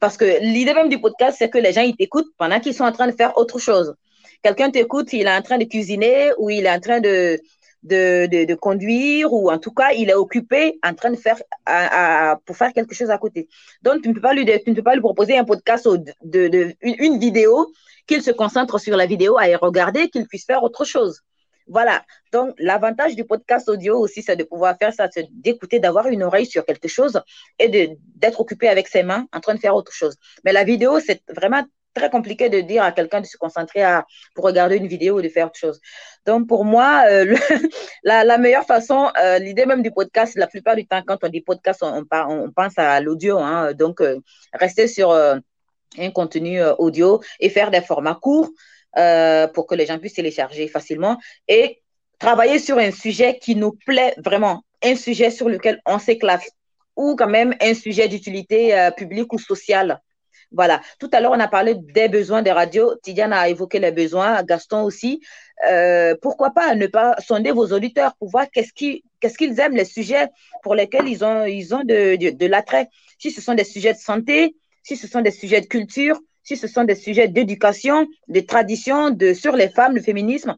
Parce 0.00 0.16
que 0.16 0.40
l'idée 0.40 0.74
même 0.74 0.88
du 0.88 1.00
podcast, 1.00 1.36
c'est 1.38 1.48
que 1.48 1.58
les 1.58 1.72
gens, 1.72 1.82
ils 1.82 1.96
t'écoutent 1.96 2.32
pendant 2.36 2.58
qu'ils 2.58 2.74
sont 2.74 2.84
en 2.84 2.92
train 2.92 3.06
de 3.06 3.12
faire 3.12 3.36
autre 3.38 3.58
chose. 3.60 3.94
Quelqu'un 4.42 4.70
t'écoute, 4.70 5.12
il 5.12 5.28
est 5.28 5.34
en 5.34 5.42
train 5.42 5.58
de 5.58 5.64
cuisiner 5.64 6.32
ou 6.38 6.50
il 6.50 6.66
est 6.66 6.70
en 6.70 6.80
train 6.80 6.98
de, 7.00 7.38
de, 7.82 8.44
de, 8.44 8.54
conduire 8.54 9.32
ou 9.32 9.50
en 9.50 9.58
tout 9.58 9.72
cas, 9.72 9.92
il 9.92 10.10
est 10.10 10.14
occupé 10.14 10.78
en 10.84 10.94
train 10.94 11.10
de 11.10 11.16
faire 11.16 11.40
à, 11.66 12.38
pour 12.44 12.56
faire 12.56 12.72
quelque 12.72 12.94
chose 12.94 13.10
à 13.10 13.18
côté. 13.18 13.48
Donc, 13.82 14.02
tu 14.02 14.08
ne 14.08 14.14
peux 14.14 14.20
pas 14.20 14.34
lui, 14.34 14.44
tu 14.44 14.70
ne 14.70 14.74
peux 14.74 14.82
pas 14.82 14.94
lui 14.94 15.00
proposer 15.00 15.36
un 15.36 15.44
podcast 15.44 15.88
de, 15.88 16.48
de 16.48 16.74
une, 16.82 17.18
vidéo 17.18 17.72
qu'il 18.06 18.22
se 18.22 18.30
concentre 18.30 18.78
sur 18.78 18.96
la 18.96 19.06
vidéo 19.06 19.36
à 19.38 19.48
y 19.48 19.54
regarder, 19.54 20.08
qu'il 20.08 20.26
puisse 20.26 20.46
faire 20.46 20.62
autre 20.62 20.84
chose. 20.84 21.22
Voilà. 21.68 22.04
Donc, 22.32 22.54
l'avantage 22.58 23.14
du 23.14 23.24
podcast 23.24 23.68
audio 23.68 23.98
aussi, 23.98 24.22
c'est 24.22 24.36
de 24.36 24.44
pouvoir 24.44 24.76
faire 24.78 24.92
ça, 24.92 25.08
d'écouter, 25.30 25.78
d'avoir 25.78 26.08
une 26.08 26.22
oreille 26.22 26.46
sur 26.46 26.64
quelque 26.64 26.88
chose 26.88 27.20
et 27.58 27.68
d'être 28.16 28.40
occupé 28.40 28.68
avec 28.68 28.88
ses 28.88 29.02
mains 29.02 29.26
en 29.32 29.40
train 29.40 29.54
de 29.54 29.60
faire 29.60 29.74
autre 29.74 29.92
chose. 29.92 30.16
Mais 30.44 30.52
la 30.52 30.64
vidéo, 30.64 31.00
c'est 31.00 31.22
vraiment 31.28 31.62
très 31.94 32.10
compliqué 32.10 32.48
de 32.48 32.60
dire 32.60 32.82
à 32.82 32.92
quelqu'un 32.92 33.20
de 33.20 33.26
se 33.26 33.36
concentrer 33.36 33.82
pour 34.34 34.44
regarder 34.44 34.76
une 34.76 34.86
vidéo 34.86 35.18
ou 35.18 35.22
de 35.22 35.28
faire 35.28 35.46
autre 35.46 35.58
chose. 35.58 35.80
Donc, 36.26 36.46
pour 36.46 36.64
moi, 36.64 37.04
euh, 37.08 37.36
la, 38.04 38.38
meilleure 38.38 38.64
façon, 38.64 39.10
euh, 39.20 39.38
l'idée 39.38 39.66
même 39.66 39.82
du 39.82 39.90
podcast, 39.90 40.34
la 40.36 40.46
plupart 40.46 40.76
du 40.76 40.86
temps, 40.86 41.02
quand 41.04 41.18
on 41.22 41.28
dit 41.28 41.40
podcast, 41.40 41.82
on, 41.82 42.04
on, 42.10 42.50
pense 42.52 42.78
à 42.78 43.00
l'audio. 43.00 43.38
Hein, 43.38 43.72
donc, 43.72 44.00
euh, 44.00 44.20
rester 44.52 44.86
sur 44.86 45.12
un 45.12 46.10
contenu 46.10 46.62
audio 46.78 47.20
et 47.40 47.50
faire 47.50 47.70
des 47.70 47.80
formats 47.80 48.18
courts 48.20 48.50
pour 49.54 49.66
que 49.66 49.74
les 49.74 49.86
gens 49.86 49.98
puissent 49.98 50.14
télécharger 50.14 50.68
facilement 50.68 51.18
et 51.48 51.82
travailler 52.18 52.58
sur 52.58 52.78
un 52.78 52.92
sujet 52.92 53.38
qui 53.38 53.56
nous 53.56 53.72
plaît 53.72 54.14
vraiment, 54.18 54.62
un 54.82 54.96
sujet 54.96 55.30
sur 55.30 55.48
lequel 55.48 55.80
on 55.86 55.98
s'éclate 55.98 56.44
ou 56.94 57.16
quand 57.16 57.28
même 57.28 57.54
un 57.60 57.74
sujet 57.74 58.08
d'utilité 58.08 58.90
publique 58.96 59.32
ou 59.32 59.38
sociale. 59.38 60.00
Voilà. 60.54 60.80
Tout 60.98 61.08
à 61.12 61.20
l'heure, 61.20 61.32
on 61.32 61.40
a 61.40 61.48
parlé 61.48 61.74
des 61.74 62.08
besoins 62.08 62.42
des 62.42 62.52
radios. 62.52 62.94
Tidiane 63.02 63.32
a 63.32 63.48
évoqué 63.48 63.78
les 63.78 63.92
besoins, 63.92 64.42
Gaston 64.42 64.82
aussi. 64.82 65.20
Euh, 65.70 66.14
pourquoi 66.20 66.50
pas 66.50 66.74
ne 66.74 66.86
pas 66.86 67.14
sonder 67.20 67.52
vos 67.52 67.66
auditeurs 67.72 68.14
pour 68.16 68.30
voir 68.30 68.46
qu'est-ce 68.50 68.72
qu'ils 68.72 69.60
aiment, 69.60 69.76
les 69.76 69.84
sujets 69.84 70.28
pour 70.62 70.74
lesquels 70.74 71.06
ils 71.08 71.24
ont, 71.24 71.44
ils 71.44 71.74
ont 71.74 71.84
de, 71.84 72.16
de, 72.30 72.46
l'attrait. 72.46 72.88
Si 73.18 73.30
ce 73.30 73.40
sont 73.40 73.54
des 73.54 73.64
sujets 73.64 73.92
de 73.92 73.98
santé, 73.98 74.56
si 74.82 74.96
ce 74.96 75.06
sont 75.06 75.20
des 75.20 75.30
sujets 75.30 75.60
de 75.60 75.66
culture, 75.66 76.18
si 76.42 76.56
ce 76.56 76.66
sont 76.66 76.84
des 76.84 76.96
sujets 76.96 77.28
d'éducation, 77.28 78.08
de 78.28 78.40
tradition, 78.40 79.10
de, 79.10 79.32
sur 79.32 79.54
les 79.54 79.68
femmes, 79.68 79.94
le 79.94 80.02
féminisme, 80.02 80.56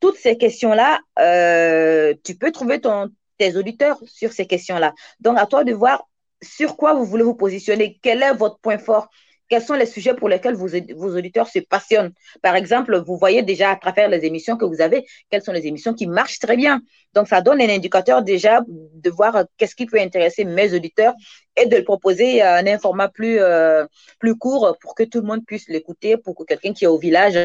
toutes 0.00 0.16
ces 0.16 0.38
questions-là, 0.38 1.00
euh, 1.18 2.14
tu 2.24 2.34
peux 2.36 2.50
trouver 2.52 2.80
ton, 2.80 3.10
tes 3.38 3.56
auditeurs 3.56 3.98
sur 4.06 4.32
ces 4.32 4.46
questions-là. 4.46 4.94
Donc, 5.20 5.38
à 5.38 5.46
toi 5.46 5.64
de 5.64 5.72
voir 5.72 6.08
sur 6.42 6.76
quoi 6.76 6.94
vous 6.94 7.04
voulez 7.04 7.22
vous 7.22 7.34
positionner, 7.34 7.98
quel 8.02 8.22
est 8.22 8.34
votre 8.34 8.58
point 8.58 8.78
fort, 8.78 9.08
quels 9.48 9.62
sont 9.62 9.74
les 9.74 9.86
sujets 9.86 10.14
pour 10.14 10.28
lesquels 10.28 10.54
vos, 10.54 10.68
auditeurs 11.16 11.48
se 11.48 11.58
passionnent? 11.60 12.12
Par 12.42 12.56
exemple, 12.56 12.98
vous 12.98 13.16
voyez 13.16 13.42
déjà 13.42 13.70
à 13.70 13.76
travers 13.76 14.08
les 14.08 14.24
émissions 14.24 14.56
que 14.56 14.64
vous 14.64 14.80
avez, 14.80 15.06
quelles 15.30 15.42
sont 15.42 15.52
les 15.52 15.66
émissions 15.66 15.94
qui 15.94 16.06
marchent 16.06 16.38
très 16.38 16.56
bien. 16.56 16.80
Donc, 17.14 17.28
ça 17.28 17.40
donne 17.40 17.60
un 17.60 17.68
indicateur 17.68 18.22
déjà 18.22 18.60
de 18.66 19.10
voir 19.10 19.44
qu'est-ce 19.56 19.74
qui 19.74 19.86
peut 19.86 20.00
intéresser 20.00 20.44
mes 20.44 20.74
auditeurs 20.74 21.14
et 21.56 21.66
de 21.66 21.76
le 21.76 21.84
proposer 21.84 22.42
à 22.42 22.56
un 22.56 22.78
format 22.78 23.08
plus, 23.08 23.38
euh, 23.40 23.86
plus 24.18 24.36
court 24.36 24.76
pour 24.80 24.94
que 24.94 25.04
tout 25.04 25.20
le 25.20 25.26
monde 25.26 25.44
puisse 25.46 25.68
l'écouter, 25.68 26.16
pour 26.16 26.34
que 26.34 26.44
quelqu'un 26.44 26.72
qui 26.72 26.84
est 26.84 26.88
au 26.88 26.98
village 26.98 27.38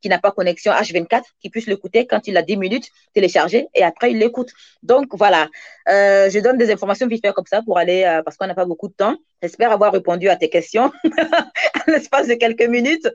qui 0.00 0.08
n'a 0.08 0.18
pas 0.18 0.32
connexion 0.32 0.72
H24, 0.72 1.22
qui 1.40 1.50
puisse 1.50 1.66
l'écouter 1.66 2.06
quand 2.06 2.26
il 2.26 2.36
a 2.36 2.42
10 2.42 2.56
minutes, 2.56 2.90
télécharger 3.14 3.68
et 3.74 3.82
après 3.82 4.12
il 4.12 4.18
l'écoute. 4.18 4.50
Donc 4.82 5.14
voilà, 5.14 5.48
euh, 5.88 6.28
je 6.30 6.38
donne 6.38 6.58
des 6.58 6.70
informations 6.72 7.06
vite 7.06 7.24
fait 7.24 7.32
comme 7.32 7.46
ça 7.46 7.62
pour 7.62 7.78
aller, 7.78 8.04
euh, 8.04 8.22
parce 8.22 8.36
qu'on 8.36 8.46
n'a 8.46 8.54
pas 8.54 8.66
beaucoup 8.66 8.88
de 8.88 8.94
temps. 8.94 9.16
J'espère 9.42 9.72
avoir 9.72 9.92
répondu 9.92 10.28
à 10.28 10.36
tes 10.36 10.48
questions 10.48 10.92
en 11.04 11.92
l'espace 11.92 12.28
de 12.28 12.34
quelques 12.34 12.66
minutes. 12.66 13.08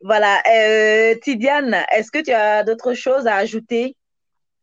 Voilà, 0.00 0.42
euh, 0.52 1.14
Tidiane, 1.22 1.76
est-ce 1.94 2.10
que 2.10 2.22
tu 2.22 2.32
as 2.32 2.64
d'autres 2.64 2.94
choses 2.94 3.26
à 3.26 3.36
ajouter 3.36 3.96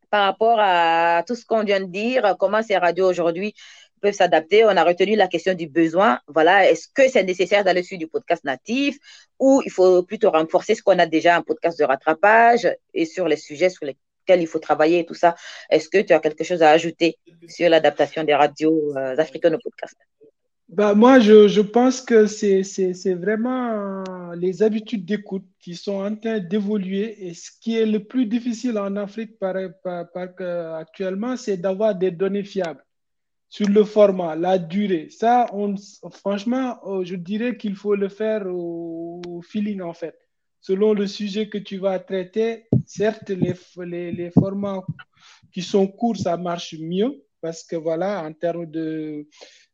par 0.09 0.25
rapport 0.25 0.57
à 0.59 1.23
tout 1.25 1.35
ce 1.35 1.45
qu'on 1.45 1.63
vient 1.63 1.79
de 1.79 1.85
dire, 1.85 2.35
comment 2.37 2.61
c'est 2.61 2.77
radio 2.77 3.09
aujourd'hui? 3.09 3.53
Peuvent 4.01 4.13
s'adapter. 4.13 4.65
On 4.65 4.69
a 4.69 4.83
retenu 4.83 5.15
la 5.15 5.27
question 5.27 5.53
du 5.53 5.67
besoin. 5.67 6.19
Voilà, 6.27 6.69
est-ce 6.69 6.87
que 6.93 7.07
c'est 7.09 7.23
nécessaire 7.23 7.63
d'aller 7.63 7.83
sur 7.83 7.97
du 7.97 8.07
podcast 8.07 8.43
natif 8.43 8.97
ou 9.39 9.61
il 9.65 9.71
faut 9.71 10.03
plutôt 10.03 10.31
renforcer 10.31 10.75
ce 10.75 10.83
qu'on 10.83 10.99
a 10.99 11.05
déjà 11.05 11.37
un 11.37 11.41
podcast 11.41 11.79
de 11.79 11.85
rattrapage 11.85 12.67
et 12.93 13.05
sur 13.05 13.27
les 13.27 13.37
sujets 13.37 13.69
sur 13.69 13.85
lesquels 13.85 14.41
il 14.41 14.47
faut 14.47 14.59
travailler 14.59 14.99
et 14.99 15.05
tout 15.05 15.13
ça? 15.13 15.35
Est-ce 15.69 15.87
que 15.87 16.01
tu 16.01 16.13
as 16.13 16.19
quelque 16.19 16.43
chose 16.43 16.61
à 16.61 16.71
ajouter 16.71 17.17
sur 17.47 17.69
l'adaptation 17.69 18.23
des 18.23 18.35
radios 18.35 18.97
euh, 18.97 19.17
africaines 19.17 19.55
au 19.55 19.59
podcast? 19.59 19.95
Bah, 20.71 20.93
moi, 20.93 21.19
je, 21.19 21.59
pense 21.59 21.99
que 21.99 22.27
c'est 22.27 23.13
vraiment 23.15 24.03
les 24.35 24.63
habitudes 24.63 25.03
d'écoute 25.03 25.43
qui 25.59 25.75
sont 25.75 26.01
en 26.01 26.15
train 26.15 26.39
d'évoluer. 26.39 27.27
Et 27.27 27.33
ce 27.33 27.51
qui 27.59 27.77
est 27.77 27.85
le 27.85 28.05
plus 28.05 28.25
difficile 28.25 28.79
en 28.79 28.95
Afrique 28.95 29.35
actuellement, 29.43 31.35
c'est 31.35 31.57
d'avoir 31.57 31.93
des 31.93 32.11
données 32.11 32.45
fiables 32.45 32.85
sur 33.51 33.67
le 33.67 33.83
format, 33.83 34.37
la 34.37 34.57
durée. 34.57 35.09
Ça, 35.09 35.45
franchement, 36.11 36.79
euh, 36.87 37.03
je 37.03 37.17
dirais 37.17 37.57
qu'il 37.57 37.75
faut 37.75 37.95
le 37.95 38.07
faire 38.07 38.47
au, 38.47 39.41
feeling, 39.43 39.81
en 39.81 39.93
fait. 39.93 40.17
Selon 40.61 40.93
le 40.93 41.05
sujet 41.05 41.49
que 41.49 41.57
tu 41.57 41.77
vas 41.77 41.99
traiter, 41.99 42.65
certes, 42.85 43.29
les, 43.29 43.53
les, 43.85 44.11
les 44.13 44.31
formats 44.31 44.85
qui 45.51 45.61
sont 45.61 45.85
courts, 45.85 46.15
ça 46.15 46.37
marche 46.37 46.75
mieux 46.79 47.23
parce 47.41 47.63
que 47.63 47.75
voilà, 47.75 48.23
en 48.23 48.31
termes 48.31 48.67
de, 48.67 49.27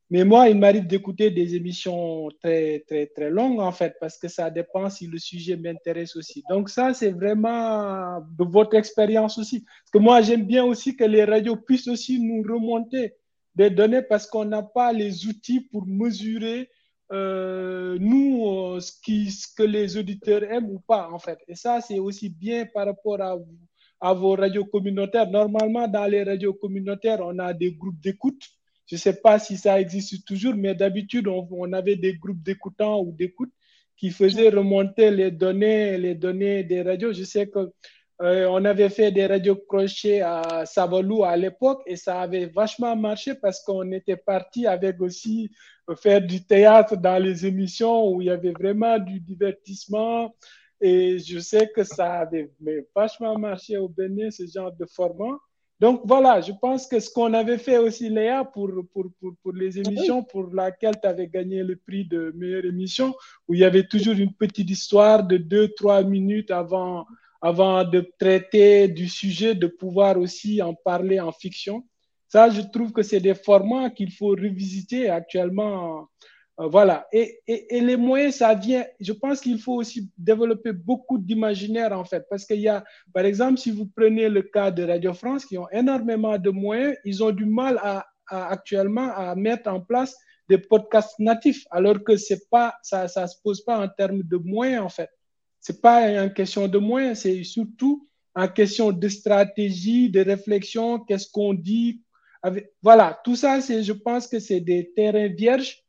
mais 0.09 0.23
moi, 0.23 0.49
il 0.49 0.57
m'arrive 0.57 0.87
d'écouter 0.87 1.29
des 1.29 1.53
émissions 1.53 2.29
très, 2.41 2.83
très, 2.87 3.05
très 3.05 3.29
longues, 3.29 3.59
en 3.59 3.73
fait, 3.73 3.95
parce 3.99 4.17
que 4.17 4.27
ça 4.27 4.49
dépend 4.49 4.89
si 4.89 5.05
le 5.05 5.19
sujet 5.19 5.55
m'intéresse 5.55 6.15
aussi. 6.15 6.43
Donc, 6.49 6.69
ça, 6.69 6.95
c'est 6.95 7.11
vraiment 7.11 8.21
de 8.21 8.43
votre 8.43 8.75
expérience 8.75 9.37
aussi. 9.37 9.59
Parce 9.59 9.91
que 9.93 9.97
moi, 9.99 10.21
j'aime 10.23 10.45
bien 10.45 10.63
aussi 10.63 10.95
que 10.95 11.03
les 11.03 11.25
radios 11.25 11.57
puissent 11.57 11.89
aussi 11.89 12.19
nous 12.19 12.41
remonter 12.41 13.13
des 13.57 13.69
données 13.69 14.03
parce 14.03 14.27
qu'on 14.27 14.45
n'a 14.45 14.63
pas 14.63 14.93
les 14.93 15.25
outils 15.25 15.61
pour 15.61 15.85
mesurer, 15.87 16.69
euh, 17.11 17.97
nous, 17.99 18.47
euh, 18.47 18.79
ce, 18.79 18.91
que 19.55 19.63
les 19.63 19.97
auditeurs 19.97 20.43
aiment 20.43 20.69
ou 20.69 20.79
pas, 20.79 21.09
en 21.11 21.19
fait. 21.19 21.39
Et 21.47 21.55
ça, 21.55 21.81
c'est 21.81 21.99
aussi 21.99 22.29
bien 22.29 22.65
par 22.65 22.85
rapport 22.85 23.21
à, 23.21 23.35
à 24.01 24.13
vos 24.13 24.35
radios 24.35 24.65
communautaires. 24.65 25.29
Normalement, 25.29 25.87
dans 25.87 26.05
les 26.05 26.23
radios 26.23 26.53
communautaires, 26.53 27.19
on 27.21 27.39
a 27.39 27.53
des 27.53 27.73
groupes 27.73 27.99
d'écoute 27.99 28.43
je 28.87 28.95
ne 28.95 28.99
sais 28.99 29.13
pas 29.13 29.37
si 29.37 29.57
ça 29.57 29.79
existe 29.79 30.25
toujours, 30.25 30.55
mais 30.55 30.73
d'habitude, 30.73 31.27
on, 31.27 31.73
avait 31.73 31.97
des 31.97 32.15
groupes 32.15 32.41
d'écoutants 32.41 33.01
ou 33.01 33.11
d'écoute 33.11 33.51
qui 33.97 34.11
faisaient 34.11 34.49
remonter 34.49 35.11
les 35.11 35.29
données, 35.29 35.97
les 35.97 36.15
données 36.15 36.63
des 36.63 36.83
radios. 36.83 37.11
Je 37.11 37.23
sais 37.23 37.47
que 37.47 37.71
euh, 38.19 38.47
on 38.49 38.65
avait 38.65 38.89
fait 38.89 39.11
des 39.11 39.27
radios 39.27 39.55
crochets 39.55 40.21
à 40.21 40.65
Savolou 40.65 41.23
à 41.23 41.37
l'époque 41.37 41.83
et 41.85 41.95
ça 41.95 42.21
avait 42.21 42.47
vachement 42.47 42.95
marché 42.95 43.35
parce 43.35 43.63
qu'on 43.63 43.91
était 43.91 44.17
parti 44.17 44.65
avec 44.65 44.99
aussi 45.01 45.51
euh, 45.89 45.95
faire 45.95 46.21
du 46.21 46.43
théâtre 46.43 46.97
dans 46.97 47.21
les 47.21 47.45
émissions 47.45 48.09
où 48.09 48.21
il 48.21 48.25
y 48.25 48.31
avait 48.31 48.53
vraiment 48.53 48.97
du 48.97 49.19
divertissement. 49.19 50.33
Et 50.81 51.19
je 51.19 51.37
sais 51.39 51.69
que 51.75 51.83
ça 51.83 52.19
avait 52.19 52.49
vachement 52.95 53.37
marché 53.37 53.77
au 53.77 53.87
Bénin, 53.87 54.31
ce 54.31 54.47
genre 54.47 54.71
de 54.71 54.85
format. 54.85 55.37
Donc 55.79 56.01
voilà, 56.05 56.41
je 56.41 56.53
pense 56.59 56.87
que 56.87 56.99
ce 56.99 57.11
qu'on 57.11 57.35
avait 57.35 57.59
fait 57.59 57.77
aussi, 57.77 58.09
Léa, 58.09 58.43
pour, 58.43 58.71
pour, 58.91 59.05
pour, 59.19 59.33
pour 59.43 59.53
les 59.53 59.77
émissions 59.77 60.23
pour 60.23 60.51
laquelle 60.51 60.95
tu 60.99 61.07
avais 61.07 61.27
gagné 61.27 61.61
le 61.61 61.75
prix 61.75 62.03
de 62.03 62.33
meilleure 62.35 62.65
émission, 62.65 63.13
où 63.47 63.53
il 63.53 63.59
y 63.59 63.63
avait 63.63 63.85
toujours 63.87 64.15
une 64.15 64.33
petite 64.33 64.71
histoire 64.71 65.23
de 65.23 65.37
deux, 65.37 65.67
trois 65.75 66.01
minutes 66.01 66.49
avant, 66.49 67.05
avant 67.41 67.83
de 67.83 68.11
traiter 68.19 68.87
du 68.87 69.07
sujet, 69.07 69.55
de 69.55 69.67
pouvoir 69.67 70.17
aussi 70.17 70.61
en 70.61 70.73
parler 70.73 71.19
en 71.19 71.31
fiction. 71.31 71.85
Ça, 72.27 72.49
je 72.49 72.61
trouve 72.61 72.91
que 72.91 73.03
c'est 73.03 73.19
des 73.19 73.35
formats 73.35 73.89
qu'il 73.89 74.11
faut 74.11 74.29
revisiter 74.29 75.09
actuellement 75.09 76.09
euh, 76.59 76.67
voilà. 76.67 77.07
Et, 77.11 77.39
les 77.71 77.97
moyens, 77.97 78.35
ça 78.35 78.53
vient. 78.53 78.85
Je 78.99 79.13
pense 79.13 79.41
qu'il 79.41 79.59
faut 79.59 79.75
aussi 79.75 80.09
développer 80.17 80.73
beaucoup 80.73 81.17
d'imaginaire, 81.17 81.91
en 81.91 82.05
fait. 82.05 82.25
Parce 82.29 82.45
qu'il 82.45 82.59
y 82.59 82.67
a, 82.67 82.83
par 83.13 83.25
exemple, 83.25 83.59
si 83.59 83.71
vous 83.71 83.85
prenez 83.85 84.29
le 84.29 84.41
cas 84.41 84.71
de 84.71 84.83
Radio 84.83 85.13
France, 85.13 85.45
qui 85.45 85.57
ont 85.57 85.69
énormément 85.71 86.37
de 86.37 86.49
moyens, 86.49 86.95
ils 87.05 87.23
ont 87.23 87.31
du 87.31 87.45
mal 87.45 87.79
à, 87.81 88.05
actuellement 88.29 89.13
à 89.15 89.35
mettre 89.35 89.69
en 89.69 89.81
place 89.81 90.15
des 90.49 90.57
podcasts 90.57 91.19
natifs, 91.19 91.65
alors 91.71 92.01
que 92.03 92.13
pas, 92.49 92.73
ça 92.81 93.03
ne 93.03 93.27
se 93.27 93.35
pose 93.43 93.63
pas 93.63 93.79
en 93.79 93.87
termes 93.89 94.23
de 94.23 94.37
moyens, 94.37 94.83
en 94.83 94.89
fait. 94.89 95.09
C'est 95.67 95.81
pas 95.81 96.07
une 96.07 96.33
question 96.33 96.69
de 96.69 96.77
moyens, 96.77 97.19
c'est 97.19 97.43
surtout 97.43 98.07
en 98.33 98.47
question 98.47 98.93
de 98.93 99.09
stratégie, 99.09 100.09
de 100.09 100.21
réflexion, 100.21 100.99
qu'est-ce 100.99 101.29
qu'on 101.29 101.53
dit. 101.53 102.01
Voilà, 102.81 103.19
tout 103.25 103.35
ça, 103.35 103.59
c'est, 103.59 103.83
je 103.83 103.91
pense 103.91 104.27
que 104.27 104.39
c'est 104.39 104.61
des 104.61 104.93
terrains 104.95 105.27
vierges 105.27 105.83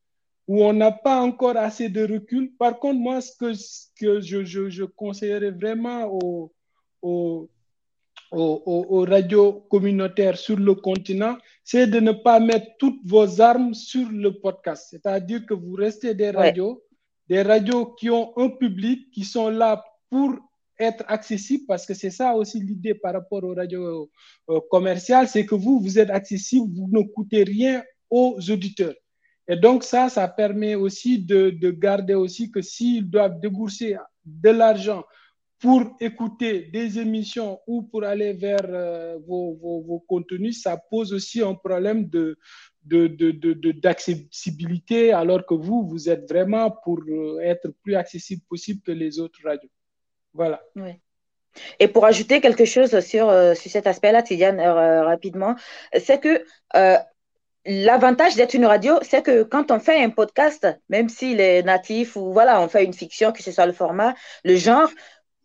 où 0.48 0.64
on 0.64 0.72
n'a 0.72 0.90
pas 0.90 1.20
encore 1.20 1.56
assez 1.56 1.88
de 1.88 2.04
recul. 2.12 2.50
Par 2.58 2.80
contre, 2.80 2.98
moi, 2.98 3.20
ce 3.20 3.30
que, 3.38 3.52
que 4.00 4.20
je, 4.20 4.44
je, 4.44 4.68
je, 4.68 4.82
conseillerais 4.82 5.52
vraiment 5.52 6.06
aux, 6.06 6.52
aux, 7.00 7.48
aux, 8.32 9.04
radios 9.08 9.64
communautaires 9.70 10.38
sur 10.38 10.56
le 10.56 10.74
continent, 10.74 11.38
c'est 11.62 11.86
de 11.86 12.00
ne 12.00 12.10
pas 12.10 12.40
mettre 12.40 12.66
toutes 12.80 12.98
vos 13.04 13.40
armes 13.40 13.74
sur 13.74 14.08
le 14.10 14.40
podcast. 14.40 14.88
C'est-à-dire 14.90 15.46
que 15.46 15.54
vous 15.54 15.74
restez 15.74 16.14
des 16.14 16.30
radios, 16.30 16.82
des 17.28 17.42
radios 17.42 17.94
qui 17.94 18.10
ont 18.10 18.32
un 18.36 18.48
public, 18.48 19.10
qui 19.10 19.24
sont 19.24 19.48
là 19.50 19.84
pour 20.10 20.34
être 20.78 21.04
accessibles, 21.08 21.64
parce 21.66 21.84
que 21.84 21.94
c'est 21.94 22.10
ça 22.10 22.34
aussi 22.34 22.60
l'idée 22.60 22.94
par 22.94 23.12
rapport 23.12 23.42
aux 23.42 23.54
radios 23.54 24.10
euh, 24.48 24.60
commerciales, 24.70 25.28
c'est 25.28 25.44
que 25.44 25.54
vous, 25.54 25.80
vous 25.80 25.98
êtes 25.98 26.10
accessible, 26.10 26.72
vous 26.74 26.88
ne 26.90 27.02
coûtez 27.02 27.42
rien 27.42 27.82
aux 28.10 28.38
auditeurs. 28.48 28.94
Et 29.48 29.56
donc 29.56 29.82
ça, 29.82 30.08
ça 30.08 30.28
permet 30.28 30.74
aussi 30.74 31.18
de, 31.18 31.50
de 31.50 31.70
garder 31.70 32.14
aussi 32.14 32.50
que 32.50 32.62
s'ils 32.62 33.08
doivent 33.08 33.40
débourser 33.40 33.96
de 34.24 34.50
l'argent 34.50 35.04
pour 35.58 35.96
écouter 36.00 36.62
des 36.72 36.98
émissions 36.98 37.58
ou 37.66 37.82
pour 37.82 38.04
aller 38.04 38.32
vers 38.32 38.64
euh, 38.64 39.18
vos, 39.26 40.04
contenus, 40.06 40.62
ça 40.62 40.76
pose 40.76 41.12
aussi 41.12 41.42
un 41.42 41.54
problème 41.54 42.08
de, 42.08 42.38
d'accessibilité, 42.88 45.08
de, 45.08 45.14
alors 45.14 45.46
que 45.46 45.54
vous, 45.54 45.86
vous 45.86 46.08
êtes 46.08 46.28
vraiment 46.28 46.70
pour 46.70 47.00
euh, 47.08 47.40
être 47.40 47.68
plus 47.82 47.94
accessible 47.94 48.42
possible 48.48 48.80
que 48.82 48.92
les 48.92 49.18
autres 49.18 49.40
radios. 49.44 49.70
Voilà. 50.32 50.62
Et 51.80 51.88
pour 51.88 52.04
ajouter 52.04 52.40
quelque 52.40 52.64
chose 52.64 53.00
sur, 53.00 53.28
euh, 53.28 53.54
sur 53.54 53.70
cet 53.70 53.86
aspect-là, 53.86 54.22
Tidiane, 54.22 54.60
rapidement, 54.60 55.56
c'est 55.92 56.20
que 56.20 56.44
L'avantage 57.70 58.34
d'être 58.34 58.54
une 58.54 58.64
radio, 58.64 58.94
c'est 59.02 59.22
que 59.22 59.42
quand 59.42 59.70
on 59.70 59.78
fait 59.78 60.02
un 60.02 60.08
podcast, 60.08 60.66
même 60.88 61.10
s'il 61.10 61.38
est 61.38 61.62
natif 61.62 62.16
ou 62.16 62.32
voilà, 62.32 62.62
on 62.62 62.68
fait 62.68 62.82
une 62.82 62.94
fiction, 62.94 63.30
que 63.30 63.42
ce 63.42 63.52
soit 63.52 63.66
le 63.66 63.74
format, 63.74 64.14
le 64.42 64.56
genre, 64.56 64.88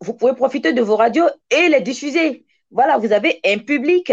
vous 0.00 0.14
pouvez 0.14 0.34
profiter 0.34 0.72
de 0.72 0.80
vos 0.80 0.96
radios 0.96 1.28
et 1.50 1.68
les 1.68 1.82
diffuser. 1.82 2.46
Voilà, 2.70 2.96
vous 2.96 3.12
avez 3.12 3.40
un 3.44 3.58
public 3.58 4.10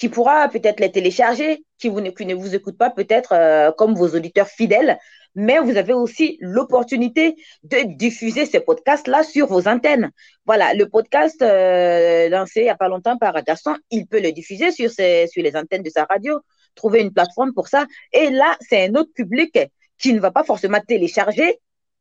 qui 0.00 0.08
pourra 0.08 0.48
peut-être 0.48 0.80
les 0.80 0.90
télécharger, 0.90 1.64
qui, 1.78 1.88
vous 1.88 2.00
ne, 2.00 2.10
ne 2.10 2.34
vous 2.34 2.54
écoute 2.54 2.76
pas 2.76 2.90
peut-être 2.90 3.32
euh, 3.32 3.70
comme 3.70 3.94
vos 3.94 4.08
auditeurs 4.08 4.48
fidèles, 4.48 4.98
mais 5.34 5.58
vous 5.60 5.76
avez 5.76 5.92
aussi 5.92 6.38
l'opportunité 6.40 7.36
de 7.62 7.96
diffuser 7.96 8.46
ces 8.46 8.60
podcasts-là 8.60 9.22
sur 9.22 9.46
vos 9.46 9.68
antennes. 9.68 10.10
Voilà, 10.46 10.74
le 10.74 10.88
podcast 10.88 11.40
euh, 11.42 12.28
lancé 12.30 12.60
il 12.60 12.64
n'y 12.64 12.70
a 12.70 12.76
pas 12.76 12.88
longtemps 12.88 13.18
par 13.18 13.34
Gaston, 13.44 13.76
il 13.90 14.06
peut 14.06 14.20
le 14.20 14.32
diffuser 14.32 14.72
sur, 14.72 14.90
ses, 14.90 15.26
sur 15.28 15.42
les 15.42 15.54
antennes 15.54 15.82
de 15.82 15.90
sa 15.90 16.04
radio 16.04 16.40
trouver 16.74 17.00
une 17.02 17.12
plateforme 17.12 17.52
pour 17.52 17.68
ça. 17.68 17.86
Et 18.12 18.30
là, 18.30 18.56
c'est 18.60 18.88
un 18.88 18.94
autre 18.94 19.12
public 19.14 19.58
qui 19.98 20.12
ne 20.14 20.20
va 20.20 20.30
pas 20.30 20.44
forcément 20.44 20.80
télécharger 20.80 21.58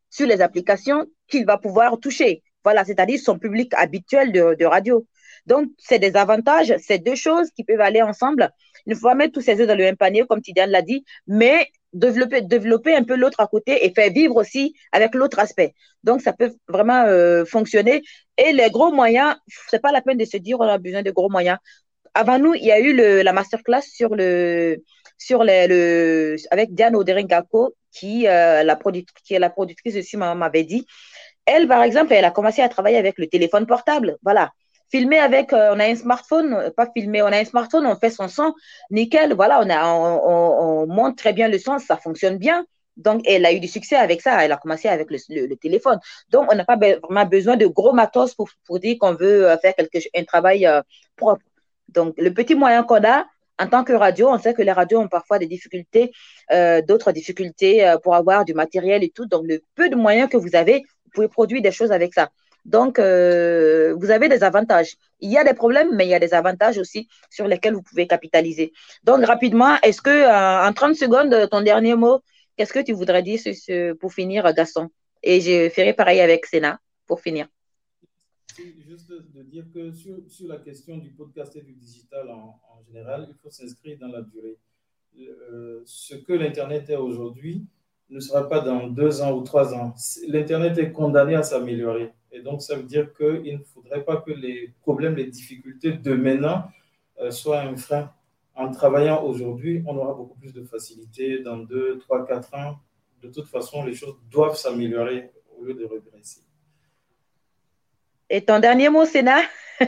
sur 0.10 0.26
les 0.26 0.42
applications 0.42 1.06
qu'il 1.28 1.46
va 1.46 1.58
pouvoir 1.58 2.00
toucher. 2.00 2.44
Voilà, 2.64 2.84
c'est-à-dire 2.86 3.20
son 3.20 3.38
public 3.40 3.74
habituel 3.76 4.32
de, 4.32 4.66
radio. 4.66 5.06
Donc, 5.46 5.68
c'est 5.78 6.00
des 6.00 6.16
avantages, 6.16 6.74
c'est 6.80 7.00
deux 7.00 7.16
choses 7.16 7.50
qui 7.56 7.64
peuvent 7.64 7.82
aller 7.82 8.02
ensemble. 8.02 8.50
Il 8.86 8.92
ne 8.92 8.96
faut 8.96 9.08
pas 9.08 9.16
mettre 9.16 9.34
tous 9.34 9.42
ces 9.42 9.60
œufs 9.60 9.68
dans 9.68 9.78
le 9.78 9.84
même 9.84 9.98
panier, 9.98 10.26
comme 10.28 10.42
Tidiane 10.42 10.70
l'a 10.70 10.82
dit, 10.82 11.04
mais 11.28 11.68
développer, 11.94 12.42
développer 12.42 12.96
un 12.96 13.04
peu 13.04 13.16
l'autre 13.16 13.40
à 13.40 13.48
côté 13.48 13.86
et 13.86 13.94
faire 13.94 14.12
vivre 14.12 14.36
aussi 14.36 14.74
avec 14.92 15.16
l'autre 15.16 15.40
aspect. 15.40 15.74
Donc, 16.04 16.22
ça 16.22 16.34
peut 16.34 16.52
vraiment 16.68 17.04
euh, 17.06 17.46
fonctionner. 17.46 18.02
Et 18.38 18.54
les 18.54 18.70
gros 18.70 18.92
moyens, 18.92 19.36
c'est 19.70 19.82
pas 19.82 19.92
la 19.92 20.02
peine 20.02 20.18
de 20.18 20.26
se 20.26 20.38
dire 20.38 20.58
on 20.60 20.64
a 20.64 20.78
besoin 20.78 21.04
de 21.04 21.12
gros 21.12 21.30
moyens 21.30 21.58
avant 22.14 22.40
nous, 22.40 22.54
il 22.54 22.66
y 22.66 22.72
a 22.72 22.80
eu 22.80 22.94
la 23.24 23.34
masterclass 23.34 23.82
sur 23.82 24.16
le, 24.16 24.84
sur 25.18 25.44
le, 25.44 26.36
avec 26.52 26.74
Diane 26.74 26.96
Oderingako, 26.96 27.76
qui, 27.92 28.28
euh, 28.28 28.64
qui 29.24 29.34
est 29.34 29.40
la 29.40 29.50
productrice 29.50 29.96
aussi, 29.96 30.18
m'avait 30.18 30.64
dit. 30.64 30.86
Elle, 31.46 31.68
par 31.68 31.82
exemple, 31.84 32.14
elle 32.14 32.26
a 32.26 32.32
commencé 32.32 32.62
à 32.62 32.70
travailler 32.70 32.98
avec 32.98 33.18
le 33.18 33.28
téléphone 33.28 33.66
portable. 33.66 34.18
Voilà. 34.24 34.52
Filmer 34.90 35.20
avec, 35.20 35.54
euh, 35.54 35.74
on 35.74 35.80
a 35.80 35.86
un 35.86 35.96
smartphone, 35.96 36.72
pas 36.76 36.90
filmer, 36.96 37.22
on 37.22 37.28
a 37.28 37.38
un 37.38 37.46
smartphone, 37.46 37.86
on 37.86 37.96
fait 37.96 38.10
son 38.10 38.28
son, 38.28 38.54
nickel, 38.90 39.34
voilà, 39.34 39.62
on, 39.62 39.70
a, 39.70 39.86
on, 39.88 40.84
on, 40.84 40.88
monte 40.88 41.18
très 41.18 41.34
bien 41.34 41.48
le 41.48 41.60
son, 41.60 41.78
ça 41.80 41.98
fonctionne 41.98 42.38
bien. 42.38 42.66
Donc, 42.98 43.22
elle 43.26 43.46
a 43.46 43.54
eu 43.54 43.60
du 43.62 43.68
succès 43.68 43.96
avec 43.96 44.22
ça. 44.22 44.44
Elle 44.44 44.52
a 44.52 44.58
commencé 44.58 44.90
avec 44.90 45.08
le, 45.10 45.56
téléphone. 45.56 46.00
Donc, 46.32 46.52
on 46.52 46.56
n'a 46.56 46.66
pas 46.66 46.76
vraiment 46.76 47.26
besoin 47.26 47.56
de 47.56 47.66
gros 47.66 47.94
matos 47.94 48.36
pour, 48.36 48.50
pour 48.66 48.80
dire 48.80 48.98
qu'on 49.00 49.14
veut 49.14 49.50
euh, 49.50 49.58
faire 49.58 49.74
quelque, 49.74 50.00
un 50.14 50.24
travail 50.26 50.68
propre. 51.16 51.44
Donc, 51.88 52.16
le 52.18 52.34
petit 52.34 52.56
moyen 52.56 52.84
qu'on 52.84 53.04
a, 53.04 53.26
en 53.60 53.68
tant 53.68 53.84
que 53.84 53.94
radio, 53.94 54.30
on 54.30 54.40
sait 54.40 54.54
que 54.54 54.62
les 54.62 54.72
radios 54.72 55.00
ont 55.00 55.08
parfois 55.08 55.38
des 55.38 55.48
difficultés, 55.48 56.12
euh, 56.52 56.82
d'autres 56.82 57.12
difficultés 57.12 57.86
euh, 57.86 57.98
pour 57.98 58.16
avoir 58.16 58.46
du 58.46 58.54
matériel 58.54 59.04
et 59.04 59.10
tout. 59.10 59.26
Donc, 59.26 59.46
le 59.46 59.62
peu 59.76 59.90
de 59.90 59.96
moyens 59.96 60.30
que 60.30 60.38
vous 60.38 60.56
avez, 60.56 60.84
vous 61.06 61.12
pouvez 61.14 61.28
produire 61.28 61.62
des 61.62 61.72
choses 61.72 61.92
avec 61.92 62.14
ça. 62.14 62.30
Donc, 62.76 63.00
euh, 63.00 63.96
vous 64.00 64.12
avez 64.12 64.30
des 64.30 64.44
avantages. 64.44 64.96
Il 65.20 65.32
y 65.32 65.38
a 65.38 65.44
des 65.44 65.56
problèmes, 65.56 65.92
mais 65.96 66.06
il 66.06 66.10
y 66.10 66.14
a 66.14 66.20
des 66.20 66.34
avantages 66.34 66.78
aussi 66.78 67.08
sur 67.30 67.48
lesquels 67.48 67.74
vous 67.74 67.82
pouvez 67.82 68.06
capitaliser. 68.08 68.72
Donc, 69.04 69.26
rapidement, 69.26 69.76
est-ce 69.82 70.02
que 70.02 70.18
en 70.68 70.72
30 70.72 70.96
secondes, 70.96 71.50
ton 71.50 71.62
dernier 71.62 71.96
mot, 71.96 72.22
qu'est-ce 72.56 72.74
que 72.74 72.84
tu 72.88 72.94
voudrais 72.94 73.24
dire 73.24 73.40
pour 74.00 74.14
finir, 74.14 74.54
Gaston? 74.54 74.90
Et 75.24 75.42
je 75.42 75.70
ferai 75.70 75.94
pareil 75.94 76.22
avec 76.22 76.46
Sénat 76.46 76.80
pour 77.08 77.20
finir 77.22 77.48
juste 78.90 79.12
de 79.12 79.44
dire 79.44 79.66
que 79.74 79.92
sur, 79.92 80.48
la 80.48 80.58
question 80.58 80.98
du 80.98 81.10
podcast 81.12 81.56
et 81.56 81.62
du 81.62 81.74
digital 81.74 82.30
en, 82.30 82.60
en 82.74 82.84
général, 82.88 83.28
il 83.30 83.36
faut 83.36 83.50
s'inscrire 83.50 83.98
dans 84.00 84.08
la 84.08 84.22
durée. 84.22 84.58
ce 85.86 86.16
que 86.16 86.34
l'Internet 86.34 86.90
est 86.90 86.96
aujourd'hui 86.96 87.66
ne 88.10 88.20
sera 88.20 88.48
pas 88.48 88.62
dans 88.62 88.88
deux 88.88 89.22
ans 89.22 89.38
ou 89.38 89.44
trois 89.44 89.74
ans. 89.74 89.94
L'Internet 90.28 90.78
est 90.78 90.92
condamné 90.92 91.36
à 91.36 91.44
s'améliorer. 91.44 92.12
Et 92.32 92.42
donc, 92.42 92.62
ça 92.62 92.76
veut 92.76 92.84
dire 92.84 93.14
qu'il 93.14 93.58
ne 93.58 93.64
faudrait 93.64 94.04
pas 94.04 94.18
que 94.18 94.32
les 94.32 94.74
problèmes, 94.82 95.16
les 95.16 95.26
difficultés 95.28 95.94
de 95.94 96.14
maintenant 96.14 96.64
euh, 97.20 97.32
soient 97.32 97.62
un 97.62 97.76
frein. 97.76 98.12
En 98.56 98.72
travaillant 98.72 99.24
aujourd'hui, 99.24 99.84
on 99.88 99.98
aura 99.98 100.14
beaucoup 100.14 100.38
plus 100.38 100.54
de 100.54 100.64
facilité 100.64 101.40
dans 101.40 101.58
deux, 101.58 101.98
trois, 102.00 102.26
quatre 102.26 102.54
ans. 102.54 102.80
De 103.22 103.30
toute 103.30 103.48
façon, 103.48 103.84
les 103.84 103.94
choses 103.94 104.16
doivent 104.30 104.58
s'améliorer 104.58 105.32
au 105.58 105.64
lieu 105.64 105.74
de 105.74 105.86
regresser. 105.86 106.42
Et 108.30 108.44
ton 108.44 108.60
dernier 108.60 108.90
mot, 108.90 109.06
Sénat? 109.06 109.42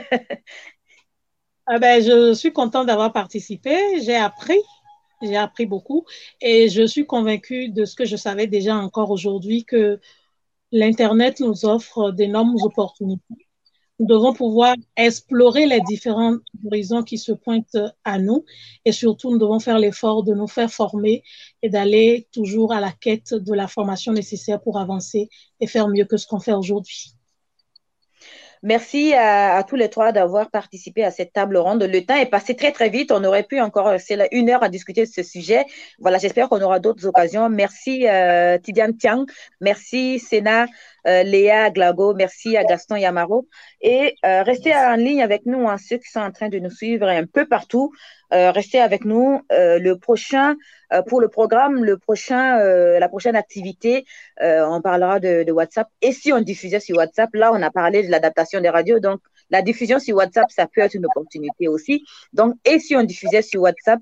Ah 1.67 1.77
ben, 1.77 2.01
Je 2.03 2.33
suis 2.33 2.51
contente 2.51 2.87
d'avoir 2.87 3.13
participé. 3.13 4.01
J'ai 4.01 4.15
appris 4.15 4.59
j'ai 5.21 5.37
appris 5.37 5.65
beaucoup 5.65 6.05
et 6.41 6.69
je 6.69 6.85
suis 6.85 7.05
convaincue 7.05 7.69
de 7.69 7.85
ce 7.85 7.95
que 7.95 8.05
je 8.05 8.15
savais 8.15 8.47
déjà 8.47 8.75
encore 8.75 9.11
aujourd'hui 9.11 9.65
que 9.65 9.99
l'Internet 10.71 11.39
nous 11.39 11.65
offre 11.65 12.11
d'énormes 12.11 12.55
opportunités. 12.63 13.47
Nous 13.99 14.07
devons 14.07 14.33
pouvoir 14.33 14.75
explorer 14.95 15.67
les 15.67 15.79
différents 15.81 16.37
horizons 16.65 17.03
qui 17.03 17.19
se 17.19 17.31
pointent 17.31 17.77
à 18.03 18.17
nous 18.17 18.45
et 18.83 18.91
surtout 18.91 19.31
nous 19.31 19.37
devons 19.37 19.59
faire 19.59 19.77
l'effort 19.77 20.23
de 20.23 20.33
nous 20.33 20.47
faire 20.47 20.71
former 20.71 21.23
et 21.61 21.69
d'aller 21.69 22.27
toujours 22.31 22.73
à 22.73 22.79
la 22.79 22.91
quête 22.91 23.35
de 23.35 23.53
la 23.53 23.67
formation 23.67 24.11
nécessaire 24.11 24.59
pour 24.61 24.79
avancer 24.79 25.29
et 25.59 25.67
faire 25.67 25.87
mieux 25.87 26.05
que 26.05 26.17
ce 26.17 26.25
qu'on 26.25 26.39
fait 26.39 26.53
aujourd'hui. 26.53 27.15
Merci 28.63 29.13
à, 29.15 29.63
tous 29.67 29.75
les 29.75 29.89
trois 29.89 30.11
d'avoir 30.11 30.51
participé 30.51 31.03
à 31.03 31.09
cette 31.09 31.33
table 31.33 31.57
ronde. 31.57 31.81
Le 31.81 32.05
temps 32.05 32.15
est 32.15 32.27
passé 32.27 32.55
très, 32.55 32.71
très 32.71 32.89
vite. 32.89 33.11
On 33.11 33.23
aurait 33.23 33.43
pu 33.43 33.59
encore 33.59 33.87
rester 33.87 34.17
une 34.31 34.49
heure 34.51 34.61
à 34.61 34.69
discuter 34.69 35.05
de 35.05 35.11
ce 35.11 35.23
sujet. 35.23 35.65
Voilà, 35.99 36.19
j'espère 36.19 36.47
qu'on 36.47 36.61
aura 36.61 36.79
d'autres 36.79 37.07
occasions. 37.07 37.49
Merci 37.49 38.07
euh, 38.07 38.59
Tidiane 38.59 38.95
Tiang. 38.95 39.25
Merci 39.61 40.19
Sénat. 40.19 40.67
Euh, 41.07 41.23
Léa 41.23 41.69
Glago, 41.71 42.13
merci 42.13 42.57
à 42.57 42.63
Gaston 42.63 42.95
Yamaro. 42.95 43.47
Et 43.81 44.15
euh, 44.25 44.43
restez 44.43 44.75
en 44.75 44.95
ligne 44.95 45.23
avec 45.23 45.45
nous, 45.45 45.67
hein, 45.67 45.77
ceux 45.77 45.97
qui 45.97 46.09
sont 46.09 46.19
en 46.19 46.31
train 46.31 46.49
de 46.49 46.59
nous 46.59 46.69
suivre 46.69 47.07
un 47.07 47.25
peu 47.25 47.47
partout. 47.47 47.91
Euh, 48.33 48.51
restez 48.51 48.79
avec 48.79 49.05
nous. 49.05 49.41
le 49.49 49.93
prochain, 49.95 50.55
pour 51.07 51.21
le 51.21 51.27
programme, 51.27 51.83
le 51.83 51.97
prochain, 51.97 52.57
la 52.99 53.09
prochaine 53.09 53.35
activité, 53.35 54.05
on 54.39 54.81
parlera 54.81 55.19
de, 55.19 55.51
WhatsApp. 55.51 55.87
Et 56.01 56.11
si 56.11 56.31
on 56.33 56.39
diffusait 56.39 56.79
sur 56.79 56.97
WhatsApp, 56.97 57.29
là, 57.33 57.51
on 57.53 57.61
a 57.61 57.71
parlé 57.71 58.03
de 58.03 58.11
l'adaptation 58.11 58.61
des 58.61 58.69
radios. 58.69 58.99
Donc, 58.99 59.19
la 59.51 59.61
diffusion 59.61 59.99
sur 59.99 60.15
WhatsApp, 60.15 60.49
ça 60.49 60.67
peut 60.67 60.81
être 60.81 60.95
une 60.95 61.05
opportunité 61.05 61.67
aussi. 61.67 62.03
Donc, 62.33 62.55
et 62.65 62.79
si 62.79 62.95
on 62.95 63.03
diffusait 63.03 63.41
sur 63.41 63.61
WhatsApp, 63.61 64.01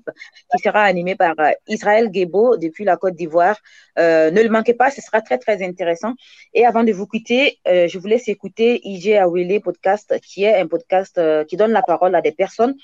qui 0.50 0.62
sera 0.62 0.82
animé 0.82 1.14
par 1.16 1.34
Israël 1.68 2.10
Gebo 2.12 2.56
depuis 2.56 2.84
la 2.84 2.96
Côte 2.96 3.14
d'Ivoire, 3.14 3.58
ne 3.96 4.42
le 4.42 4.48
manquez 4.48 4.74
pas, 4.74 4.90
ce 4.90 5.00
sera 5.00 5.20
très, 5.20 5.38
très 5.38 5.62
intéressant. 5.62 6.14
Et 6.54 6.64
avant 6.64 6.84
de 6.84 6.92
vous 6.92 7.06
quitter, 7.06 7.58
euh, 7.68 7.88
je 7.88 7.98
vous 7.98 8.06
laisse 8.06 8.28
écouter 8.28 8.80
IG 8.84 9.12
Awele 9.12 9.60
Podcast, 9.60 10.14
qui 10.22 10.44
est 10.44 10.56
un 10.56 10.66
podcast 10.66 11.18
euh, 11.18 11.44
qui 11.44 11.56
donne 11.56 11.72
la 11.72 11.82
parole 11.82 12.14
à 12.14 12.20
des 12.20 12.32
personnes 12.32 12.74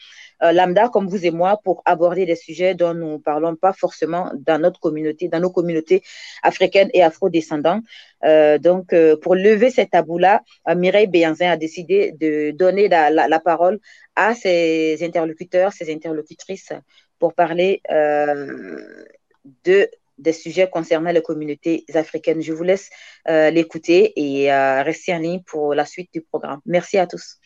euh, 0.42 0.52
lambda 0.52 0.88
comme 0.88 1.08
vous 1.08 1.24
et 1.24 1.30
moi 1.30 1.60
pour 1.64 1.82
aborder 1.84 2.26
des 2.26 2.36
sujets 2.36 2.74
dont 2.74 2.94
nous 2.94 3.12
ne 3.12 3.18
parlons 3.18 3.56
pas 3.56 3.72
forcément 3.72 4.30
dans 4.34 4.58
notre 4.60 4.80
communauté, 4.80 5.28
dans 5.28 5.40
nos 5.40 5.50
communautés 5.50 6.02
africaines 6.42 6.90
et 6.94 7.02
afro-descendants. 7.02 7.80
donc, 8.60 8.94
pour 9.22 9.34
lever 9.34 9.70
cet 9.70 9.90
tabou-là, 9.90 10.42
Mireille 10.74 11.06
Béanzin 11.06 11.50
a 11.50 11.56
décidé 11.56 12.12
de 12.12 12.50
donner 12.50 12.88
la, 12.88 13.40
parole 13.40 13.78
à 14.16 14.34
ses 14.34 14.98
interlocuteurs, 15.02 15.72
ses 15.72 15.92
interlocutrices 15.92 16.72
pour 17.18 17.34
parler 17.34 17.82
de 19.64 19.88
des 20.18 20.32
sujets 20.32 20.68
concernant 20.68 21.10
les 21.10 21.22
communautés 21.22 21.84
africaines. 21.94 22.42
Je 22.42 22.52
vous 22.52 22.62
laisse 22.62 22.90
euh, 23.28 23.50
l'écouter 23.50 24.12
et 24.16 24.52
euh, 24.52 24.82
rester 24.82 25.14
en 25.14 25.18
ligne 25.18 25.42
pour 25.42 25.74
la 25.74 25.84
suite 25.84 26.12
du 26.12 26.22
programme. 26.22 26.60
Merci 26.66 26.98
à 26.98 27.06
tous. 27.06 27.38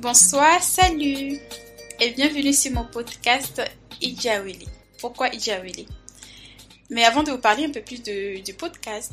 Bonsoir, 0.00 0.62
salut 0.62 1.38
et 2.00 2.10
bienvenue 2.12 2.54
sur 2.54 2.72
mon 2.72 2.84
podcast 2.86 3.60
Ijawili. 4.00 4.66
Pourquoi 4.98 5.28
Ijawili? 5.28 5.86
Mais 6.88 7.04
avant 7.04 7.22
de 7.22 7.32
vous 7.32 7.38
parler 7.38 7.66
un 7.66 7.70
peu 7.70 7.82
plus 7.82 8.02
du 8.02 8.54
podcast, 8.54 9.12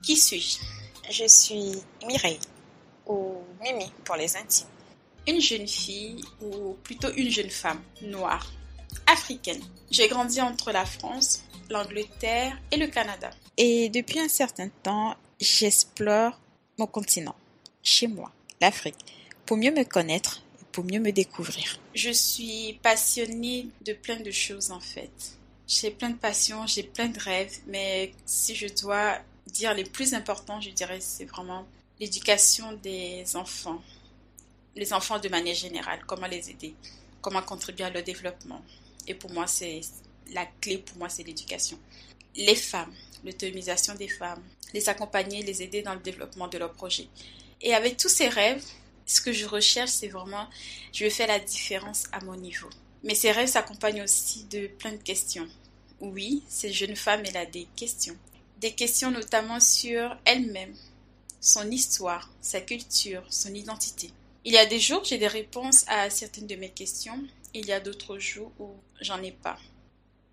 qui 0.00 0.16
suis-je? 0.16 0.58
Je 1.10 1.26
suis 1.26 1.82
Mireille, 2.06 2.38
ou 3.08 3.38
Mimi 3.60 3.90
pour 4.04 4.14
les 4.14 4.36
intimes. 4.36 4.68
Une 5.26 5.40
jeune 5.40 5.66
fille, 5.66 6.20
ou 6.40 6.74
plutôt 6.84 7.10
une 7.16 7.30
jeune 7.30 7.50
femme, 7.50 7.82
noire, 8.02 8.46
africaine. 9.08 9.64
J'ai 9.90 10.06
grandi 10.06 10.40
entre 10.40 10.70
la 10.70 10.86
France, 10.86 11.42
l'Angleterre 11.68 12.56
et 12.70 12.76
le 12.76 12.86
Canada. 12.86 13.30
Et 13.56 13.88
depuis 13.88 14.20
un 14.20 14.28
certain 14.28 14.68
temps, 14.84 15.16
j'explore 15.40 16.38
mon 16.78 16.86
continent, 16.86 17.34
chez 17.82 18.06
moi, 18.06 18.30
l'Afrique 18.60 19.17
pour 19.48 19.56
mieux 19.56 19.72
me 19.72 19.82
connaître 19.82 20.42
pour 20.72 20.84
mieux 20.84 21.00
me 21.00 21.10
découvrir. 21.10 21.80
Je 21.94 22.10
suis 22.10 22.78
passionnée 22.82 23.68
de 23.80 23.94
plein 23.94 24.20
de 24.20 24.30
choses 24.30 24.70
en 24.70 24.78
fait. 24.78 25.10
J'ai 25.66 25.90
plein 25.90 26.10
de 26.10 26.18
passions, 26.18 26.66
j'ai 26.66 26.82
plein 26.82 27.08
de 27.08 27.18
rêves, 27.18 27.56
mais 27.66 28.12
si 28.26 28.54
je 28.54 28.66
dois 28.82 29.18
dire 29.46 29.72
les 29.72 29.84
plus 29.84 30.12
importants, 30.12 30.60
je 30.60 30.68
dirais 30.68 30.98
c'est 31.00 31.24
vraiment 31.24 31.66
l'éducation 31.98 32.74
des 32.74 33.24
enfants. 33.36 33.82
Les 34.76 34.92
enfants 34.92 35.18
de 35.18 35.30
manière 35.30 35.54
générale, 35.54 36.00
comment 36.06 36.26
les 36.26 36.50
aider, 36.50 36.74
comment 37.22 37.40
contribuer 37.40 37.86
à 37.86 37.90
leur 37.90 38.04
développement. 38.04 38.60
Et 39.06 39.14
pour 39.14 39.32
moi, 39.32 39.46
c'est 39.46 39.80
la 40.34 40.44
clé 40.60 40.76
pour 40.76 40.98
moi, 40.98 41.08
c'est 41.08 41.22
l'éducation. 41.24 41.78
Les 42.36 42.54
femmes, 42.54 42.92
l'autonomisation 43.24 43.94
des 43.94 44.08
femmes, 44.08 44.42
les 44.74 44.90
accompagner, 44.90 45.42
les 45.42 45.62
aider 45.62 45.80
dans 45.80 45.94
le 45.94 46.00
développement 46.00 46.48
de 46.48 46.58
leurs 46.58 46.72
projets. 46.72 47.08
Et 47.62 47.74
avec 47.74 47.96
tous 47.96 48.10
ces 48.10 48.28
rêves, 48.28 48.62
ce 49.08 49.22
que 49.22 49.32
je 49.32 49.46
recherche, 49.46 49.90
c'est 49.90 50.08
vraiment, 50.08 50.46
je 50.92 51.04
veux 51.04 51.10
faire 51.10 51.28
la 51.28 51.40
différence 51.40 52.04
à 52.12 52.22
mon 52.24 52.36
niveau. 52.36 52.68
Mais 53.02 53.14
ces 53.14 53.32
rêves 53.32 53.48
s'accompagnent 53.48 54.02
aussi 54.02 54.44
de 54.44 54.66
plein 54.66 54.92
de 54.92 55.02
questions. 55.02 55.48
Oui, 56.00 56.42
cette 56.46 56.74
jeune 56.74 56.94
femme, 56.94 57.22
elle 57.24 57.38
a 57.38 57.46
des 57.46 57.66
questions. 57.74 58.16
Des 58.58 58.72
questions 58.72 59.10
notamment 59.10 59.60
sur 59.60 60.14
elle-même, 60.26 60.74
son 61.40 61.70
histoire, 61.70 62.30
sa 62.42 62.60
culture, 62.60 63.24
son 63.30 63.54
identité. 63.54 64.10
Il 64.44 64.52
y 64.52 64.58
a 64.58 64.66
des 64.66 64.78
jours, 64.78 65.04
j'ai 65.04 65.18
des 65.18 65.26
réponses 65.26 65.86
à 65.88 66.10
certaines 66.10 66.46
de 66.46 66.56
mes 66.56 66.70
questions. 66.70 67.18
Il 67.54 67.64
y 67.64 67.72
a 67.72 67.80
d'autres 67.80 68.18
jours 68.18 68.52
où 68.58 68.68
j'en 69.00 69.22
ai 69.22 69.32
pas. 69.32 69.58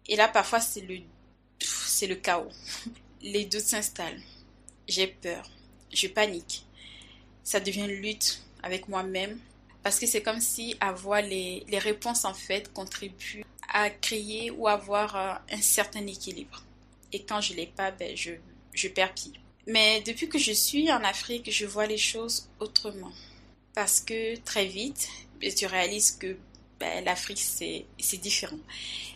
Et 0.07 0.17
là, 0.17 0.27
parfois, 0.27 0.59
c'est 0.59 0.81
le, 0.81 0.99
c'est 1.59 2.07
le 2.07 2.15
chaos. 2.15 2.51
Les 3.21 3.45
doutes 3.45 3.61
s'installent. 3.61 4.21
J'ai 4.87 5.07
peur. 5.07 5.49
Je 5.93 6.07
panique. 6.07 6.65
Ça 7.43 7.59
devient 7.59 7.81
une 7.81 8.01
lutte 8.01 8.44
avec 8.65 8.89
moi-même 8.89 9.39
parce 9.83 9.99
que 9.99 10.07
c'est 10.07 10.23
comme 10.23 10.41
si 10.41 10.75
avoir 10.79 11.21
les, 11.21 11.63
les, 11.67 11.77
réponses 11.77 12.25
en 12.25 12.33
fait 12.33 12.73
contribue 12.73 13.45
à 13.71 13.91
créer 13.91 14.49
ou 14.49 14.67
avoir 14.67 15.15
euh, 15.15 15.33
un 15.51 15.61
certain 15.61 16.05
équilibre. 16.07 16.63
Et 17.13 17.21
quand 17.21 17.39
je 17.39 17.53
l'ai 17.53 17.67
pas, 17.67 17.91
ben, 17.91 18.17
je, 18.17 18.31
je 18.73 18.87
perds 18.87 19.13
pied. 19.13 19.33
Mais 19.67 20.01
depuis 20.01 20.27
que 20.27 20.39
je 20.39 20.51
suis 20.51 20.91
en 20.91 21.03
Afrique, 21.03 21.51
je 21.51 21.67
vois 21.67 21.85
les 21.85 21.99
choses 21.99 22.49
autrement. 22.59 23.11
Parce 23.75 24.01
que 24.01 24.37
très 24.37 24.65
vite, 24.65 25.07
ben, 25.39 25.53
tu 25.53 25.67
réalises 25.67 26.11
que 26.11 26.35
ben, 26.79 27.05
l'Afrique, 27.05 27.39
c'est 27.39 28.17
différent. 28.17 28.57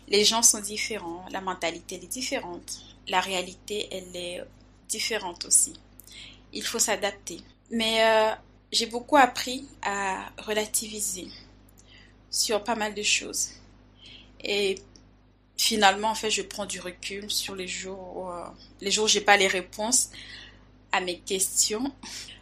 Les 0.08 0.24
gens 0.24 0.44
sont 0.44 0.62
différents, 0.62 1.26
la 1.32 1.42
mentalité 1.42 1.96
est 1.96 2.08
différente, 2.08 2.80
la 3.08 3.22
réalité, 3.22 3.88
elle 3.92 4.16
est 4.16 4.44
différente 4.88 5.46
aussi. 5.46 5.74
Il 6.54 6.64
faut 6.64 6.80
s'adapter. 6.80 7.38
Mais 7.72 8.04
euh, 8.04 8.36
j'ai 8.72 8.86
beaucoup 8.86 9.18
appris 9.18 9.68
à 9.82 10.32
relativiser 10.38 11.28
sur 12.30 12.64
pas 12.64 12.76
mal 12.76 12.94
de 12.94 13.04
choses. 13.04 13.50
Et 14.44 14.76
finalement, 15.58 16.10
en 16.10 16.16
fait, 16.16 16.30
je 16.30 16.42
prends 16.42 16.66
du 16.66 16.80
recul 16.80 17.30
sur 17.30 17.56
les 17.56 17.68
jours 17.68 18.18
où, 18.18 18.30
euh, 18.30 18.46
les 18.82 18.92
jours 18.92 19.06
où 19.06 19.08
j'ai 19.08 19.22
pas 19.22 19.38
les 19.38 19.48
réponses 19.48 20.10
à 20.92 21.02
mes 21.02 21.20
questions. 21.20 21.92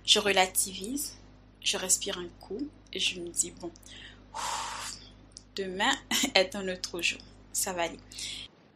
Je 0.06 0.20
relativise, 0.20 1.18
je 1.62 1.78
respire 1.78 2.18
un 2.18 2.30
coup 2.40 2.68
et 2.94 3.00
je 3.00 3.20
me 3.20 3.30
dis, 3.30 3.52
bon, 3.52 3.72
demain 5.56 5.94
est 6.36 6.56
un 6.56 6.68
autre 6.68 7.02
jour. 7.02 7.20
Ça 7.52 7.74
va 7.74 7.84
aller. 7.84 8.00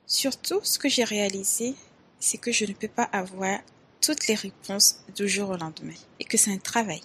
Surtout, 0.07 0.59
ce 0.63 0.79
que 0.79 0.89
j'ai 0.89 1.03
réalisé, 1.03 1.75
c'est 2.19 2.37
que 2.37 2.51
je 2.51 2.65
ne 2.65 2.73
peux 2.73 2.87
pas 2.87 3.03
avoir 3.03 3.59
toutes 4.01 4.27
les 4.27 4.35
réponses 4.35 4.95
du 5.15 5.29
jour 5.29 5.51
au 5.51 5.57
lendemain 5.57 5.93
et 6.19 6.25
que 6.25 6.37
c'est 6.37 6.51
un 6.51 6.57
travail 6.57 7.01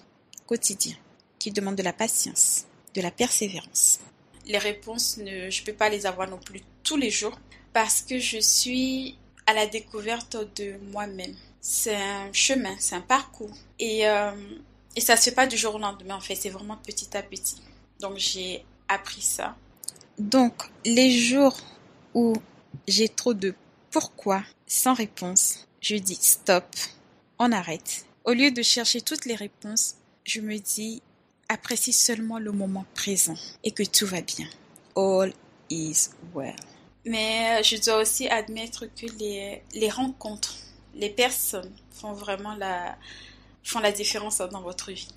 quotidien 0.47 0.95
qui 1.37 1.51
demande 1.51 1.75
de 1.75 1.83
la 1.83 1.93
patience, 1.93 2.65
de 2.95 3.01
la 3.01 3.11
persévérance. 3.11 3.99
Les 4.45 4.57
réponses, 4.57 5.17
ne, 5.17 5.49
je 5.49 5.61
ne 5.61 5.65
peux 5.65 5.73
pas 5.73 5.89
les 5.89 6.05
avoir 6.05 6.27
non 6.27 6.39
plus 6.39 6.61
tous 6.83 6.97
les 6.97 7.11
jours 7.11 7.37
parce 7.73 8.01
que 8.01 8.17
je 8.17 8.39
suis 8.39 9.17
à 9.45 9.53
la 9.53 9.67
découverte 9.67 10.37
de 10.55 10.77
moi-même. 10.91 11.35
C'est 11.61 11.95
un 11.95 12.31
chemin, 12.33 12.75
c'est 12.79 12.95
un 12.95 13.01
parcours. 13.01 13.55
Et, 13.77 14.07
euh, 14.07 14.31
et 14.95 15.01
ça 15.01 15.13
ne 15.13 15.17
se 15.17 15.25
fait 15.25 15.35
pas 15.35 15.47
du 15.47 15.57
jour 15.57 15.75
au 15.75 15.79
lendemain, 15.79 16.15
en 16.15 16.21
fait, 16.21 16.35
c'est 16.35 16.49
vraiment 16.49 16.77
petit 16.77 17.15
à 17.15 17.21
petit. 17.21 17.61
Donc 17.99 18.17
j'ai 18.17 18.65
appris 18.87 19.21
ça. 19.21 19.55
Donc, 20.17 20.63
les 20.85 21.11
jours 21.11 21.57
où 22.13 22.33
j'ai 22.87 23.09
trop 23.09 23.33
de 23.33 23.53
pourquoi 23.91 24.43
sans 24.65 24.93
réponse, 24.93 25.67
je 25.81 25.95
dis 25.95 26.17
stop, 26.19 26.65
on 27.37 27.51
arrête. 27.51 28.05
Au 28.25 28.33
lieu 28.33 28.51
de 28.51 28.61
chercher 28.61 29.01
toutes 29.01 29.25
les 29.25 29.35
réponses, 29.35 29.95
je 30.27 30.41
me 30.41 30.57
dis 30.59 31.01
apprécie 31.49 31.93
seulement 31.93 32.37
le 32.37 32.51
moment 32.51 32.85
présent 32.93 33.35
et 33.63 33.71
que 33.71 33.83
tout 33.83 34.05
va 34.05 34.21
bien. 34.21 34.47
All 34.95 35.33
is 35.69 36.09
well. 36.35 36.55
Mais 37.05 37.63
je 37.63 37.77
dois 37.77 38.01
aussi 38.01 38.27
admettre 38.27 38.85
que 38.85 39.05
les, 39.17 39.63
les 39.73 39.89
rencontres, 39.89 40.57
les 40.93 41.09
personnes 41.09 41.71
font 41.91 42.11
vraiment 42.11 42.55
la, 42.55 42.97
font 43.63 43.79
la 43.79 43.93
différence 43.93 44.39
dans 44.39 44.61
votre 44.61 44.91
vie. 44.91 45.07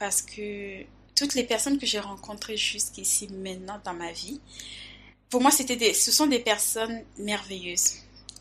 Parce 0.00 0.22
que 0.22 0.82
toutes 1.14 1.34
les 1.34 1.44
personnes 1.44 1.78
que 1.78 1.86
j'ai 1.86 2.00
rencontrées 2.00 2.56
jusqu'ici 2.56 3.28
maintenant 3.28 3.80
dans 3.84 3.94
ma 3.94 4.10
vie, 4.10 4.40
pour 5.30 5.40
moi, 5.40 5.52
ce 5.52 6.12
sont 6.12 6.26
des 6.26 6.40
personnes 6.40 7.02
merveilleuses, 7.18 7.94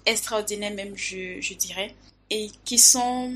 extraordinaires 0.05 0.73
même, 0.73 0.97
je, 0.97 1.39
je 1.39 1.53
dirais, 1.53 1.95
et 2.31 2.49
qui 2.63 2.79
sont 2.79 3.33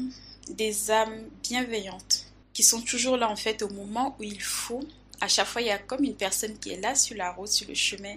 des 0.50 0.90
âmes 0.90 1.30
bienveillantes, 1.44 2.26
qui 2.60 2.64
sont 2.64 2.82
toujours 2.82 3.16
là 3.16 3.30
en 3.30 3.38
fait 3.38 3.62
au 3.62 3.70
moment 3.70 4.18
où 4.20 4.24
il 4.24 4.42
faut. 4.42 4.86
À 5.22 5.30
chaque 5.30 5.48
fois, 5.48 5.62
il 5.62 5.68
y 5.68 5.72
a 5.72 5.78
comme 5.78 6.04
une 6.04 6.18
personne 6.18 6.60
qui 6.60 6.72
est 6.72 6.82
là 6.82 6.94
sur 6.94 7.16
la 7.16 7.32
route, 7.32 7.48
sur 7.48 7.66
le 7.70 7.74
chemin, 7.74 8.16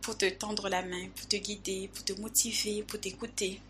pour 0.00 0.16
te 0.16 0.30
tendre 0.30 0.68
la 0.68 0.82
main, 0.82 1.08
pour 1.16 1.26
te 1.26 1.34
guider, 1.34 1.90
pour 1.92 2.04
te 2.04 2.12
motiver, 2.20 2.84
pour 2.84 3.00
t'écouter. 3.00 3.60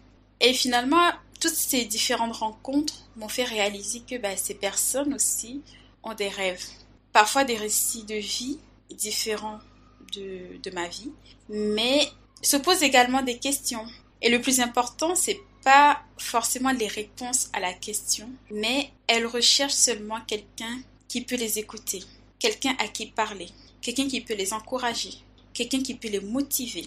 Et 0.43 0.53
finalement, 0.53 1.11
toutes 1.41 1.55
ces 1.55 1.87
différentes 1.87 2.37
rencontres 2.37 3.09
m'ont 3.17 3.31
fait 3.31 3.45
réaliser 3.45 4.01
que 4.01 4.19
bah, 4.19 4.37
ces 4.37 4.53
personnes 4.53 5.15
aussi 5.15 5.63
ont 6.03 6.13
des 6.13 6.29
rêves, 6.29 6.67
parfois 7.15 7.45
des 7.45 7.57
récits 7.57 8.05
de 8.05 8.17
vie 8.17 8.59
différents 8.91 9.61
de, 10.13 10.59
de 10.63 10.71
ma 10.71 10.87
vie, 10.87 11.13
mais 11.49 12.07
se 12.43 12.59
posent 12.59 12.83
également 12.83 13.23
des 13.23 13.39
questions. 13.39 13.87
Et 14.21 14.29
le 14.29 14.43
plus 14.43 14.61
important, 14.61 15.15
c'est 15.15 15.41
pas 15.65 16.03
forcément 16.19 16.71
les 16.73 16.87
réponses 16.87 17.49
à 17.53 17.61
la 17.61 17.73
question, 17.73 18.29
mais 18.51 18.91
elles 19.07 19.27
recherchent 19.27 19.73
seulement 19.73 20.21
quelqu'un 20.27 20.81
qui 21.09 21.23
peut 21.23 21.37
les 21.37 21.59
écouter, 21.59 22.03
quelqu'un 22.39 22.77
à 22.79 22.89
qui 22.89 23.07
parler, 23.07 23.49
quelqu'un 23.81 24.07
qui 24.07 24.21
peut 24.21 24.35
les 24.35 24.53
encourager, 24.53 25.15
quelqu'un 25.55 25.83
qui 25.83 25.95
peut 25.95 26.09
les 26.09 26.21
motiver, 26.21 26.87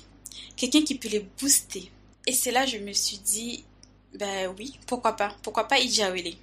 quelqu'un 0.56 0.84
qui 0.84 0.96
peut 0.96 1.10
les 1.10 1.26
booster. 1.40 1.92
Et 2.28 2.34
c'est 2.34 2.52
là 2.52 2.66
que 2.66 2.72
je 2.72 2.78
me 2.78 2.94
suis 2.94 3.18
dit, 3.18 3.66
ben 4.14 4.54
oui, 4.58 4.80
pourquoi 4.86 5.14
pas, 5.16 5.36
pourquoi 5.42 5.68
pas 5.68 5.80
Ijawele. 5.80 6.36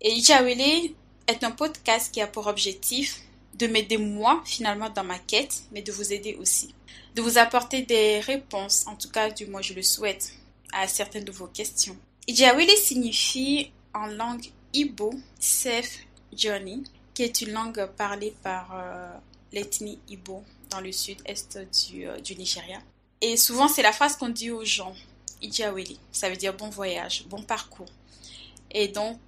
Et 0.00 0.12
Ijawele 0.12 0.94
est 1.26 1.44
un 1.44 1.50
podcast 1.50 2.12
qui 2.12 2.20
a 2.20 2.26
pour 2.26 2.46
objectif 2.46 3.22
de 3.54 3.66
m'aider 3.66 3.98
moi 3.98 4.42
finalement 4.44 4.90
dans 4.90 5.04
ma 5.04 5.18
quête, 5.18 5.62
mais 5.72 5.82
de 5.82 5.92
vous 5.92 6.12
aider 6.12 6.36
aussi. 6.40 6.74
De 7.14 7.22
vous 7.22 7.38
apporter 7.38 7.82
des 7.82 8.20
réponses, 8.20 8.86
en 8.86 8.96
tout 8.96 9.10
cas 9.10 9.30
du 9.30 9.46
moins 9.46 9.62
je 9.62 9.74
le 9.74 9.82
souhaite, 9.82 10.32
à 10.72 10.86
certaines 10.88 11.24
de 11.24 11.32
vos 11.32 11.46
questions. 11.46 11.96
Ijawele 12.26 12.76
signifie 12.76 13.72
en 13.94 14.06
langue 14.06 14.46
Igbo 14.72 15.12
Safe 15.38 15.98
Journey, 16.36 16.82
qui 17.14 17.22
est 17.22 17.40
une 17.40 17.52
langue 17.52 17.86
parlée 17.96 18.34
par 18.42 18.70
euh, 18.74 19.10
l'ethnie 19.52 19.98
Igbo 20.08 20.44
dans 20.70 20.80
le 20.80 20.92
sud-est 20.92 21.58
du, 21.88 22.06
euh, 22.06 22.20
du 22.20 22.36
Nigeria. 22.36 22.78
Et 23.20 23.36
souvent 23.36 23.68
c'est 23.68 23.82
la 23.82 23.92
phrase 23.92 24.16
qu'on 24.16 24.28
dit 24.28 24.50
aux 24.50 24.64
gens, 24.64 24.94
Ijawele, 25.42 25.96
ça 26.12 26.28
veut 26.28 26.36
dire 26.36 26.54
bon 26.54 26.68
voyage, 26.68 27.24
bon 27.28 27.42
parcours. 27.42 27.90
Et 28.70 28.88
donc 28.88 29.18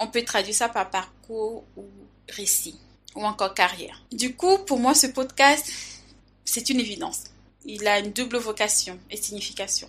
on 0.00 0.08
peut 0.08 0.24
traduire 0.24 0.54
ça 0.54 0.68
par 0.68 0.90
parcours 0.90 1.64
ou 1.76 1.84
récit 2.28 2.78
ou 3.14 3.24
encore 3.24 3.54
carrière. 3.54 4.02
Du 4.10 4.34
coup, 4.34 4.58
pour 4.58 4.78
moi, 4.78 4.94
ce 4.94 5.06
podcast, 5.06 5.70
c'est 6.44 6.70
une 6.70 6.80
évidence. 6.80 7.24
Il 7.64 7.86
a 7.86 7.98
une 7.98 8.12
double 8.12 8.38
vocation 8.38 8.98
et 9.10 9.16
signification. 9.16 9.88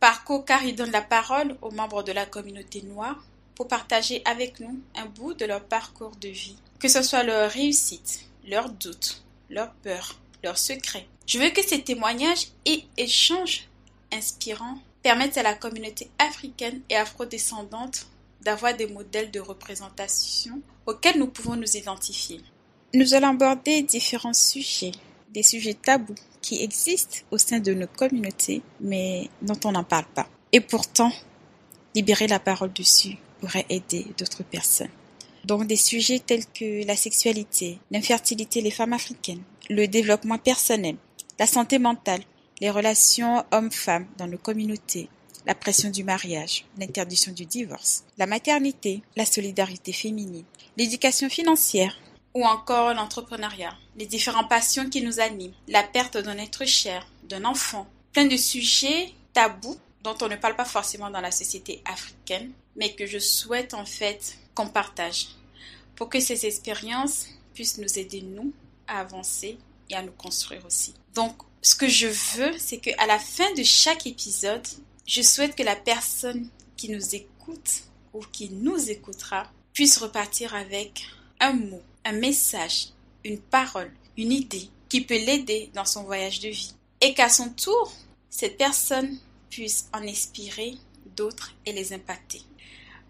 Parcours 0.00 0.46
car 0.46 0.64
il 0.64 0.74
donne 0.74 0.92
la 0.92 1.02
parole 1.02 1.56
aux 1.60 1.70
membres 1.70 2.02
de 2.02 2.12
la 2.12 2.24
communauté 2.24 2.80
noire 2.80 3.22
pour 3.54 3.68
partager 3.68 4.22
avec 4.24 4.58
nous 4.58 4.80
un 4.96 5.04
bout 5.04 5.34
de 5.34 5.44
leur 5.44 5.62
parcours 5.62 6.16
de 6.16 6.28
vie, 6.28 6.56
que 6.78 6.88
ce 6.88 7.02
soit 7.02 7.22
leur 7.22 7.50
réussite, 7.50 8.24
leurs 8.48 8.70
doutes, 8.70 9.22
leurs 9.50 9.74
peurs, 9.74 10.18
leurs 10.42 10.56
secrets. 10.56 11.06
Je 11.26 11.38
veux 11.38 11.50
que 11.50 11.62
ces 11.62 11.82
témoignages 11.82 12.48
et 12.64 12.84
échanges 12.96 13.68
inspirants 14.10 14.78
permettent 15.02 15.36
à 15.36 15.42
la 15.42 15.54
communauté 15.54 16.10
africaine 16.18 16.80
et 16.88 16.96
afrodescendante 16.96 18.06
d'avoir 18.40 18.74
des 18.74 18.86
modèles 18.86 19.30
de 19.30 19.40
représentation 19.40 20.62
auxquels 20.86 21.18
nous 21.18 21.28
pouvons 21.28 21.56
nous 21.56 21.76
identifier. 21.76 22.40
Nous 22.94 23.12
allons 23.12 23.28
aborder 23.28 23.82
différents 23.82 24.32
sujets, 24.32 24.92
des 25.28 25.42
sujets 25.42 25.74
tabous 25.74 26.14
qui 26.50 26.64
existent 26.64 27.18
au 27.30 27.38
sein 27.38 27.60
de 27.60 27.72
nos 27.72 27.86
communautés, 27.86 28.60
mais 28.80 29.30
dont 29.40 29.60
on 29.64 29.70
n'en 29.70 29.84
parle 29.84 30.06
pas. 30.16 30.28
Et 30.50 30.58
pourtant, 30.58 31.12
libérer 31.94 32.26
la 32.26 32.40
parole 32.40 32.72
dessus 32.72 33.18
pourrait 33.38 33.66
aider 33.68 34.04
d'autres 34.18 34.42
personnes. 34.42 34.90
Donc 35.44 35.68
des 35.68 35.76
sujets 35.76 36.18
tels 36.18 36.46
que 36.46 36.84
la 36.84 36.96
sexualité, 36.96 37.78
l'infertilité 37.92 38.62
des 38.62 38.72
femmes 38.72 38.94
africaines, 38.94 39.44
le 39.68 39.86
développement 39.86 40.38
personnel, 40.38 40.96
la 41.38 41.46
santé 41.46 41.78
mentale, 41.78 42.22
les 42.60 42.70
relations 42.70 43.44
hommes-femmes 43.52 44.08
dans 44.18 44.26
nos 44.26 44.36
communautés, 44.36 45.08
la 45.46 45.54
pression 45.54 45.90
du 45.90 46.02
mariage, 46.02 46.64
l'interdiction 46.78 47.30
du 47.30 47.46
divorce, 47.46 48.02
la 48.18 48.26
maternité, 48.26 49.02
la 49.14 49.24
solidarité 49.24 49.92
féminine, 49.92 50.44
l'éducation 50.76 51.28
financière 51.28 51.96
ou 52.34 52.44
encore 52.44 52.94
l'entrepreneuriat, 52.94 53.76
les 53.96 54.06
différentes 54.06 54.48
passions 54.48 54.88
qui 54.88 55.02
nous 55.02 55.20
animent, 55.20 55.54
la 55.68 55.82
perte 55.82 56.16
d'un 56.16 56.38
être 56.38 56.64
cher, 56.64 57.06
d'un 57.24 57.44
enfant, 57.44 57.88
plein 58.12 58.26
de 58.26 58.36
sujets 58.36 59.12
tabous 59.32 59.78
dont 60.02 60.16
on 60.22 60.28
ne 60.28 60.36
parle 60.36 60.56
pas 60.56 60.64
forcément 60.64 61.10
dans 61.10 61.20
la 61.20 61.30
société 61.30 61.82
africaine, 61.84 62.52
mais 62.76 62.94
que 62.94 63.06
je 63.06 63.18
souhaite 63.18 63.74
en 63.74 63.84
fait 63.84 64.38
qu'on 64.54 64.68
partage. 64.68 65.28
Pour 65.96 66.08
que 66.08 66.20
ces 66.20 66.46
expériences 66.46 67.26
puissent 67.52 67.78
nous 67.78 67.98
aider, 67.98 68.22
nous, 68.22 68.52
à 68.86 69.00
avancer 69.00 69.58
et 69.90 69.94
à 69.94 70.02
nous 70.02 70.12
construire 70.12 70.64
aussi. 70.64 70.94
Donc, 71.14 71.36
ce 71.62 71.74
que 71.74 71.88
je 71.88 72.06
veux, 72.06 72.56
c'est 72.58 72.78
qu'à 72.78 73.06
la 73.06 73.18
fin 73.18 73.52
de 73.54 73.62
chaque 73.62 74.06
épisode, 74.06 74.66
je 75.06 75.20
souhaite 75.20 75.56
que 75.56 75.62
la 75.62 75.76
personne 75.76 76.48
qui 76.76 76.88
nous 76.88 77.14
écoute 77.14 77.82
ou 78.14 78.20
qui 78.20 78.48
nous 78.50 78.90
écoutera 78.90 79.50
puisse 79.72 79.98
repartir 79.98 80.54
avec 80.54 81.04
un 81.38 81.52
mot, 81.52 81.82
un 82.04 82.12
message, 82.12 82.88
une 83.24 83.40
parole, 83.40 83.92
une 84.16 84.32
idée 84.32 84.68
qui 84.88 85.02
peut 85.02 85.18
l'aider 85.18 85.70
dans 85.74 85.84
son 85.84 86.04
voyage 86.04 86.40
de 86.40 86.48
vie. 86.48 86.74
Et 87.00 87.14
qu'à 87.14 87.28
son 87.28 87.50
tour, 87.50 87.92
cette 88.28 88.58
personne 88.58 89.18
puisse 89.48 89.88
en 89.92 90.06
inspirer 90.06 90.74
d'autres 91.16 91.52
et 91.66 91.72
les 91.72 91.92
impacter. 91.92 92.42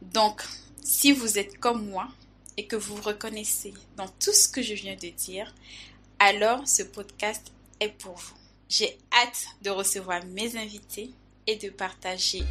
Donc, 0.01 0.43
si 0.83 1.13
vous 1.13 1.39
êtes 1.39 1.59
comme 1.59 1.89
moi 1.89 2.09
et 2.57 2.67
que 2.67 2.77
vous 2.77 2.97
reconnaissez 2.97 3.75
dans 3.97 4.09
tout 4.09 4.33
ce 4.33 4.49
que 4.49 4.63
je 4.63 4.75
viens 4.75 4.97
de 4.97 5.09
dire, 5.09 5.55
alors 6.19 6.67
ce 6.67 6.83
podcast 6.83 7.53
est 7.81 7.89
pour 7.89 8.15
vous. 8.15 8.35
J'ai 8.69 8.99
hâte 9.13 9.47
de 9.63 9.71
recevoir 9.71 10.25
mes 10.27 10.57
invités 10.57 11.11
et 11.47 11.57
de 11.57 11.71
partager 11.71 12.43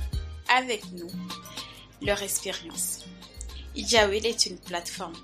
avec 0.49 0.83
nous 0.91 1.09
leur 2.01 2.21
expérience. 2.21 3.05
Idiawil 3.75 4.25
est 4.25 4.45
une 4.45 4.57
plateforme 4.57 5.15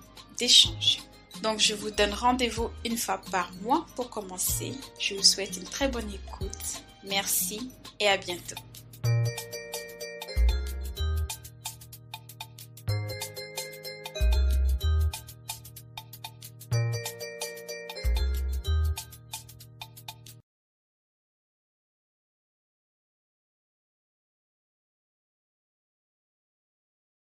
Donc 1.43 1.59
je 1.59 1.73
vous 1.73 1.91
donne 1.91 2.13
rendez-vous 2.13 2.69
une 2.85 2.97
fois 2.97 3.21
par 3.31 3.51
mois 3.61 3.85
pour 3.95 4.09
commencer. 4.09 4.73
Je 4.99 5.15
vous 5.15 5.23
souhaite 5.23 5.57
une 5.57 5.63
très 5.63 5.87
bonne 5.87 6.09
écoute. 6.11 6.81
Merci 7.03 7.71
et 7.99 8.07
à 8.07 8.17
bientôt. 8.17 8.55